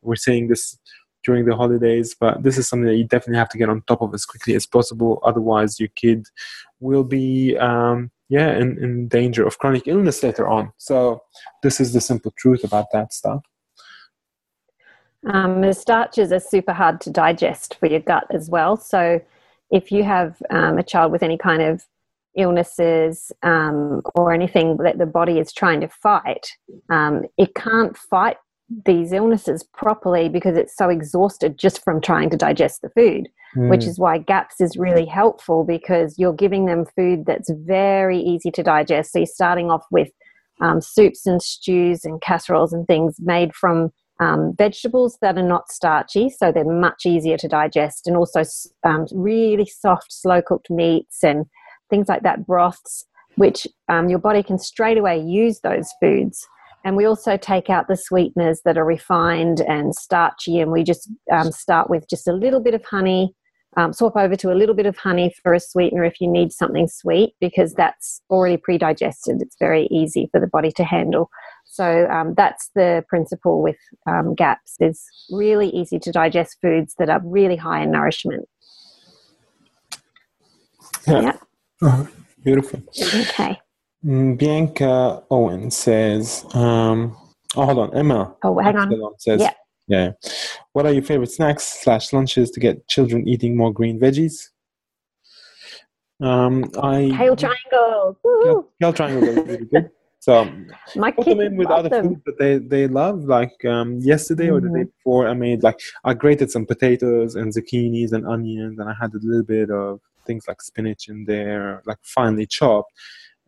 we're 0.00 0.14
saying 0.16 0.48
this 0.48 0.78
during 1.24 1.44
the 1.44 1.56
holidays 1.56 2.14
but 2.18 2.42
this 2.42 2.56
is 2.56 2.68
something 2.68 2.86
that 2.86 2.96
you 2.96 3.04
definitely 3.04 3.38
have 3.38 3.48
to 3.48 3.58
get 3.58 3.68
on 3.68 3.82
top 3.82 4.00
of 4.00 4.14
as 4.14 4.24
quickly 4.24 4.54
as 4.54 4.66
possible 4.66 5.20
otherwise 5.24 5.80
your 5.80 5.88
kid 5.96 6.26
will 6.78 7.04
be 7.04 7.56
um, 7.58 8.10
yeah 8.28 8.56
in, 8.56 8.78
in 8.82 9.08
danger 9.08 9.44
of 9.44 9.58
chronic 9.58 9.88
illness 9.88 10.22
later 10.22 10.48
on. 10.48 10.72
So 10.76 11.20
this 11.64 11.80
is 11.80 11.92
the 11.92 12.00
simple 12.00 12.32
truth 12.38 12.62
about 12.62 12.86
that 12.92 13.12
stuff 13.12 13.42
um, 15.26 15.60
the 15.60 15.72
starches 15.72 16.32
are 16.32 16.40
super 16.40 16.72
hard 16.72 17.00
to 17.02 17.10
digest 17.10 17.76
for 17.78 17.86
your 17.86 18.00
gut 18.00 18.26
as 18.30 18.50
well. 18.50 18.76
So, 18.76 19.20
if 19.70 19.90
you 19.90 20.04
have 20.04 20.36
um, 20.50 20.78
a 20.78 20.82
child 20.82 21.10
with 21.10 21.22
any 21.22 21.38
kind 21.38 21.62
of 21.62 21.84
illnesses 22.36 23.32
um, 23.42 24.02
or 24.14 24.32
anything 24.32 24.76
that 24.78 24.98
the 24.98 25.06
body 25.06 25.38
is 25.38 25.52
trying 25.52 25.80
to 25.80 25.88
fight, 25.88 26.46
um, 26.90 27.22
it 27.38 27.54
can't 27.54 27.96
fight 27.96 28.36
these 28.86 29.12
illnesses 29.12 29.62
properly 29.62 30.28
because 30.28 30.56
it's 30.56 30.76
so 30.76 30.88
exhausted 30.88 31.58
just 31.58 31.82
from 31.82 32.00
trying 32.00 32.30
to 32.30 32.36
digest 32.36 32.82
the 32.82 32.90
food. 32.90 33.28
Mm. 33.56 33.70
Which 33.70 33.84
is 33.84 34.00
why 34.00 34.18
GAPS 34.18 34.60
is 34.60 34.76
really 34.76 35.06
helpful 35.06 35.62
because 35.64 36.18
you're 36.18 36.32
giving 36.32 36.66
them 36.66 36.84
food 36.96 37.24
that's 37.24 37.50
very 37.50 38.18
easy 38.18 38.50
to 38.50 38.62
digest. 38.64 39.12
So, 39.12 39.20
you're 39.20 39.26
starting 39.26 39.70
off 39.70 39.86
with 39.90 40.10
um, 40.60 40.80
soups 40.80 41.26
and 41.26 41.40
stews 41.40 42.04
and 42.04 42.20
casseroles 42.20 42.72
and 42.72 42.86
things 42.86 43.16
made 43.20 43.54
from 43.54 43.92
um, 44.20 44.54
vegetables 44.56 45.18
that 45.20 45.36
are 45.36 45.42
not 45.42 45.70
starchy, 45.70 46.30
so 46.30 46.52
they're 46.52 46.64
much 46.64 47.04
easier 47.06 47.36
to 47.38 47.48
digest, 47.48 48.06
and 48.06 48.16
also 48.16 48.42
um, 48.84 49.06
really 49.12 49.66
soft, 49.66 50.12
slow 50.12 50.40
cooked 50.40 50.70
meats 50.70 51.24
and 51.24 51.46
things 51.90 52.08
like 52.08 52.22
that, 52.22 52.46
broths, 52.46 53.06
which 53.36 53.66
um, 53.88 54.08
your 54.08 54.18
body 54.18 54.42
can 54.42 54.58
straight 54.58 54.98
away 54.98 55.20
use 55.20 55.60
those 55.60 55.88
foods. 56.00 56.46
And 56.84 56.96
we 56.96 57.06
also 57.06 57.36
take 57.38 57.70
out 57.70 57.88
the 57.88 57.96
sweeteners 57.96 58.60
that 58.64 58.76
are 58.76 58.84
refined 58.84 59.60
and 59.62 59.94
starchy, 59.94 60.60
and 60.60 60.70
we 60.70 60.84
just 60.84 61.10
um, 61.32 61.50
start 61.50 61.88
with 61.90 62.08
just 62.08 62.28
a 62.28 62.32
little 62.32 62.60
bit 62.60 62.74
of 62.74 62.84
honey. 62.84 63.34
Um, 63.76 63.92
swap 63.92 64.16
over 64.16 64.36
to 64.36 64.52
a 64.52 64.54
little 64.54 64.74
bit 64.74 64.86
of 64.86 64.96
honey 64.96 65.34
for 65.42 65.52
a 65.52 65.60
sweetener 65.60 66.04
if 66.04 66.20
you 66.20 66.28
need 66.30 66.52
something 66.52 66.86
sweet 66.86 67.34
because 67.40 67.74
that's 67.74 68.20
already 68.30 68.56
pre 68.56 68.78
digested. 68.78 69.40
It's 69.40 69.56
very 69.58 69.88
easy 69.90 70.28
for 70.30 70.40
the 70.40 70.46
body 70.46 70.70
to 70.72 70.84
handle. 70.84 71.28
So 71.64 72.06
um, 72.08 72.34
that's 72.36 72.70
the 72.74 73.04
principle 73.08 73.62
with 73.62 73.78
um, 74.06 74.34
GAPS 74.34 74.76
is 74.80 75.02
really 75.30 75.68
easy 75.70 75.98
to 75.98 76.12
digest 76.12 76.58
foods 76.62 76.94
that 76.98 77.08
are 77.10 77.20
really 77.24 77.56
high 77.56 77.82
in 77.82 77.90
nourishment. 77.90 78.48
Yeah. 81.06 81.20
Yeah. 81.20 81.36
Oh, 81.82 82.08
beautiful. 82.44 82.80
Okay. 82.98 83.60
Mm, 84.04 84.38
Bianca 84.38 85.22
Owen 85.30 85.70
says, 85.70 86.44
um, 86.54 87.16
oh, 87.56 87.64
hold 87.64 87.78
on, 87.78 87.96
Emma. 87.96 88.34
Oh, 88.42 88.58
hang 88.58 88.76
on. 88.76 89.18
Says, 89.18 89.40
Yeah. 89.40 89.52
Yeah. 89.86 90.12
What 90.72 90.86
are 90.86 90.92
your 90.92 91.02
favorite 91.02 91.30
snacks 91.30 91.80
slash 91.82 92.12
lunches 92.12 92.50
to 92.52 92.60
get 92.60 92.86
children 92.88 93.28
eating 93.28 93.56
more 93.56 93.72
green 93.72 93.98
veggies? 94.00 94.50
Um, 96.20 96.64
I 96.82 97.12
Kale 97.16 97.36
triangle. 97.36 98.16
Kale, 98.22 98.68
kale 98.80 98.92
triangle 98.92 99.28
is 99.28 99.36
really 99.36 99.64
good. 99.66 99.90
So 100.20 100.48
My 100.96 101.10
put 101.10 101.26
them 101.26 101.40
in 101.40 101.56
with 101.56 101.68
other 101.68 101.88
them. 101.88 102.08
food 102.08 102.22
that 102.26 102.38
they, 102.38 102.58
they 102.58 102.86
love. 102.86 103.24
Like 103.24 103.62
um, 103.64 103.98
yesterday 103.98 104.48
or 104.50 104.60
the 104.60 104.68
day 104.68 104.84
Mhm. 104.84 104.92
before, 104.98 105.28
I 105.28 105.34
made 105.34 105.62
like 105.62 105.78
I 106.04 106.14
grated 106.14 106.50
some 106.50 106.66
potatoes 106.66 107.34
and 107.34 107.52
zucchinis 107.52 108.12
and 108.12 108.26
onions, 108.26 108.78
and 108.78 108.88
I 108.88 108.94
had 108.98 109.12
a 109.12 109.18
little 109.22 109.44
bit 109.44 109.70
of 109.70 110.00
things 110.26 110.46
like 110.48 110.62
spinach 110.62 111.08
in 111.08 111.24
there, 111.26 111.82
like 111.84 111.98
finely 112.02 112.46
chopped. 112.46 112.90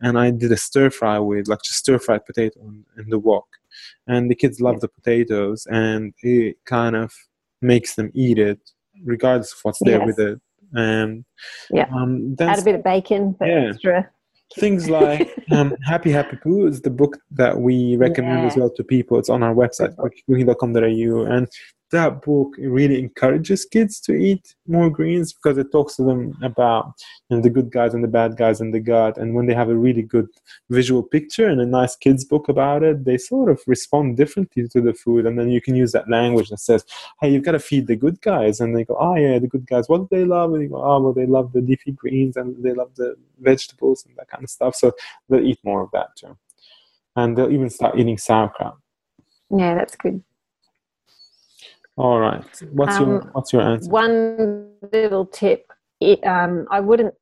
And 0.01 0.17
I 0.19 0.31
did 0.31 0.51
a 0.51 0.57
stir 0.57 0.89
fry 0.89 1.17
with 1.19 1.47
like 1.47 1.61
just 1.63 1.79
stir 1.79 1.97
fried 1.99 2.25
potato 2.25 2.59
in, 2.61 2.85
in 2.97 3.09
the 3.09 3.17
wok, 3.19 3.47
and 4.07 4.29
the 4.29 4.35
kids 4.35 4.61
love 4.61 4.79
the 4.81 4.87
potatoes, 4.87 5.65
and 5.71 6.13
it 6.21 6.57
kind 6.65 6.95
of 6.95 7.11
makes 7.61 7.95
them 7.95 8.11
eat 8.13 8.37
it 8.37 8.59
regardless 9.03 9.53
of 9.53 9.59
what's 9.63 9.79
there 9.83 9.99
Yes. 9.99 10.05
with 10.05 10.19
it. 10.19 10.41
And 10.73 11.25
Yeah. 11.71 11.87
um, 11.93 12.35
Add 12.39 12.59
a 12.59 12.63
bit 12.63 12.75
of 12.75 12.83
bacon 12.83 13.35
Yeah. 13.41 13.69
extra. 13.71 14.09
things 14.55 14.89
like 14.89 15.29
um, 15.51 15.75
Happy 15.85 16.11
Happy 16.11 16.37
Poo 16.37 16.67
is 16.67 16.81
the 16.81 16.89
book 16.89 17.17
that 17.31 17.59
we 17.59 17.97
recommend 17.97 18.45
as 18.45 18.55
well 18.55 18.69
to 18.71 18.83
people. 18.83 19.17
It's 19.19 19.29
on 19.29 19.43
our 19.43 19.53
website, 19.53 19.95
cooking.com.au. 19.97 21.25
And 21.25 21.47
that 21.91 22.21
book 22.21 22.55
really 22.57 22.99
encourages 22.99 23.63
kids 23.63 23.99
to 24.01 24.13
eat 24.13 24.55
more 24.67 24.89
greens 24.89 25.31
because 25.31 25.57
it 25.57 25.71
talks 25.71 25.95
to 25.95 26.03
them 26.03 26.37
about 26.43 26.93
you 27.29 27.37
know, 27.37 27.41
the 27.41 27.49
good 27.49 27.71
guys 27.71 27.93
and 27.93 28.03
the 28.03 28.09
bad 28.09 28.35
guys 28.35 28.59
in 28.59 28.71
the 28.71 28.79
gut. 28.79 29.17
And 29.17 29.33
when 29.33 29.45
they 29.45 29.53
have 29.53 29.69
a 29.69 29.77
really 29.77 30.01
good 30.01 30.27
visual 30.69 31.01
picture 31.01 31.47
and 31.47 31.61
a 31.61 31.65
nice 31.65 31.95
kids 31.95 32.25
book 32.25 32.49
about 32.49 32.83
it, 32.83 33.05
they 33.05 33.17
sort 33.17 33.49
of 33.49 33.61
respond 33.67 34.17
differently 34.17 34.67
to 34.67 34.81
the 34.81 34.93
food. 34.93 35.25
And 35.25 35.39
then 35.39 35.49
you 35.49 35.61
can 35.61 35.75
use 35.75 35.93
that 35.93 36.09
language 36.09 36.49
that 36.49 36.59
says, 36.59 36.85
hey, 37.21 37.31
you've 37.31 37.43
got 37.45 37.53
to 37.53 37.59
feed 37.59 37.87
the 37.87 37.95
good 37.95 38.19
guys. 38.21 38.59
And 38.59 38.75
they 38.75 38.83
go, 38.83 38.97
oh, 38.99 39.15
yeah, 39.15 39.39
the 39.39 39.47
good 39.47 39.65
guys. 39.65 39.87
What 39.87 39.99
do 39.99 40.07
they 40.11 40.25
love? 40.25 40.53
And 40.53 40.63
you 40.63 40.69
go, 40.69 40.83
oh, 40.83 40.99
well, 40.99 41.13
they 41.13 41.25
love 41.25 41.53
the 41.53 41.61
leafy 41.61 41.91
greens 41.91 42.35
and 42.35 42.61
they 42.61 42.73
love 42.73 42.91
the 42.95 43.15
vegetables 43.39 44.05
and 44.05 44.15
that 44.17 44.27
kind 44.27 44.43
of 44.43 44.49
stuff. 44.49 44.75
So 44.75 44.91
they'll 45.29 45.45
eat 45.45 45.59
more 45.63 45.83
of 45.83 45.91
that 45.91 46.15
too. 46.17 46.37
And 47.15 47.37
they'll 47.37 47.51
even 47.51 47.69
start 47.69 47.97
eating 47.97 48.17
sauerkraut. 48.17 48.77
Yeah, 49.49 49.75
that's 49.75 49.95
good. 49.95 50.21
All 51.97 52.19
right. 52.19 52.43
What's 52.71 52.99
your 52.99 53.21
Um, 53.21 53.29
What's 53.33 53.53
your 53.53 53.61
answer? 53.63 53.89
One 53.89 54.71
little 54.93 55.25
tip: 55.25 55.71
it, 55.99 56.25
um, 56.25 56.67
I 56.69 56.79
wouldn't, 56.79 57.13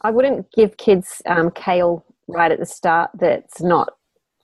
I 0.00 0.10
wouldn't 0.10 0.50
give 0.52 0.76
kids 0.78 1.22
um, 1.26 1.50
kale 1.50 2.04
right 2.26 2.50
at 2.50 2.58
the 2.58 2.66
start. 2.66 3.10
That's 3.14 3.60
not 3.60 3.90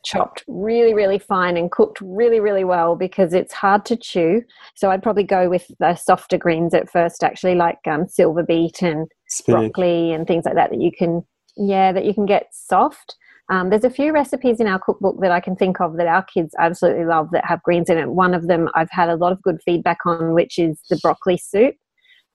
chopped 0.03 0.43
really, 0.49 0.95
really 0.95 1.19
fine 1.19 1.57
and 1.57 1.71
cooked 1.71 2.01
really, 2.01 2.41
really 2.41 2.65
well 2.65 2.97
because 2.97 3.35
it's 3.35 3.53
hard 3.53 3.85
to 3.85 3.97
chew. 3.97 4.43
So 4.75 4.91
I'd 4.91 5.03
probably 5.03 5.25
go 5.25 5.49
with 5.49 5.71
the 5.79 5.95
softer 5.95 6.39
greens 6.39 6.73
at 6.73 6.91
first, 6.91 7.23
actually, 7.23 7.55
like 7.55 7.79
um, 7.87 8.09
silver 8.09 8.43
beet 8.43 8.83
and 8.83 9.11
Spinach. 9.29 9.73
broccoli 9.73 10.13
and 10.13 10.27
things 10.27 10.45
like 10.45 10.55
that 10.55 10.71
that 10.71 10.81
you 10.81 10.91
can 10.91 11.25
yeah 11.57 11.93
that 11.93 12.05
you 12.05 12.15
can 12.15 12.27
get 12.27 12.47
soft 12.53 13.17
um, 13.51 13.69
there's 13.69 13.85
a 13.85 13.91
few 13.91 14.13
recipes 14.13 14.61
in 14.61 14.67
our 14.67 14.79
cookbook 14.79 15.21
that 15.21 15.33
i 15.33 15.41
can 15.41 15.57
think 15.57 15.81
of 15.81 15.97
that 15.97 16.07
our 16.07 16.23
kids 16.23 16.55
absolutely 16.59 17.05
love 17.05 17.29
that 17.33 17.45
have 17.45 17.63
greens 17.63 17.91
in 17.91 17.99
it. 17.99 18.09
One 18.09 18.33
of 18.33 18.47
them 18.47 18.69
i've 18.75 18.91
had 18.91 19.11
a 19.11 19.17
lot 19.17 19.33
of 19.33 19.43
good 19.43 19.61
feedback 19.65 19.99
on 20.07 20.33
which 20.33 20.59
is 20.59 20.81
the 20.89 20.97
broccoli 20.97 21.37
soup. 21.37 21.75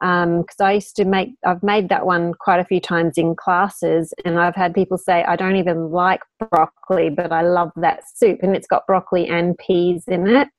Because 0.01 0.59
i 0.59 0.73
used 0.73 0.95
to 0.97 1.05
make 1.05 1.29
i've 1.45 1.63
made 1.63 1.89
that 1.89 2.05
one 2.05 2.33
quite 2.33 2.59
a 2.59 2.65
few 2.65 2.81
times 2.81 3.17
in 3.17 3.35
classes 3.35 4.13
and 4.25 4.37
i've 4.39 4.55
had 4.55 4.73
people 4.73 4.97
say 4.97 5.23
i 5.23 5.35
don't 5.35 5.55
even 5.55 5.89
like 5.89 6.19
broccoli 6.51 7.09
but 7.09 7.31
i 7.31 7.41
love 7.41 7.71
that 7.77 8.03
soup 8.13 8.39
and 8.43 8.55
it's 8.55 8.67
got 8.67 8.85
broccoli 8.85 9.27
and 9.27 9.57
peas 9.57 10.03
in 10.07 10.27
it. 10.27 10.49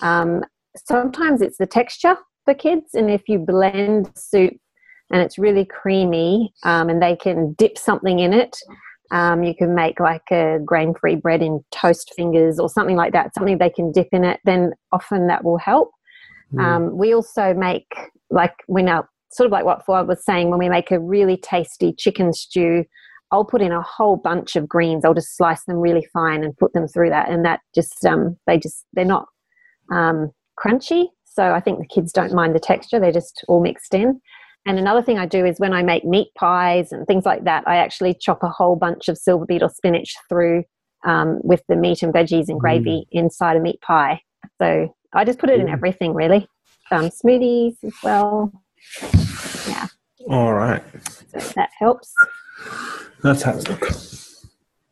Um, 0.00 0.44
sometimes 0.76 1.42
it's 1.42 1.58
the 1.58 1.66
texture 1.66 2.16
for 2.44 2.54
kids 2.54 2.94
and 2.94 3.10
if 3.10 3.28
you 3.28 3.38
blend 3.38 4.10
soup 4.14 4.54
and 5.10 5.20
it's 5.22 5.38
really 5.38 5.64
creamy 5.64 6.52
um, 6.62 6.88
and 6.88 7.02
they 7.02 7.16
can 7.16 7.52
dip 7.54 7.78
something 7.78 8.20
in 8.20 8.32
it 8.32 8.56
um, 9.10 9.42
you 9.42 9.54
can 9.54 9.74
make 9.74 10.00
like 10.00 10.30
a 10.30 10.58
grain-free 10.64 11.16
bread 11.16 11.42
in 11.42 11.64
toast 11.70 12.12
fingers 12.16 12.58
or 12.58 12.68
something 12.68 12.96
like 12.96 13.12
that 13.12 13.34
something 13.34 13.58
they 13.58 13.70
can 13.70 13.92
dip 13.92 14.08
in 14.12 14.24
it 14.24 14.40
then 14.44 14.72
often 14.92 15.26
that 15.26 15.44
will 15.44 15.58
help. 15.58 15.90
Mm. 16.54 16.62
um, 16.62 16.96
we 16.96 17.14
also 17.14 17.54
make 17.54 17.92
like 18.30 18.54
when 18.66 18.88
our 18.88 19.08
sort 19.32 19.46
of 19.46 19.52
like 19.52 19.64
what 19.64 19.84
Fouad 19.84 20.06
was 20.06 20.24
saying 20.24 20.50
when 20.50 20.58
we 20.58 20.68
make 20.68 20.90
a 20.90 21.00
really 21.00 21.36
tasty 21.36 21.92
chicken 21.92 22.32
stew 22.32 22.84
I'll 23.32 23.44
put 23.44 23.62
in 23.62 23.72
a 23.72 23.82
whole 23.82 24.16
bunch 24.16 24.56
of 24.56 24.68
greens. 24.68 25.04
I'll 25.04 25.14
just 25.14 25.36
slice 25.36 25.64
them 25.64 25.76
really 25.78 26.06
fine 26.12 26.44
and 26.44 26.56
put 26.56 26.72
them 26.72 26.86
through 26.86 27.10
that 27.10 27.28
and 27.28 27.44
that 27.44 27.60
just 27.74 28.04
um, 28.04 28.36
they 28.46 28.58
just 28.58 28.84
they're 28.92 29.04
not 29.04 29.26
um, 29.92 30.30
crunchy. 30.58 31.06
So 31.24 31.52
I 31.52 31.60
think 31.60 31.78
the 31.78 31.86
kids 31.86 32.12
don't 32.12 32.32
mind 32.32 32.54
the 32.54 32.60
texture 32.60 32.98
they're 32.98 33.12
just 33.12 33.44
all 33.48 33.60
mixed 33.60 33.94
in 33.94 34.20
and 34.66 34.78
another 34.78 35.00
thing 35.02 35.18
I 35.18 35.26
do 35.26 35.46
is 35.46 35.58
when 35.60 35.72
I 35.72 35.82
make 35.82 36.04
meat 36.04 36.28
pies 36.36 36.92
and 36.92 37.06
things 37.06 37.24
like 37.24 37.44
that, 37.44 37.64
I 37.66 37.76
actually 37.76 38.14
chop 38.14 38.42
a 38.42 38.48
whole 38.48 38.76
bunch 38.76 39.08
of 39.08 39.16
silver 39.16 39.46
beet 39.46 39.62
or 39.62 39.70
spinach 39.70 40.14
through 40.28 40.64
um, 41.04 41.38
with 41.44 41.62
the 41.68 41.76
meat 41.76 42.02
and 42.02 42.12
veggies 42.12 42.48
and 42.48 42.58
gravy 42.60 43.06
inside 43.12 43.56
a 43.56 43.60
meat 43.60 43.80
pie. 43.80 44.20
So 44.60 44.94
I 45.14 45.24
just 45.24 45.38
put 45.38 45.50
it 45.50 45.60
in 45.60 45.66
Mm. 45.66 45.72
everything 45.72 46.14
really. 46.14 46.48
Um, 46.90 47.10
smoothies 47.10 47.76
as 47.84 47.92
well. 48.02 48.52
Yeah, 49.68 49.86
All 50.28 50.52
right. 50.52 50.82
so 51.28 51.38
that 51.54 51.70
helps. 51.78 52.12
Let's 53.22 53.42
have 53.42 53.56
a 53.56 53.62
look. 53.70 53.88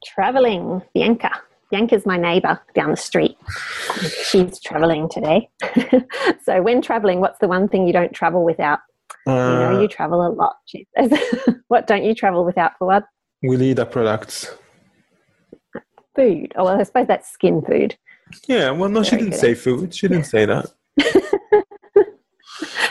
Traveling, 0.05 0.83
Bianca. 0.95 1.31
Bianca's 1.71 2.05
my 2.07 2.17
neighbor 2.17 2.61
down 2.75 2.91
the 2.91 2.97
street. 2.97 3.37
She's 4.25 4.61
traveling 4.61 5.09
today. 5.09 5.49
so 6.45 6.63
when 6.63 6.81
traveling, 6.83 7.21
what's 7.21 7.39
the 7.41 7.49
one 7.49 7.69
thing 7.69 7.87
you 7.87 7.93
don't 7.93 8.13
travel 8.13 8.45
without? 8.45 8.81
You 9.27 9.33
know, 9.33 9.77
Uh, 9.77 9.81
you 9.81 9.89
travel 9.89 10.27
a 10.27 10.29
lot. 10.29 10.57
What 11.69 11.87
don't 11.87 12.05
you 12.05 12.15
travel 12.15 12.45
without 12.45 12.73
for 12.79 12.87
what? 12.87 13.05
Weleda 13.45 13.91
products. 13.91 14.55
Food. 16.15 16.53
Oh, 16.57 16.65
well, 16.65 16.81
I 16.81 16.83
suppose 16.85 17.07
that's 17.07 17.31
skin 17.31 17.63
food. 17.63 17.97
Yeah, 18.47 18.71
well, 18.71 18.89
no, 18.89 19.03
she 19.03 19.17
didn't 19.17 19.31
good 19.31 19.41
say 19.41 19.55
food. 19.55 19.95
She 19.95 20.09
didn't 20.09 20.27
say 20.27 20.47
that. 20.47 20.67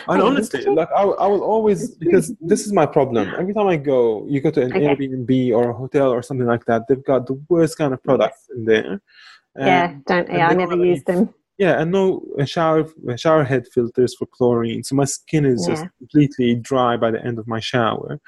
And 0.07 0.21
honestly, 0.21 0.65
like 0.65 0.89
I, 0.95 1.03
I 1.03 1.27
will 1.27 1.43
always 1.43 1.95
because 1.95 2.33
this 2.41 2.65
is 2.65 2.73
my 2.73 2.85
problem. 2.85 3.33
Every 3.37 3.53
time 3.53 3.67
I 3.67 3.77
go, 3.77 4.25
you 4.27 4.41
go 4.41 4.51
to 4.51 4.61
an 4.61 4.73
Okay. 4.73 4.85
Airbnb 4.85 5.55
or 5.55 5.69
a 5.69 5.73
hotel 5.73 6.09
or 6.11 6.21
something 6.21 6.45
like 6.45 6.65
that. 6.65 6.87
They've 6.87 7.03
got 7.03 7.25
the 7.27 7.41
worst 7.47 7.77
kind 7.77 7.93
of 7.93 8.03
products 8.03 8.49
in 8.53 8.65
there. 8.65 9.01
yeah, 9.57 9.95
don't. 10.05 10.27
Yeah, 10.29 10.49
I 10.49 10.53
never 10.53 10.75
use 10.75 11.03
them. 11.03 11.33
Yeah, 11.57 11.79
and 11.79 11.91
no 11.91 12.25
shower 12.45 12.89
shower 13.15 13.43
head 13.43 13.67
filters 13.73 14.15
for 14.15 14.25
chlorine, 14.25 14.83
so 14.83 14.95
my 14.95 15.05
skin 15.05 15.45
is 15.45 15.65
just 15.67 15.85
completely 15.99 16.55
dry 16.55 16.97
by 16.97 17.11
the 17.11 17.23
end 17.23 17.37
of 17.37 17.47
my 17.47 17.59
shower, 17.59 18.19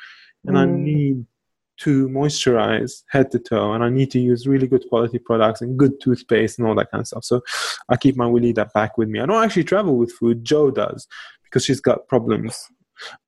and 0.45 0.57
I 0.57 0.65
Mm. 0.65 0.79
need 0.83 1.25
to 1.77 2.07
moisturize 2.07 3.03
head 3.09 3.31
to 3.31 3.39
toe, 3.39 3.73
and 3.73 3.83
I 3.83 3.89
need 3.89 4.11
to 4.11 4.19
use 4.19 4.47
really 4.47 4.67
good 4.67 4.85
quality 4.89 5.19
products 5.19 5.61
and 5.61 5.77
good 5.77 5.99
toothpaste 6.01 6.57
and 6.57 6.67
all 6.67 6.75
that 6.75 6.91
kind 6.91 7.01
of 7.01 7.07
stuff. 7.07 7.25
So 7.25 7.41
I 7.89 7.97
keep 7.97 8.15
my 8.15 8.25
Weleda 8.25 8.71
back 8.73 8.97
with 8.97 9.09
me. 9.09 9.19
I 9.19 9.25
don't 9.25 9.43
actually 9.43 9.65
travel 9.65 9.97
with 9.97 10.11
food. 10.13 10.45
Jo 10.45 10.71
does 10.71 11.07
because 11.43 11.65
she's 11.65 11.81
got 11.81 12.07
problems, 12.07 12.55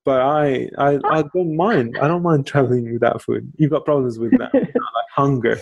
but 0.06 0.22
I 0.22 0.70
I, 0.78 1.00
ah. 1.04 1.10
I 1.12 1.24
don't 1.34 1.56
mind. 1.56 1.98
I 2.02 2.08
don't 2.08 2.24
mind 2.24 2.46
traveling 2.46 2.92
without 2.94 3.22
food. 3.22 3.52
You've 3.58 3.72
got 3.72 3.86
problems 3.86 4.20
with 4.20 4.32
that, 4.38 4.54
you 4.54 4.62
know, 4.62 4.66
like 4.96 5.10
hunger. 5.16 5.60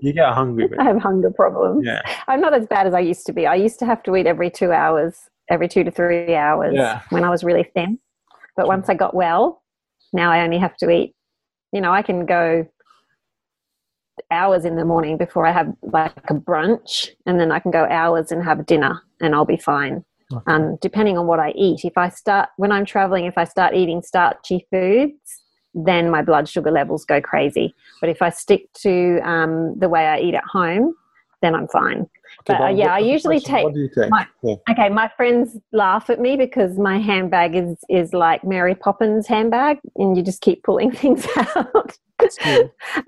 You 0.00 0.12
get 0.12 0.32
hungry, 0.32 0.68
I 0.78 0.84
have 0.84 0.98
hunger 1.00 1.30
problems. 1.30 1.84
Yeah, 1.86 2.02
I'm 2.28 2.40
not 2.40 2.54
as 2.54 2.66
bad 2.66 2.86
as 2.86 2.94
I 2.94 3.00
used 3.00 3.26
to 3.26 3.32
be. 3.32 3.46
I 3.46 3.54
used 3.54 3.78
to 3.80 3.86
have 3.86 4.02
to 4.04 4.16
eat 4.16 4.26
every 4.26 4.50
two 4.50 4.72
hours, 4.72 5.16
every 5.50 5.68
two 5.68 5.84
to 5.84 5.90
three 5.90 6.34
hours 6.34 6.74
Yeah. 6.74 7.02
when 7.10 7.24
I 7.24 7.30
was 7.30 7.44
really 7.44 7.64
thin. 7.74 7.98
But 8.56 8.66
once 8.66 8.88
I 8.88 8.94
got 8.94 9.14
well, 9.14 9.62
now 10.12 10.30
I 10.32 10.42
only 10.42 10.58
have 10.58 10.76
to 10.78 10.90
eat. 10.90 11.14
You 11.72 11.80
know, 11.80 11.92
I 11.92 12.02
can 12.02 12.24
go 12.24 12.66
hours 14.30 14.64
in 14.64 14.76
the 14.76 14.84
morning 14.84 15.18
before 15.18 15.46
I 15.46 15.52
have 15.52 15.72
like 15.82 16.30
a 16.30 16.34
brunch, 16.34 17.10
and 17.26 17.38
then 17.38 17.52
I 17.52 17.58
can 17.58 17.70
go 17.70 17.84
hours 17.84 18.32
and 18.32 18.42
have 18.42 18.66
dinner, 18.66 19.02
and 19.20 19.34
I'll 19.34 19.44
be 19.44 19.58
fine. 19.58 20.04
Okay. 20.32 20.52
Um, 20.52 20.76
depending 20.80 21.16
on 21.16 21.26
what 21.26 21.38
I 21.38 21.50
eat. 21.50 21.84
If 21.84 21.96
I 21.96 22.08
start 22.08 22.48
when 22.56 22.72
I'm 22.72 22.84
traveling, 22.84 23.26
if 23.26 23.38
I 23.38 23.44
start 23.44 23.74
eating 23.74 24.02
starchy 24.02 24.66
foods, 24.70 25.42
then 25.74 26.10
my 26.10 26.22
blood 26.22 26.48
sugar 26.48 26.70
levels 26.70 27.04
go 27.04 27.20
crazy. 27.20 27.74
But 28.00 28.10
if 28.10 28.22
I 28.22 28.30
stick 28.30 28.72
to 28.82 29.20
um, 29.20 29.78
the 29.78 29.88
way 29.88 30.06
I 30.06 30.18
eat 30.18 30.34
at 30.34 30.44
home, 30.44 30.94
then 31.42 31.54
I'm 31.54 31.68
fine. 31.68 32.08
But, 32.44 32.60
uh, 32.60 32.68
yeah, 32.68 32.92
I 32.92 32.98
usually 32.98 33.40
take 33.40 33.64
What 33.64 33.74
do 33.74 33.80
you 33.80 33.90
take? 33.94 34.10
my- 34.10 34.26
Yeah. 34.42 34.54
Okay, 34.70 34.88
my 34.88 35.08
friends 35.16 35.56
laugh 35.72 36.10
at 36.10 36.18
me 36.20 36.36
because 36.36 36.78
my 36.78 36.98
handbag 36.98 37.54
is 37.54 37.76
is 37.88 38.12
like 38.12 38.42
Mary 38.42 38.74
Poppins 38.74 39.26
handbag, 39.26 39.78
and 39.96 40.16
you 40.16 40.22
just 40.22 40.40
keep 40.40 40.62
pulling 40.64 40.90
things 41.02 41.26
out. 41.36 41.96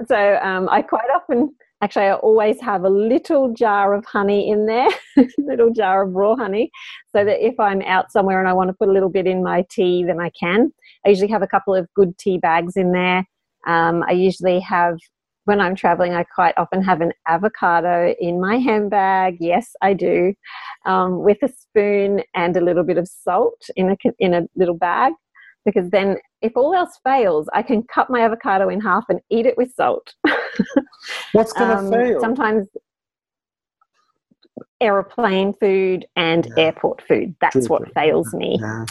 so 0.07 0.39
um, 0.43 0.69
I 0.71 0.83
quite 0.83 1.09
often 1.14 1.55
actually, 1.83 2.07
I 2.07 2.14
always 2.14 2.61
have 2.61 2.85
a 2.85 2.89
little 2.89 3.53
jar 3.53 3.95
of 3.95 4.05
honey 4.05 4.51
in 4.51 4.66
there, 4.66 4.89
little 5.39 5.70
jar 5.70 6.03
of 6.03 6.14
raw 6.14 6.37
honey, 6.37 6.70
so 7.14 7.24
that 7.24 7.45
if 7.45 7.59
I'm 7.61 7.83
out 7.83 8.11
somewhere 8.12 8.41
and 8.41 8.49
I 8.49 8.53
want 8.53 8.68
to 8.68 8.74
put 8.74 8.89
a 8.89 8.93
little 8.93 9.09
bit 9.09 9.26
in 9.26 9.43
my 9.43 9.64
tea, 9.70 10.05
then 10.05 10.20
I 10.20 10.31
can. 10.31 10.72
I 11.07 11.11
usually 11.11 11.31
have 11.31 11.43
a 11.43 11.47
couple 11.47 11.74
of 11.74 11.89
good 11.95 12.16
tea 12.18 12.39
bags 12.39 12.76
in 12.76 12.93
there. 12.93 13.24
Um, 13.66 14.05
I 14.09 14.12
usually 14.12 14.61
have 14.61 14.99
when 15.49 15.62
I'm 15.62 15.74
traveling, 15.74 16.12
I 16.12 16.24
quite 16.24 16.53
often 16.59 16.83
have 16.85 17.01
an 17.01 17.12
avocado 17.26 18.14
in 18.20 18.39
my 18.39 18.59
handbag. 18.59 19.39
Yes, 19.41 19.74
I 19.81 19.95
do, 19.95 20.35
um, 20.85 21.20
with 21.20 21.39
a 21.43 21.49
spoon 21.49 22.22
and 22.35 22.55
a 22.55 22.61
little 22.61 22.85
bit 22.85 22.99
of 22.99 23.09
salt 23.09 23.70
in 23.74 23.91
a 23.91 23.97
in 24.18 24.35
a 24.35 24.43
little 24.57 24.76
bag, 24.76 25.14
because 25.64 25.89
then 25.89 26.18
if 26.41 26.53
all 26.57 26.74
else 26.74 26.99
fails, 27.05 27.49
I 27.53 27.62
can 27.62 27.82
cut 27.82 28.11
my 28.11 28.20
avocado 28.20 28.68
in 28.68 28.80
half 28.80 29.05
and 29.09 29.20
eat 29.30 29.47
it 29.47 29.57
with 29.57 29.72
salt. 29.74 30.14
What's 31.32 31.53
gonna 31.53 31.78
Um, 31.78 31.91
fail? 31.91 32.20
Sometimes 32.20 32.68
aeroplane 34.80 35.55
food 35.55 36.07
and 36.16 36.47
Yeah. 36.47 36.64
airport 36.64 37.03
food. 37.09 37.34
That's 37.41 37.55
True, 37.55 37.66
what 37.66 37.95
fails 37.95 38.32
me. 38.34 38.59
Yeah. 38.61 38.84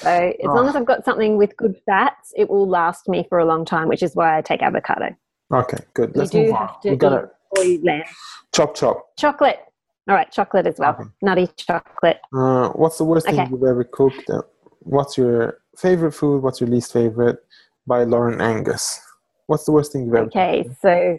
So 0.00 0.08
as 0.10 0.48
long 0.48 0.66
Oh. 0.66 0.68
as 0.70 0.76
I've 0.76 0.86
got 0.86 1.04
something 1.04 1.36
with 1.36 1.56
good 1.56 1.76
fats, 1.86 2.32
it 2.36 2.48
will 2.48 2.66
last 2.66 3.08
me 3.08 3.26
for 3.28 3.38
a 3.38 3.44
long 3.44 3.64
time, 3.64 3.88
which 3.88 4.02
is 4.02 4.16
why 4.16 4.38
I 4.38 4.42
take 4.42 4.62
avocado. 4.62 5.14
Okay, 5.52 5.78
good. 5.94 6.16
Let's 6.16 6.32
you 6.32 6.40
do 6.40 6.46
move 6.46 6.54
on. 6.56 6.66
have 6.68 6.80
to 6.80 6.90
We 6.90 6.96
gotta 6.96 7.16
eat 7.16 7.30
before 7.50 7.64
you 7.64 7.82
land. 7.84 8.04
chop 8.52 8.74
chop. 8.74 9.16
Chocolate. 9.18 9.60
All 10.08 10.16
right, 10.16 10.30
chocolate 10.32 10.66
as 10.66 10.78
well. 10.78 10.96
Okay. 10.98 11.04
Nutty 11.20 11.46
chocolate. 11.58 12.20
Uh, 12.34 12.70
what's 12.70 12.98
the 12.98 13.04
worst 13.04 13.28
Okay. 13.28 13.36
thing 13.36 13.50
you've 13.50 13.62
ever 13.64 13.84
cooked? 13.84 14.28
Uh, 14.30 14.42
What's 14.84 15.16
your 15.16 15.58
favorite 15.76 16.12
food? 16.12 16.42
What's 16.42 16.60
your 16.60 16.70
least 16.70 16.92
favorite? 16.92 17.38
By 17.86 18.04
Lauren 18.04 18.40
Angus. 18.40 19.00
What's 19.46 19.64
the 19.64 19.72
worst 19.72 19.92
thing 19.92 20.06
you've 20.06 20.14
ever 20.14 20.26
Okay, 20.26 20.64
so 20.80 21.18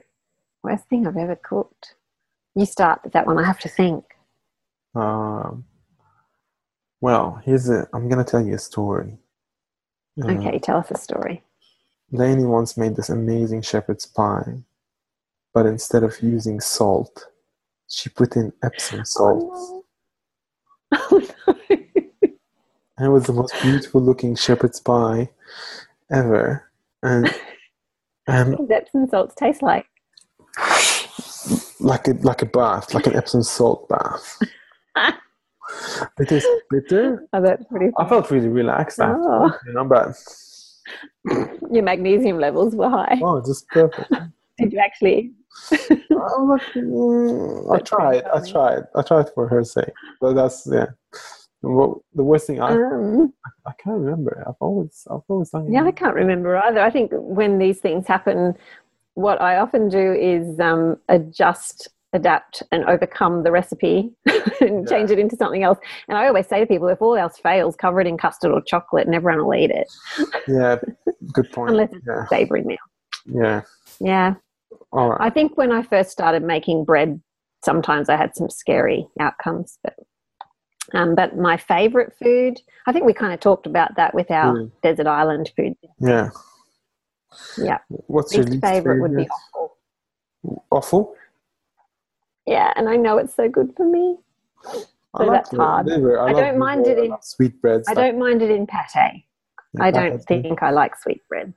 worst 0.64 0.86
thing 0.88 1.06
I've 1.06 1.18
ever 1.18 1.36
cooked. 1.36 1.96
You 2.56 2.66
start 2.66 3.02
with 3.04 3.14
that 3.14 3.26
one. 3.28 3.38
I 3.38 3.46
have 3.46 3.60
to 3.60 3.70
think. 3.70 4.06
Um, 4.96 5.66
well, 7.02 7.42
here's 7.44 7.70
a. 7.70 7.88
I'm 7.94 8.08
gonna 8.08 8.24
tell 8.24 8.46
you 8.46 8.56
a 8.56 8.60
story. 8.60 9.18
Uh, 10.24 10.32
Okay, 10.32 10.60
tell 10.60 10.78
us 10.78 10.92
a 10.92 10.98
story. 10.98 11.44
Lainey 12.12 12.46
once 12.46 12.78
made 12.78 12.96
this 12.96 13.10
amazing 13.10 13.64
shepherd's 13.64 14.06
pie, 14.06 14.60
but 15.54 15.66
instead 15.66 16.04
of 16.04 16.22
using 16.22 16.60
salt, 16.60 17.26
she 17.90 18.10
put 18.10 18.36
in 18.36 18.54
Epsom 18.64 19.04
salts. 19.06 19.74
Oh, 20.96 21.18
no. 21.18 21.28
Oh, 21.48 21.54
no. 21.54 21.63
And 22.98 23.08
it 23.08 23.10
was 23.10 23.26
the 23.26 23.34
most 23.34 23.54
beautiful 23.62 24.02
looking 24.02 24.36
shepherd's 24.36 24.80
pie 24.80 25.30
ever. 26.12 26.70
And 27.02 27.34
and 28.28 28.56
What 28.60 28.72
Epsom 28.72 29.08
salts 29.10 29.36
taste 29.36 29.62
like? 29.62 29.86
like 31.80 32.08
a 32.08 32.12
like 32.22 32.42
a 32.42 32.46
bath, 32.46 32.94
like 32.94 33.08
an 33.08 33.16
Epsom 33.16 33.44
salt 33.44 33.90
bath. 33.90 34.40
it 36.20 36.32
is 36.32 36.46
bitter. 36.70 37.26
Oh, 37.34 37.42
that's 37.42 37.64
pretty. 37.66 37.92
I 37.98 38.08
felt 38.08 38.30
really 38.32 38.48
relaxed 38.48 39.00
after, 39.00 39.22
Oh. 39.22 39.52
you 39.68 39.74
know, 39.74 39.84
but 39.86 40.16
Your 41.72 41.84
magnesium 41.84 42.40
levels 42.40 42.76
were 42.76 42.90
high. 42.90 43.20
oh, 43.22 43.42
just 43.46 43.68
perfect. 43.70 44.12
Did 44.60 44.72
you 44.74 44.80
actually? 44.80 45.32
Like, 45.72 46.62
mm, 46.76 47.76
I 47.76 47.80
tried, 47.80 48.24
I 48.26 48.40
tried, 48.48 48.84
I 48.96 49.02
tried 49.02 49.30
for 49.34 49.48
her 49.48 49.64
sake. 49.64 49.92
But 50.22 50.34
that's 50.34 50.68
yeah. 50.72 50.88
What, 51.64 52.00
the 52.14 52.24
worst 52.24 52.46
thing 52.48 52.62
I 52.62 52.74
Um, 52.74 53.34
I 53.66 53.72
can't 53.82 53.98
remember. 54.00 54.44
I've 54.46 54.56
always 54.60 55.08
I've 55.10 55.22
always 55.30 55.50
done. 55.50 55.68
It. 55.68 55.72
Yeah, 55.72 55.86
I 55.86 55.92
can't 55.92 56.14
remember 56.14 56.58
either. 56.58 56.82
I 56.82 56.90
think 56.90 57.12
when 57.14 57.58
these 57.58 57.80
things 57.80 58.06
happen, 58.06 58.54
what 59.14 59.40
I 59.42 59.58
often 59.58 59.88
do 59.88 60.12
is 60.14 60.60
um, 60.60 60.98
adjust, 61.08 61.88
adapt, 62.12 62.64
and 62.74 62.84
overcome 62.84 63.44
the 63.44 63.52
recipe 63.52 64.12
and 64.62 64.86
change 64.90 65.10
it 65.10 65.20
into 65.20 65.38
something 65.38 65.64
else. 65.64 65.78
And 66.10 66.18
I 66.18 66.28
always 66.28 66.48
say 66.48 66.60
to 66.60 66.66
people, 66.66 66.90
if 66.90 67.02
all 67.02 67.16
else 67.16 67.38
fails, 67.38 67.78
cover 67.78 68.02
it 68.02 68.08
in 68.08 68.18
custard 68.18 68.52
or 68.52 68.62
chocolate, 68.62 69.06
and 69.06 69.16
everyone 69.16 69.46
will 69.46 69.56
eat 69.56 69.72
it, 69.72 69.88
Yeah, 70.50 70.76
good 71.32 71.50
point. 71.54 71.72
unless 71.72 71.94
it's 71.94 72.06
yeah, 72.06 72.26
a 72.26 72.28
savoury 72.28 72.64
meal. 72.64 72.78
yeah. 73.26 73.62
Yeah, 74.02 74.34
All 74.92 75.12
right. 75.12 75.22
I 75.22 75.30
think 75.30 75.56
when 75.58 75.72
I 75.72 75.82
first 75.84 76.10
started 76.12 76.44
making 76.44 76.84
bread, 76.84 77.22
sometimes 77.64 78.10
I 78.10 78.18
had 78.18 78.36
some 78.36 78.50
scary 78.50 79.08
outcomes, 79.18 79.78
but. 79.82 79.94
Um, 80.94 81.16
but 81.16 81.36
my 81.38 81.58
favourite 81.58 82.14
food, 82.22 82.62
I 82.86 82.92
think 82.92 83.06
we 83.06 83.14
kind 83.14 83.34
of 83.34 83.40
talked 83.40 83.66
about 83.66 83.96
that 83.96 84.14
with 84.14 84.30
our 84.30 84.54
Mm. 84.56 84.72
desert 84.84 85.08
island 85.08 85.52
food. 85.56 85.76
Yeah. 86.00 86.30
Yeah. 87.58 87.80
What's 88.08 88.34
your 88.34 88.44
Least 88.44 88.54
least 88.54 88.66
favourite 88.66 89.02
would 89.02 89.12
be 89.16 89.24
favorite? 89.24 89.32
awful. 89.56 89.78
Awful. 90.72 91.16
Yeah, 92.46 92.74
and 92.76 92.88
I 92.90 92.96
know 92.98 93.18
it's 93.18 93.34
so 93.34 93.50
good 93.50 93.74
for 93.76 93.86
me. 93.86 94.18
I 95.16 95.26
So 95.26 95.32
that's 95.32 95.50
hard. 95.56 95.90
I, 95.92 95.96
I 96.26 96.34
don't 96.34 96.58
mind 96.60 96.86
it 96.88 96.98
in- 97.00 97.16
sweet 97.22 97.60
breads. 97.62 97.88
I 97.88 97.94
don't 97.94 98.20
mind 98.20 98.42
it 98.42 98.52
in 98.52 98.68
pate. 98.68 99.24
I 99.80 99.90
don't 99.90 100.20
think 100.26 100.62
I 100.62 100.70
like 100.70 100.96
sweet 101.00 101.22
bread. 101.28 101.54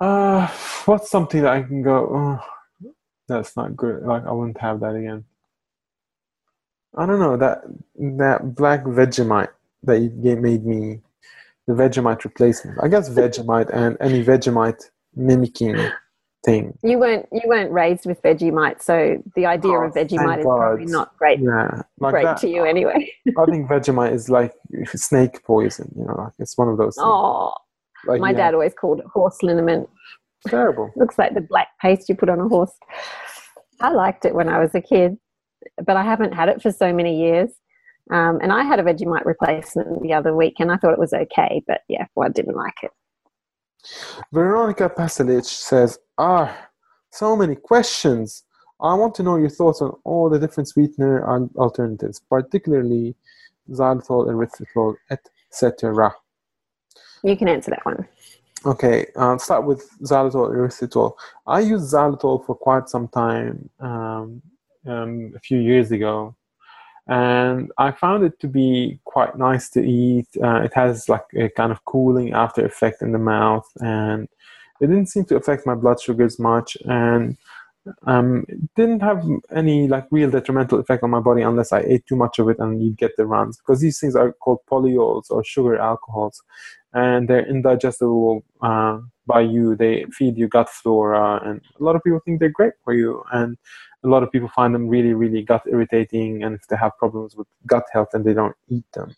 Uh, 0.00 0.48
what's 0.86 1.08
something 1.10 1.42
that 1.42 1.52
I 1.52 1.62
can 1.62 1.82
go? 1.82 2.08
Oh, 2.82 2.90
that's 3.28 3.56
not 3.56 3.76
good. 3.76 4.02
Like 4.02 4.24
I 4.26 4.32
wouldn't 4.32 4.58
have 4.60 4.80
that 4.80 4.96
again. 4.96 5.24
I 6.96 7.06
don't 7.06 7.18
know 7.20 7.36
that 7.36 7.62
that 8.18 8.54
black 8.54 8.84
Vegemite 8.84 9.48
that 9.82 9.98
you 10.00 10.08
gave, 10.08 10.38
made 10.38 10.64
me 10.64 11.00
the 11.66 11.74
Vegemite 11.74 12.24
replacement. 12.24 12.78
I 12.82 12.88
guess 12.88 13.08
Vegemite 13.10 13.70
and 13.70 13.96
any 14.00 14.24
Vegemite 14.24 14.82
mimicking 15.16 15.76
thing. 16.44 16.76
You 16.82 16.98
weren't 16.98 17.26
you 17.32 17.42
weren't 17.46 17.72
raised 17.72 18.06
with 18.06 18.22
Vegemite, 18.22 18.82
so 18.82 19.22
the 19.34 19.46
idea 19.46 19.72
Oh, 19.72 19.84
of 19.84 19.94
Vegemite 19.94 20.38
is 20.40 20.44
probably 20.44 20.86
not 20.86 21.16
great 21.16 21.40
Yeah, 21.40 21.82
like 21.98 22.12
great 22.12 22.24
that. 22.24 22.36
to 22.38 22.48
you 22.48 22.64
anyway. 22.64 23.10
I 23.38 23.44
think 23.46 23.68
Vegemite 23.68 24.12
is 24.12 24.28
like 24.28 24.52
snake 24.94 25.42
poison. 25.44 25.92
You 25.96 26.04
know, 26.04 26.14
like 26.16 26.32
it's 26.38 26.56
one 26.56 26.68
of 26.68 26.76
those. 26.78 26.96
Things. 26.96 27.04
Oh, 27.06 27.54
like, 28.06 28.20
my 28.20 28.30
yeah, 28.30 28.36
dad 28.36 28.54
always 28.54 28.74
called 28.74 29.00
it 29.00 29.06
horse 29.06 29.42
liniment. 29.42 29.88
terrible. 30.46 30.92
Looks 30.96 31.18
like 31.18 31.34
the 31.34 31.40
black 31.40 31.68
paste 31.80 32.08
you 32.08 32.14
put 32.14 32.28
on 32.28 32.38
a 32.40 32.48
horse. 32.48 32.72
I 33.80 33.90
liked 33.90 34.24
it 34.24 34.34
when 34.34 34.48
I 34.48 34.58
was 34.60 34.74
a 34.74 34.80
kid, 34.80 35.16
but 35.84 35.96
I 35.96 36.02
haven't 36.02 36.32
had 36.32 36.48
it 36.48 36.62
for 36.62 36.70
so 36.70 36.92
many 36.92 37.18
years. 37.18 37.50
Um, 38.10 38.38
and 38.42 38.52
I 38.52 38.64
had 38.64 38.78
a 38.78 38.82
Vegemite 38.82 39.24
replacement 39.24 40.02
the 40.02 40.12
other 40.12 40.34
week, 40.34 40.56
and 40.58 40.70
I 40.70 40.76
thought 40.76 40.92
it 40.92 40.98
was 40.98 41.14
okay, 41.14 41.62
but 41.66 41.80
yeah, 41.88 42.06
well, 42.14 42.28
I 42.28 42.32
didn't 42.32 42.56
like 42.56 42.74
it. 42.82 42.90
Veronica 44.32 44.90
Pasalic 44.90 45.44
says, 45.44 45.98
Ah, 46.18 46.68
so 47.10 47.36
many 47.36 47.54
questions. 47.54 48.44
I 48.80 48.94
want 48.94 49.14
to 49.16 49.22
know 49.22 49.36
your 49.36 49.48
thoughts 49.48 49.80
on 49.80 49.92
all 50.04 50.28
the 50.28 50.38
different 50.38 50.68
sweetener 50.68 51.26
al- 51.28 51.50
alternatives, 51.56 52.20
particularly 52.28 53.14
xylitol, 53.70 54.26
erythritol, 54.26 54.96
etc. 55.10 56.14
You 57.22 57.36
can 57.36 57.48
answer 57.48 57.70
that 57.70 57.84
one. 57.86 58.06
Okay, 58.66 59.06
uh, 59.16 59.38
start 59.38 59.64
with 59.64 59.88
xylitol, 60.00 60.50
erythritol. 60.50 61.14
I 61.46 61.60
used 61.60 61.92
xylitol 61.92 62.44
for 62.44 62.54
quite 62.54 62.88
some 62.88 63.08
time, 63.08 63.68
um, 63.80 64.42
um, 64.86 65.32
a 65.36 65.40
few 65.40 65.58
years 65.58 65.92
ago, 65.92 66.34
and 67.06 67.70
I 67.78 67.90
found 67.92 68.24
it 68.24 68.38
to 68.40 68.48
be 68.48 68.98
quite 69.04 69.36
nice 69.36 69.68
to 69.70 69.80
eat. 69.84 70.28
Uh, 70.42 70.62
it 70.62 70.72
has 70.74 71.08
like 71.08 71.26
a 71.36 71.48
kind 71.50 71.72
of 71.72 71.84
cooling 71.84 72.32
after 72.32 72.64
effect 72.64 73.02
in 73.02 73.12
the 73.12 73.18
mouth, 73.18 73.68
and 73.80 74.28
it 74.80 74.86
didn't 74.86 75.08
seem 75.08 75.24
to 75.26 75.36
affect 75.36 75.66
my 75.66 75.74
blood 75.74 76.00
sugars 76.00 76.38
much, 76.38 76.76
and 76.86 77.36
um, 78.06 78.44
it 78.48 78.74
didn't 78.76 79.00
have 79.00 79.22
any 79.54 79.88
like 79.88 80.06
real 80.10 80.30
detrimental 80.30 80.78
effect 80.78 81.02
on 81.02 81.10
my 81.10 81.20
body 81.20 81.42
unless 81.42 81.72
I 81.72 81.80
ate 81.80 82.06
too 82.06 82.16
much 82.16 82.38
of 82.38 82.48
it 82.48 82.58
and 82.58 82.82
you'd 82.82 82.96
get 82.96 83.14
the 83.16 83.26
runs 83.26 83.58
because 83.58 83.80
these 83.80 84.00
things 84.00 84.16
are 84.16 84.32
called 84.32 84.60
polyols 84.70 85.30
or 85.30 85.44
sugar 85.44 85.76
alcohols, 85.76 86.42
and 86.92 87.28
they're 87.28 87.46
indigestible 87.46 88.44
uh, 88.62 89.00
by 89.26 89.40
you. 89.40 89.74
They 89.74 90.04
feed 90.12 90.36
your 90.36 90.48
gut 90.48 90.68
flora, 90.68 91.40
and 91.44 91.60
a 91.78 91.82
lot 91.82 91.96
of 91.96 92.02
people 92.02 92.20
think 92.24 92.40
they're 92.40 92.48
great 92.48 92.74
for 92.82 92.94
you, 92.94 93.22
and 93.32 93.56
a 94.04 94.08
lot 94.08 94.22
of 94.22 94.30
people 94.30 94.48
find 94.48 94.74
them 94.74 94.88
really, 94.88 95.14
really 95.14 95.42
gut 95.42 95.62
irritating. 95.66 96.42
And 96.42 96.54
if 96.54 96.66
they 96.68 96.76
have 96.76 96.96
problems 96.98 97.36
with 97.36 97.46
gut 97.66 97.84
health, 97.92 98.08
and 98.12 98.24
they 98.24 98.34
don't 98.34 98.56
eat 98.68 98.84
them. 98.92 99.14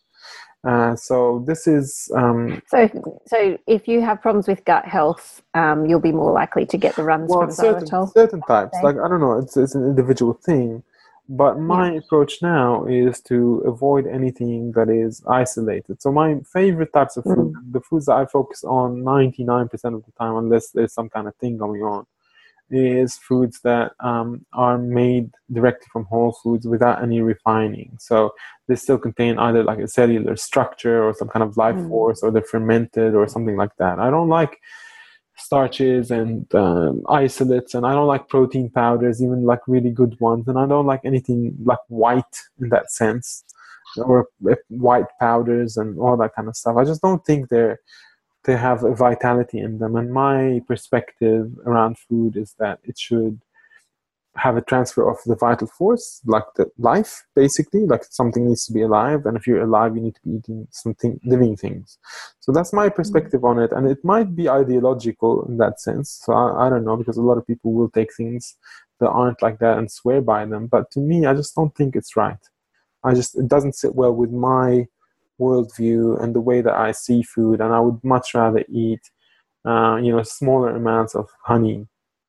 Uh, 0.66 0.96
so 0.96 1.44
this 1.46 1.68
is 1.68 2.10
um, 2.16 2.60
So, 2.66 2.88
so 3.26 3.58
if 3.68 3.86
you 3.86 4.00
have 4.00 4.20
problems 4.20 4.48
with 4.48 4.64
gut 4.64 4.84
health, 4.84 5.42
um, 5.54 5.86
you'll 5.86 6.00
be 6.00 6.10
more 6.10 6.32
likely 6.32 6.66
to 6.66 6.76
get 6.76 6.96
the 6.96 7.04
runs 7.04 7.30
well 7.30 7.42
from 7.42 7.52
certain 7.52 7.88
xylitol. 7.88 8.12
certain 8.12 8.40
types. 8.42 8.76
Okay. 8.76 8.84
Like 8.84 8.96
I 8.96 9.08
don't 9.08 9.20
know, 9.20 9.38
it's 9.38 9.56
it's 9.56 9.76
an 9.76 9.84
individual 9.84 10.32
thing. 10.34 10.82
But 11.28 11.58
my 11.58 11.92
approach 11.92 12.40
now 12.40 12.84
is 12.86 13.20
to 13.22 13.58
avoid 13.66 14.06
anything 14.06 14.70
that 14.72 14.88
is 14.88 15.22
isolated. 15.26 16.00
So 16.00 16.12
my 16.12 16.38
favorite 16.52 16.92
types 16.92 17.16
of 17.16 17.24
food, 17.24 17.54
the 17.72 17.80
foods 17.80 18.06
that 18.06 18.14
I 18.16 18.26
focus 18.26 18.62
on 18.62 19.02
99% 19.02 19.72
of 19.94 20.04
the 20.04 20.12
time, 20.18 20.36
unless 20.36 20.70
there's 20.70 20.92
some 20.92 21.08
kind 21.08 21.26
of 21.26 21.34
thing 21.36 21.56
going 21.56 21.82
on, 21.82 22.06
is 22.70 23.16
foods 23.16 23.60
that 23.62 23.92
um, 24.00 24.44
are 24.52 24.78
made 24.78 25.30
directly 25.52 25.86
from 25.92 26.04
whole 26.04 26.32
foods 26.32 26.66
without 26.66 27.02
any 27.02 27.20
refining. 27.20 27.96
So 28.00 28.34
they 28.68 28.76
still 28.76 28.98
contain 28.98 29.38
either 29.38 29.62
like 29.64 29.78
a 29.78 29.88
cellular 29.88 30.36
structure 30.36 31.02
or 31.04 31.14
some 31.14 31.28
kind 31.28 31.42
of 31.42 31.56
life 31.56 31.76
Mm. 31.76 31.88
force, 31.88 32.22
or 32.22 32.30
they're 32.30 32.42
fermented 32.42 33.14
or 33.14 33.26
something 33.28 33.56
like 33.56 33.74
that. 33.78 33.98
I 33.98 34.10
don't 34.10 34.28
like 34.28 34.60
starches 35.36 36.10
and 36.10 36.52
um, 36.54 37.02
isolates, 37.08 37.74
and 37.74 37.86
I 37.86 37.92
don't 37.92 38.06
like 38.06 38.28
protein 38.28 38.70
powders, 38.70 39.22
even 39.22 39.44
like 39.44 39.60
really 39.66 39.90
good 39.90 40.18
ones, 40.20 40.48
and 40.48 40.58
I 40.58 40.66
don't 40.66 40.86
like 40.86 41.02
anything 41.04 41.56
like 41.64 41.78
white 41.88 42.36
in 42.60 42.68
that 42.70 42.90
sense, 42.90 43.44
or 43.98 44.28
white 44.68 45.06
powders 45.20 45.76
and 45.76 45.98
all 45.98 46.16
that 46.16 46.34
kind 46.34 46.48
of 46.48 46.56
stuff. 46.56 46.76
I 46.76 46.84
just 46.84 47.02
don't 47.02 47.24
think 47.24 47.48
they're 47.48 47.80
they 48.46 48.56
have 48.56 48.84
a 48.84 48.94
vitality 48.94 49.58
in 49.58 49.78
them. 49.78 49.96
And 49.96 50.12
my 50.12 50.62
perspective 50.66 51.52
around 51.66 51.98
food 51.98 52.36
is 52.36 52.54
that 52.58 52.78
it 52.84 52.96
should 52.96 53.40
have 54.36 54.56
a 54.56 54.62
transfer 54.62 55.08
of 55.08 55.18
the 55.26 55.34
vital 55.36 55.66
force, 55.66 56.20
like 56.26 56.44
the 56.56 56.70
life, 56.78 57.24
basically, 57.34 57.86
like 57.86 58.04
something 58.04 58.46
needs 58.46 58.66
to 58.66 58.72
be 58.72 58.82
alive. 58.82 59.26
And 59.26 59.36
if 59.36 59.46
you're 59.46 59.62
alive, 59.62 59.96
you 59.96 60.02
need 60.02 60.14
to 60.14 60.20
be 60.22 60.36
eating 60.36 60.68
something, 60.70 61.20
living 61.24 61.56
things. 61.56 61.98
So 62.40 62.52
that's 62.52 62.72
my 62.72 62.88
perspective 62.88 63.44
on 63.44 63.58
it. 63.58 63.72
And 63.72 63.88
it 63.88 64.04
might 64.04 64.36
be 64.36 64.48
ideological 64.48 65.46
in 65.46 65.56
that 65.58 65.80
sense. 65.80 66.20
So 66.24 66.32
I, 66.32 66.66
I 66.66 66.70
don't 66.70 66.84
know, 66.84 66.96
because 66.96 67.16
a 67.16 67.22
lot 67.22 67.38
of 67.38 67.46
people 67.46 67.72
will 67.72 67.90
take 67.90 68.14
things 68.14 68.56
that 69.00 69.10
aren't 69.10 69.42
like 69.42 69.58
that 69.58 69.78
and 69.78 69.90
swear 69.90 70.20
by 70.20 70.44
them. 70.44 70.66
But 70.66 70.90
to 70.92 71.00
me, 71.00 71.26
I 71.26 71.34
just 71.34 71.54
don't 71.54 71.74
think 71.74 71.96
it's 71.96 72.16
right. 72.16 72.38
I 73.04 73.14
just, 73.14 73.38
it 73.38 73.48
doesn't 73.48 73.74
sit 73.74 73.94
well 73.94 74.12
with 74.12 74.30
my 74.30 74.86
worldview 75.40 76.22
and 76.22 76.34
the 76.34 76.40
way 76.40 76.60
that 76.62 76.74
I 76.74 76.92
see 76.92 77.22
food. 77.22 77.60
And 77.60 77.72
I 77.72 77.80
would 77.80 78.02
much 78.02 78.34
rather 78.34 78.64
eat, 78.68 79.10
uh, 79.64 79.96
you 79.96 80.12
know, 80.12 80.22
smaller 80.22 80.70
amounts 80.70 81.14
of 81.14 81.28
honey 81.42 81.86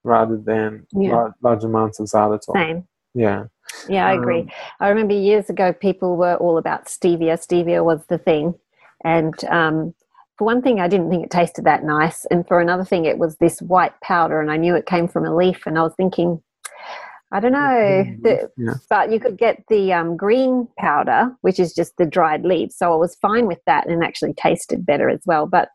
rather 0.08 0.38
than 0.38 0.88
yeah. 0.94 1.12
large, 1.12 1.34
large, 1.42 1.64
amounts 1.64 2.00
of 2.00 2.08
xylitol. 2.08 2.54
Same. 2.54 2.88
Yeah. 3.14 3.46
Yeah, 3.90 4.08
I 4.08 4.14
agree. 4.14 4.42
Um, 4.42 4.50
I 4.80 4.90
remember 4.90 5.14
years 5.14 5.50
ago, 5.50 5.74
people 5.74 6.16
were 6.16 6.36
all 6.36 6.58
about 6.58 6.86
stevia. 6.86 7.34
Stevia 7.34 7.84
was 7.84 8.06
the 8.08 8.18
thing. 8.18 8.56
And 9.04 9.36
um, 9.46 9.94
for 10.38 10.46
one 10.46 10.62
thing, 10.62 10.80
I 10.80 10.88
didn't 10.88 11.10
think 11.10 11.26
it 11.26 11.32
tasted 11.32 11.66
that 11.66 11.84
nice. 11.84 12.26
And 12.32 12.48
for 12.48 12.62
another 12.62 12.86
thing, 12.86 13.06
it 13.06 13.18
was 13.18 13.36
this 13.38 13.62
white 13.62 14.00
powder, 14.02 14.40
and 14.40 14.50
I 14.50 14.58
knew 14.58 14.76
it 14.76 14.86
came 14.86 15.08
from 15.08 15.26
a 15.26 15.36
leaf. 15.36 15.66
And 15.66 15.78
I 15.78 15.84
was 15.84 15.94
thinking, 15.96 16.42
I 17.32 17.42
don't 17.42 17.52
know, 17.52 17.58
mm-hmm. 17.60 18.22
the, 18.24 18.50
yeah. 18.58 18.74
but 18.90 19.12
you 19.12 19.20
could 19.20 19.38
get 19.38 19.64
the 19.68 19.92
um, 19.92 20.16
green 20.16 20.68
powder, 20.80 21.36
which 21.42 21.60
is 21.60 21.74
just 21.74 21.98
the 21.98 22.06
dried 22.06 22.44
leaves. 22.44 22.78
So 22.78 22.94
I 22.94 22.96
was 22.96 23.16
fine 23.16 23.48
with 23.48 23.60
that 23.66 23.88
and 23.88 24.02
actually 24.04 24.34
tasted 24.34 24.86
better 24.86 25.10
as 25.10 25.20
well. 25.26 25.46
But 25.46 25.70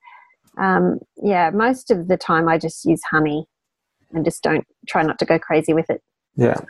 um, 0.59 0.99
yeah, 1.22 1.51
most 1.51 1.91
of 1.91 2.09
the 2.09 2.16
time 2.16 2.49
I 2.49 2.57
just 2.57 2.85
use 2.85 3.03
honey 3.05 3.47
and 4.13 4.25
just 4.25 4.43
don't 4.43 4.67
try 4.87 5.03
not 5.03 5.19
to 5.19 5.25
go 5.25 5.39
crazy 5.39 5.73
with 5.73 5.89
it. 5.91 6.03
Yeah. 6.37 6.61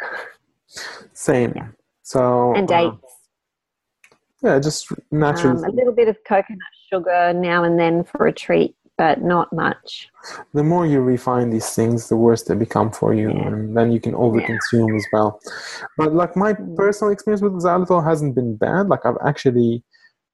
Same. 1.12 1.53
Yeah. 1.55 1.68
So 2.03 2.55
and 2.55 2.66
dates. 2.66 2.95
Uh, 2.95 4.16
yeah, 4.43 4.59
just 4.59 4.88
naturally. 5.11 5.59
Um, 5.59 5.64
a 5.64 5.70
little 5.70 5.93
bit 5.93 6.09
of 6.09 6.16
coconut 6.24 6.59
sugar 6.90 7.32
now 7.32 7.62
and 7.62 7.78
then 7.78 8.03
for 8.03 8.26
a 8.26 8.32
treat, 8.32 8.74
but 8.99 9.22
not 9.22 9.53
much. 9.53 10.09
The 10.53 10.64
more 10.64 10.84
you 10.84 11.01
refine 11.01 11.51
these 11.51 11.70
things, 11.70 12.09
the 12.09 12.16
worse 12.16 12.43
they 12.43 12.57
become 12.57 12.90
for 12.90 13.14
you, 13.14 13.30
yeah. 13.30 13.47
and 13.47 13.76
then 13.76 13.93
you 13.93 14.01
can 14.01 14.14
overconsume 14.14 14.88
yeah. 14.88 14.97
as 14.97 15.07
well. 15.12 15.40
But 15.97 16.14
like 16.14 16.36
my 16.36 16.55
mm. 16.55 16.76
personal 16.76 17.12
experience 17.12 17.43
with 17.43 17.53
xylitol 17.53 18.05
hasn't 18.05 18.34
been 18.34 18.57
bad. 18.57 18.88
Like 18.88 19.07
I've 19.07 19.18
actually 19.24 19.84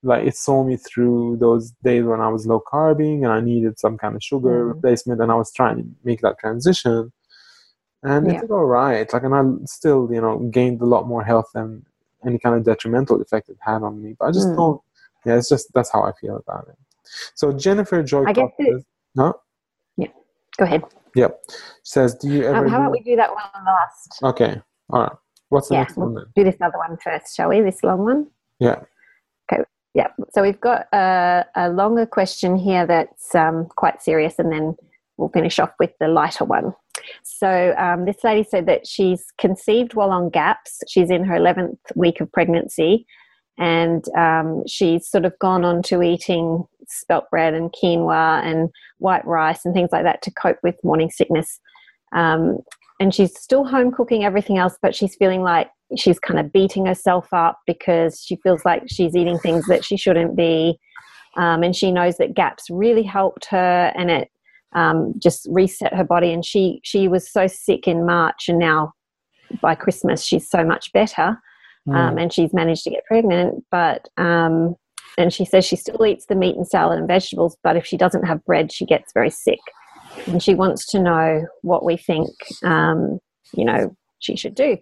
like 0.02 0.26
it 0.26 0.36
saw 0.36 0.62
me 0.64 0.76
through 0.76 1.38
those 1.40 1.72
days 1.82 2.04
when 2.04 2.20
I 2.20 2.28
was 2.28 2.46
low 2.46 2.60
carbing 2.60 3.24
and 3.24 3.32
I 3.32 3.40
needed 3.40 3.78
some 3.78 3.98
kind 3.98 4.14
of 4.14 4.22
sugar 4.22 4.48
mm-hmm. 4.48 4.68
replacement 4.68 5.20
and 5.20 5.32
I 5.32 5.34
was 5.34 5.52
trying 5.52 5.76
to 5.78 5.88
make 6.04 6.20
that 6.20 6.38
transition. 6.38 7.12
And 8.02 8.26
yeah. 8.26 8.38
it 8.38 8.40
did 8.42 8.50
all 8.50 8.66
right. 8.66 9.12
Like 9.12 9.22
and 9.24 9.34
I 9.34 9.42
still, 9.66 10.08
you 10.12 10.20
know, 10.20 10.38
gained 10.50 10.80
a 10.80 10.86
lot 10.86 11.08
more 11.08 11.24
health 11.24 11.50
than 11.52 11.84
any 12.24 12.38
kind 12.38 12.54
of 12.54 12.64
detrimental 12.64 13.20
effect 13.20 13.48
it 13.48 13.56
had 13.60 13.82
on 13.82 14.02
me. 14.02 14.14
But 14.18 14.26
I 14.26 14.30
just 14.30 14.48
mm. 14.48 14.56
don't 14.56 14.80
yeah, 15.26 15.36
it's 15.36 15.48
just 15.48 15.72
that's 15.74 15.90
how 15.90 16.02
I 16.02 16.12
feel 16.20 16.36
about 16.36 16.68
it. 16.68 16.76
So 17.34 17.52
Jennifer 17.52 18.02
Joy 18.02 18.24
I 18.26 18.32
guess 18.32 18.50
it, 18.58 18.84
no? 19.14 19.34
Yeah. 19.96 20.08
Go 20.56 20.64
ahead. 20.64 20.82
Yep. 21.16 21.40
Says, 21.82 22.14
do 22.14 22.28
you 22.28 22.44
ever 22.44 22.66
um, 22.66 22.68
how 22.68 22.80
about 22.80 22.92
we 22.92 23.00
do 23.00 23.16
that 23.16 23.30
one 23.30 23.64
last? 23.64 24.20
Okay. 24.22 24.60
All 24.90 25.02
right. 25.02 25.12
What's 25.48 25.68
the 25.68 25.74
yeah, 25.74 25.80
next 25.80 25.96
we'll 25.96 26.06
one 26.06 26.14
then? 26.14 26.24
Do 26.36 26.44
this 26.44 26.60
other 26.60 26.78
one 26.78 26.96
first, 27.02 27.34
shall 27.34 27.48
we? 27.48 27.60
This 27.60 27.82
long 27.82 28.04
one? 28.04 28.26
Yeah. 28.60 28.82
Yeah, 29.94 30.08
so 30.30 30.42
we've 30.42 30.60
got 30.60 30.86
a, 30.92 31.44
a 31.56 31.70
longer 31.70 32.06
question 32.06 32.56
here 32.56 32.86
that's 32.86 33.34
um, 33.34 33.66
quite 33.76 34.02
serious, 34.02 34.34
and 34.38 34.52
then 34.52 34.76
we'll 35.16 35.30
finish 35.30 35.58
off 35.58 35.72
with 35.80 35.90
the 35.98 36.08
lighter 36.08 36.44
one. 36.44 36.74
So, 37.22 37.74
um, 37.78 38.04
this 38.04 38.22
lady 38.22 38.46
said 38.48 38.66
that 38.66 38.86
she's 38.86 39.24
conceived 39.38 39.94
while 39.94 40.10
on 40.10 40.30
GAPS. 40.30 40.82
She's 40.88 41.10
in 41.10 41.24
her 41.24 41.36
11th 41.36 41.78
week 41.94 42.20
of 42.20 42.30
pregnancy, 42.30 43.06
and 43.58 44.04
um, 44.16 44.62
she's 44.66 45.08
sort 45.08 45.24
of 45.24 45.38
gone 45.38 45.64
on 45.64 45.82
to 45.84 46.02
eating 46.02 46.64
spelt 46.86 47.28
bread 47.30 47.54
and 47.54 47.72
quinoa 47.72 48.42
and 48.42 48.70
white 48.98 49.24
rice 49.26 49.64
and 49.64 49.74
things 49.74 49.90
like 49.92 50.04
that 50.04 50.22
to 50.22 50.30
cope 50.30 50.58
with 50.62 50.82
morning 50.82 51.10
sickness. 51.10 51.60
Um, 52.12 52.58
and 53.00 53.14
she's 53.14 53.38
still 53.38 53.64
home 53.64 53.92
cooking 53.92 54.24
everything 54.24 54.58
else, 54.58 54.76
but 54.82 54.94
she's 54.94 55.14
feeling 55.14 55.42
like 55.42 55.70
she's 55.96 56.18
kind 56.18 56.38
of 56.38 56.52
beating 56.52 56.86
herself 56.86 57.28
up 57.32 57.60
because 57.66 58.22
she 58.22 58.36
feels 58.36 58.64
like 58.64 58.82
she's 58.88 59.16
eating 59.16 59.38
things 59.38 59.66
that 59.66 59.84
she 59.84 59.96
shouldn't 59.96 60.36
be. 60.36 60.78
Um, 61.36 61.62
and 61.62 61.76
she 61.76 61.92
knows 61.92 62.16
that 62.16 62.34
GAPS 62.34 62.64
really 62.70 63.04
helped 63.04 63.46
her 63.46 63.92
and 63.94 64.10
it 64.10 64.30
um, 64.74 65.14
just 65.18 65.46
reset 65.50 65.94
her 65.94 66.04
body. 66.04 66.32
And 66.32 66.44
she, 66.44 66.80
she 66.82 67.06
was 67.08 67.30
so 67.30 67.46
sick 67.46 67.86
in 67.86 68.04
March, 68.04 68.48
and 68.48 68.58
now 68.58 68.92
by 69.62 69.74
Christmas, 69.74 70.24
she's 70.24 70.48
so 70.48 70.64
much 70.64 70.92
better. 70.92 71.38
Mm. 71.88 71.94
Um, 71.94 72.18
and 72.18 72.32
she's 72.32 72.52
managed 72.52 72.84
to 72.84 72.90
get 72.90 73.04
pregnant. 73.06 73.64
But, 73.70 74.08
um, 74.16 74.74
and 75.16 75.32
she 75.32 75.44
says 75.44 75.64
she 75.64 75.76
still 75.76 76.04
eats 76.04 76.26
the 76.26 76.34
meat 76.34 76.56
and 76.56 76.66
salad 76.66 76.98
and 76.98 77.08
vegetables, 77.08 77.56
but 77.62 77.76
if 77.76 77.86
she 77.86 77.96
doesn't 77.96 78.24
have 78.24 78.44
bread, 78.44 78.72
she 78.72 78.84
gets 78.84 79.12
very 79.12 79.30
sick. 79.30 79.60
And 80.26 80.42
she 80.42 80.54
wants 80.54 80.86
to 80.92 81.00
know 81.00 81.46
what 81.62 81.84
we 81.84 81.96
think, 81.96 82.30
um, 82.62 83.18
you 83.54 83.64
know, 83.64 83.96
she 84.18 84.36
should 84.36 84.54
do. 84.54 84.76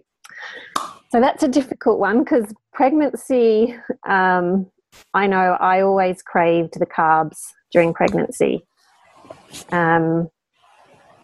So 1.11 1.21
that's 1.21 1.43
a 1.43 1.47
difficult 1.47 1.99
one 1.99 2.23
because 2.23 2.53
pregnancy, 2.73 3.75
um, 4.07 4.69
I 5.13 5.27
know 5.27 5.57
I 5.59 5.81
always 5.81 6.21
craved 6.21 6.79
the 6.79 6.85
carbs 6.85 7.37
during 7.71 7.93
pregnancy. 7.93 8.65
Um, 9.71 10.29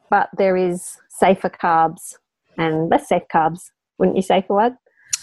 but 0.10 0.30
there 0.38 0.56
is 0.56 0.98
safer 1.10 1.50
carbs 1.50 2.16
and 2.58 2.90
less 2.90 3.10
safe 3.10 3.24
carbs, 3.34 3.60
wouldn't 3.98 4.16
you 4.16 4.22
say, 4.22 4.46
Fouad? 4.48 4.78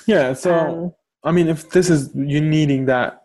Yeah, 0.06 0.32
so 0.32 0.54
um, 0.54 0.92
I 1.24 1.32
mean, 1.32 1.48
if 1.48 1.70
this 1.70 1.90
is 1.90 2.10
you 2.14 2.40
needing 2.40 2.86
that, 2.86 3.22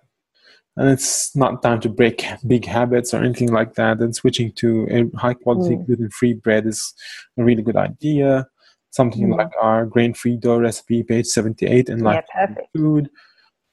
and 0.77 0.89
it's 0.89 1.35
not 1.35 1.61
time 1.61 1.79
to 1.81 1.89
break 1.89 2.25
big 2.47 2.65
habits 2.65 3.13
or 3.13 3.23
anything 3.23 3.51
like 3.51 3.75
that, 3.75 3.99
and 3.99 4.15
switching 4.15 4.51
to 4.53 4.87
a 4.89 5.17
high 5.17 5.33
quality 5.33 5.75
mm. 5.75 5.85
gluten 5.85 6.09
free 6.09 6.33
bread 6.33 6.65
is 6.65 6.93
a 7.37 7.43
really 7.43 7.63
good 7.63 7.77
idea 7.77 8.47
something 8.95 9.27
mm. 9.27 9.37
like 9.37 9.51
our 9.61 9.85
grain-free 9.85 10.37
dough 10.37 10.59
recipe, 10.59 11.03
page 11.03 11.27
78, 11.27 11.89
and 11.89 12.01
like 12.01 12.25
yeah, 12.33 12.55
food. 12.73 13.09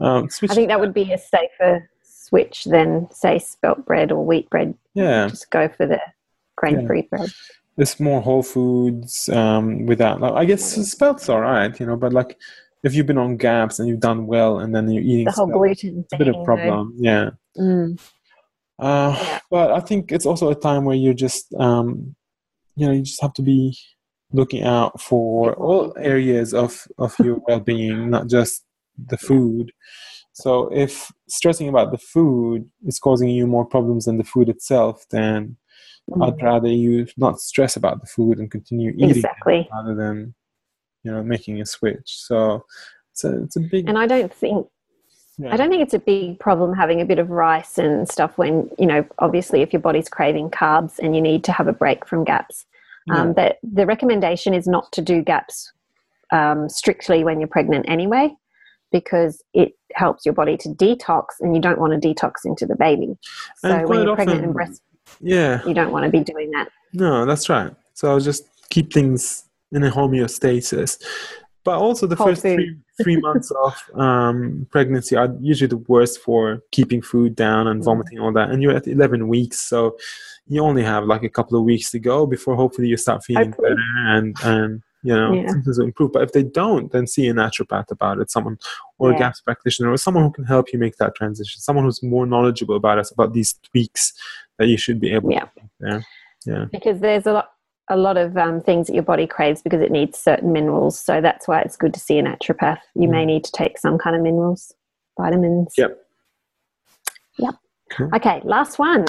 Um, 0.00 0.28
I 0.42 0.46
think 0.48 0.68
that 0.68 0.80
would 0.80 0.92
be 0.92 1.12
a 1.12 1.18
safer 1.18 1.88
switch 2.02 2.64
than 2.64 3.08
say 3.12 3.38
spelt 3.38 3.86
bread 3.86 4.10
or 4.10 4.26
wheat 4.26 4.50
bread. 4.50 4.74
Yeah, 4.94 5.28
just 5.28 5.50
go 5.50 5.68
for 5.68 5.86
the 5.86 6.00
grain-free 6.56 7.08
yeah. 7.12 7.16
bread. 7.16 7.30
It's 7.78 8.00
more 8.00 8.20
whole 8.20 8.42
foods 8.42 9.28
um, 9.30 9.86
without. 9.86 10.20
Like, 10.20 10.32
I 10.34 10.44
guess 10.44 10.62
spelt's 10.90 11.28
all 11.28 11.40
right, 11.40 11.78
you 11.78 11.86
know, 11.86 11.96
but 11.96 12.12
like 12.12 12.36
if 12.82 12.94
you've 12.94 13.06
been 13.06 13.18
on 13.18 13.36
GAPS 13.36 13.78
and 13.78 13.88
you've 13.88 14.00
done 14.00 14.26
well, 14.26 14.58
and 14.58 14.74
then 14.74 14.90
you're 14.90 15.02
eating 15.02 15.24
the 15.24 15.32
whole 15.32 15.46
spelt, 15.46 15.60
gluten, 15.60 16.00
it's 16.00 16.12
a 16.12 16.18
bit 16.18 16.28
of 16.28 16.36
a 16.36 16.44
problem. 16.44 16.94
Yeah. 16.98 17.30
Mm. 17.58 18.00
Uh, 18.78 19.16
yeah. 19.16 19.40
But 19.50 19.70
I 19.70 19.80
think 19.80 20.10
it's 20.10 20.26
also 20.26 20.50
a 20.50 20.54
time 20.54 20.84
where 20.84 20.96
you're 20.96 21.14
just, 21.14 21.54
um, 21.54 22.16
you 22.74 22.86
know, 22.86 22.92
you 22.92 23.02
just 23.02 23.22
have 23.22 23.34
to 23.34 23.42
be 23.42 23.76
looking 24.32 24.64
out 24.64 25.00
for 25.00 25.54
all 25.54 25.94
areas 25.98 26.54
of, 26.54 26.86
of 26.98 27.14
your 27.18 27.40
well-being 27.48 28.10
not 28.10 28.28
just 28.28 28.64
the 29.06 29.16
food 29.16 29.72
so 30.32 30.68
if 30.72 31.10
stressing 31.28 31.68
about 31.68 31.90
the 31.90 31.98
food 31.98 32.68
is 32.86 32.98
causing 32.98 33.28
you 33.28 33.46
more 33.46 33.64
problems 33.64 34.06
than 34.06 34.18
the 34.18 34.24
food 34.24 34.48
itself 34.48 35.04
then 35.10 35.56
mm. 36.10 36.26
i'd 36.26 36.42
rather 36.42 36.68
you 36.68 37.06
not 37.16 37.40
stress 37.40 37.76
about 37.76 38.00
the 38.00 38.06
food 38.06 38.38
and 38.38 38.50
continue 38.50 38.92
eating 38.92 39.10
exactly. 39.10 39.68
rather 39.72 39.94
than 39.94 40.34
you 41.02 41.10
know 41.10 41.22
making 41.22 41.60
a 41.60 41.66
switch 41.66 42.00
so 42.04 42.64
it's 43.10 43.24
a, 43.24 43.42
it's 43.42 43.56
a 43.56 43.60
big 43.60 43.88
and 43.88 43.98
i 43.98 44.06
don't 44.06 44.32
think 44.32 44.66
yeah. 45.38 45.54
I 45.54 45.56
don't 45.56 45.70
think 45.70 45.82
it's 45.82 45.94
a 45.94 45.98
big 45.98 46.38
problem 46.38 46.74
having 46.74 47.00
a 47.00 47.06
bit 47.06 47.18
of 47.18 47.30
rice 47.30 47.78
and 47.78 48.06
stuff 48.06 48.36
when, 48.36 48.70
you 48.78 48.84
know, 48.84 49.04
obviously 49.18 49.62
if 49.62 49.72
your 49.72 49.80
body's 49.80 50.08
craving 50.08 50.50
carbs 50.50 50.98
and 50.98 51.16
you 51.16 51.22
need 51.22 51.42
to 51.44 51.52
have 51.52 51.68
a 51.68 51.72
break 51.72 52.06
from 52.06 52.22
GAPS. 52.22 52.66
Um, 53.10 53.32
That 53.34 53.58
the 53.62 53.86
recommendation 53.86 54.54
is 54.54 54.68
not 54.68 54.92
to 54.92 55.02
do 55.02 55.22
gaps 55.22 55.72
um, 56.32 56.68
strictly 56.68 57.24
when 57.24 57.40
you're 57.40 57.48
pregnant 57.48 57.86
anyway, 57.88 58.34
because 58.92 59.42
it 59.54 59.72
helps 59.94 60.24
your 60.24 60.34
body 60.34 60.56
to 60.58 60.68
detox, 60.68 61.24
and 61.40 61.54
you 61.54 61.60
don't 61.60 61.78
want 61.78 62.00
to 62.00 62.08
detox 62.08 62.44
into 62.44 62.64
the 62.66 62.76
baby. 62.76 63.16
So 63.56 63.86
when 63.86 64.02
you're 64.02 64.12
often, 64.12 64.24
pregnant 64.24 64.44
and 64.44 64.54
breast, 64.54 64.82
yeah, 65.20 65.66
you 65.66 65.74
don't 65.74 65.90
want 65.90 66.04
to 66.04 66.10
be 66.10 66.20
doing 66.20 66.50
that. 66.52 66.68
No, 66.92 67.24
that's 67.24 67.48
right. 67.48 67.74
So 67.94 68.08
I'll 68.08 68.20
just 68.20 68.44
keep 68.70 68.92
things 68.92 69.44
in 69.72 69.82
a 69.84 69.90
homeostasis. 69.90 71.02
But 71.64 71.78
also 71.78 72.08
the 72.08 72.16
Whole 72.16 72.28
first 72.28 72.42
three, 72.42 72.76
three 73.00 73.16
months 73.18 73.52
of 73.52 74.00
um, 74.00 74.66
pregnancy 74.70 75.14
are 75.14 75.32
usually 75.40 75.68
the 75.68 75.76
worst 75.76 76.20
for 76.20 76.60
keeping 76.72 77.00
food 77.00 77.36
down 77.36 77.68
and 77.68 77.80
mm. 77.80 77.84
vomiting 77.84 78.18
all 78.18 78.32
that. 78.32 78.50
And 78.50 78.60
you're 78.62 78.74
at 78.74 78.88
11 78.88 79.28
weeks, 79.28 79.60
so 79.60 79.96
you 80.48 80.60
only 80.60 80.82
have 80.82 81.04
like 81.04 81.22
a 81.22 81.28
couple 81.28 81.56
of 81.56 81.64
weeks 81.64 81.90
to 81.92 82.00
go 82.00 82.26
before 82.26 82.56
hopefully 82.56 82.88
you 82.88 82.96
start 82.96 83.22
feeling 83.24 83.50
Hopefully. 83.50 83.70
better 83.70 84.16
and 84.16 84.36
and 84.42 84.82
you 85.04 85.14
know 85.14 85.32
Yeah. 85.32 85.46
symptoms 85.48 85.78
will 85.78 85.86
improve. 85.86 86.12
But 86.12 86.22
if 86.24 86.32
they 86.32 86.42
don't, 86.42 86.90
then 86.90 87.06
see 87.06 87.28
a 87.28 87.32
naturopath 87.32 87.92
about 87.92 88.18
it, 88.18 88.30
someone 88.30 88.58
or 88.98 89.10
a 89.10 89.12
Yeah. 89.12 89.20
GAPS 89.20 89.40
practitioner 89.42 89.90
or 89.92 89.96
someone 89.96 90.24
who 90.24 90.32
can 90.32 90.44
help 90.44 90.72
you 90.72 90.80
make 90.80 90.96
that 90.96 91.14
transition, 91.14 91.60
someone 91.60 91.84
who's 91.84 92.02
more 92.02 92.26
knowledgeable 92.26 92.74
about 92.74 92.98
us 92.98 93.12
about 93.12 93.34
these 93.34 93.54
tweaks 93.70 94.12
that 94.58 94.66
you 94.66 94.76
should 94.76 94.98
be 95.00 95.12
able 95.12 95.30
Yeah. 95.30 95.44
to 95.44 95.50
make 95.56 95.70
there. 95.78 96.06
Yeah. 96.44 96.64
because 96.72 96.98
there's 96.98 97.26
a 97.26 97.32
lot 97.34 97.52
a 97.88 97.96
lot 97.96 98.16
of 98.16 98.36
um, 98.36 98.60
things 98.60 98.86
that 98.86 98.94
your 98.94 99.02
body 99.02 99.26
craves 99.26 99.62
because 99.62 99.80
it 99.80 99.90
needs 99.90 100.18
certain 100.18 100.52
minerals. 100.52 100.98
So 100.98 101.20
that's 101.20 101.48
why 101.48 101.60
it's 101.60 101.76
good 101.76 101.92
to 101.94 102.00
see 102.00 102.18
a 102.18 102.22
naturopath 102.22 102.78
you 102.94 103.08
may 103.08 103.24
need 103.24 103.44
to 103.44 103.52
take 103.52 103.78
some 103.78 103.98
kind 103.98 104.16
of 104.16 104.22
minerals 104.22 104.72
vitamins. 105.18 105.74
Yep. 105.76 105.98
Yep. 107.38 107.54
Cool. 107.92 108.10
okay 108.14 108.40
last 108.44 108.78
one. 108.78 109.04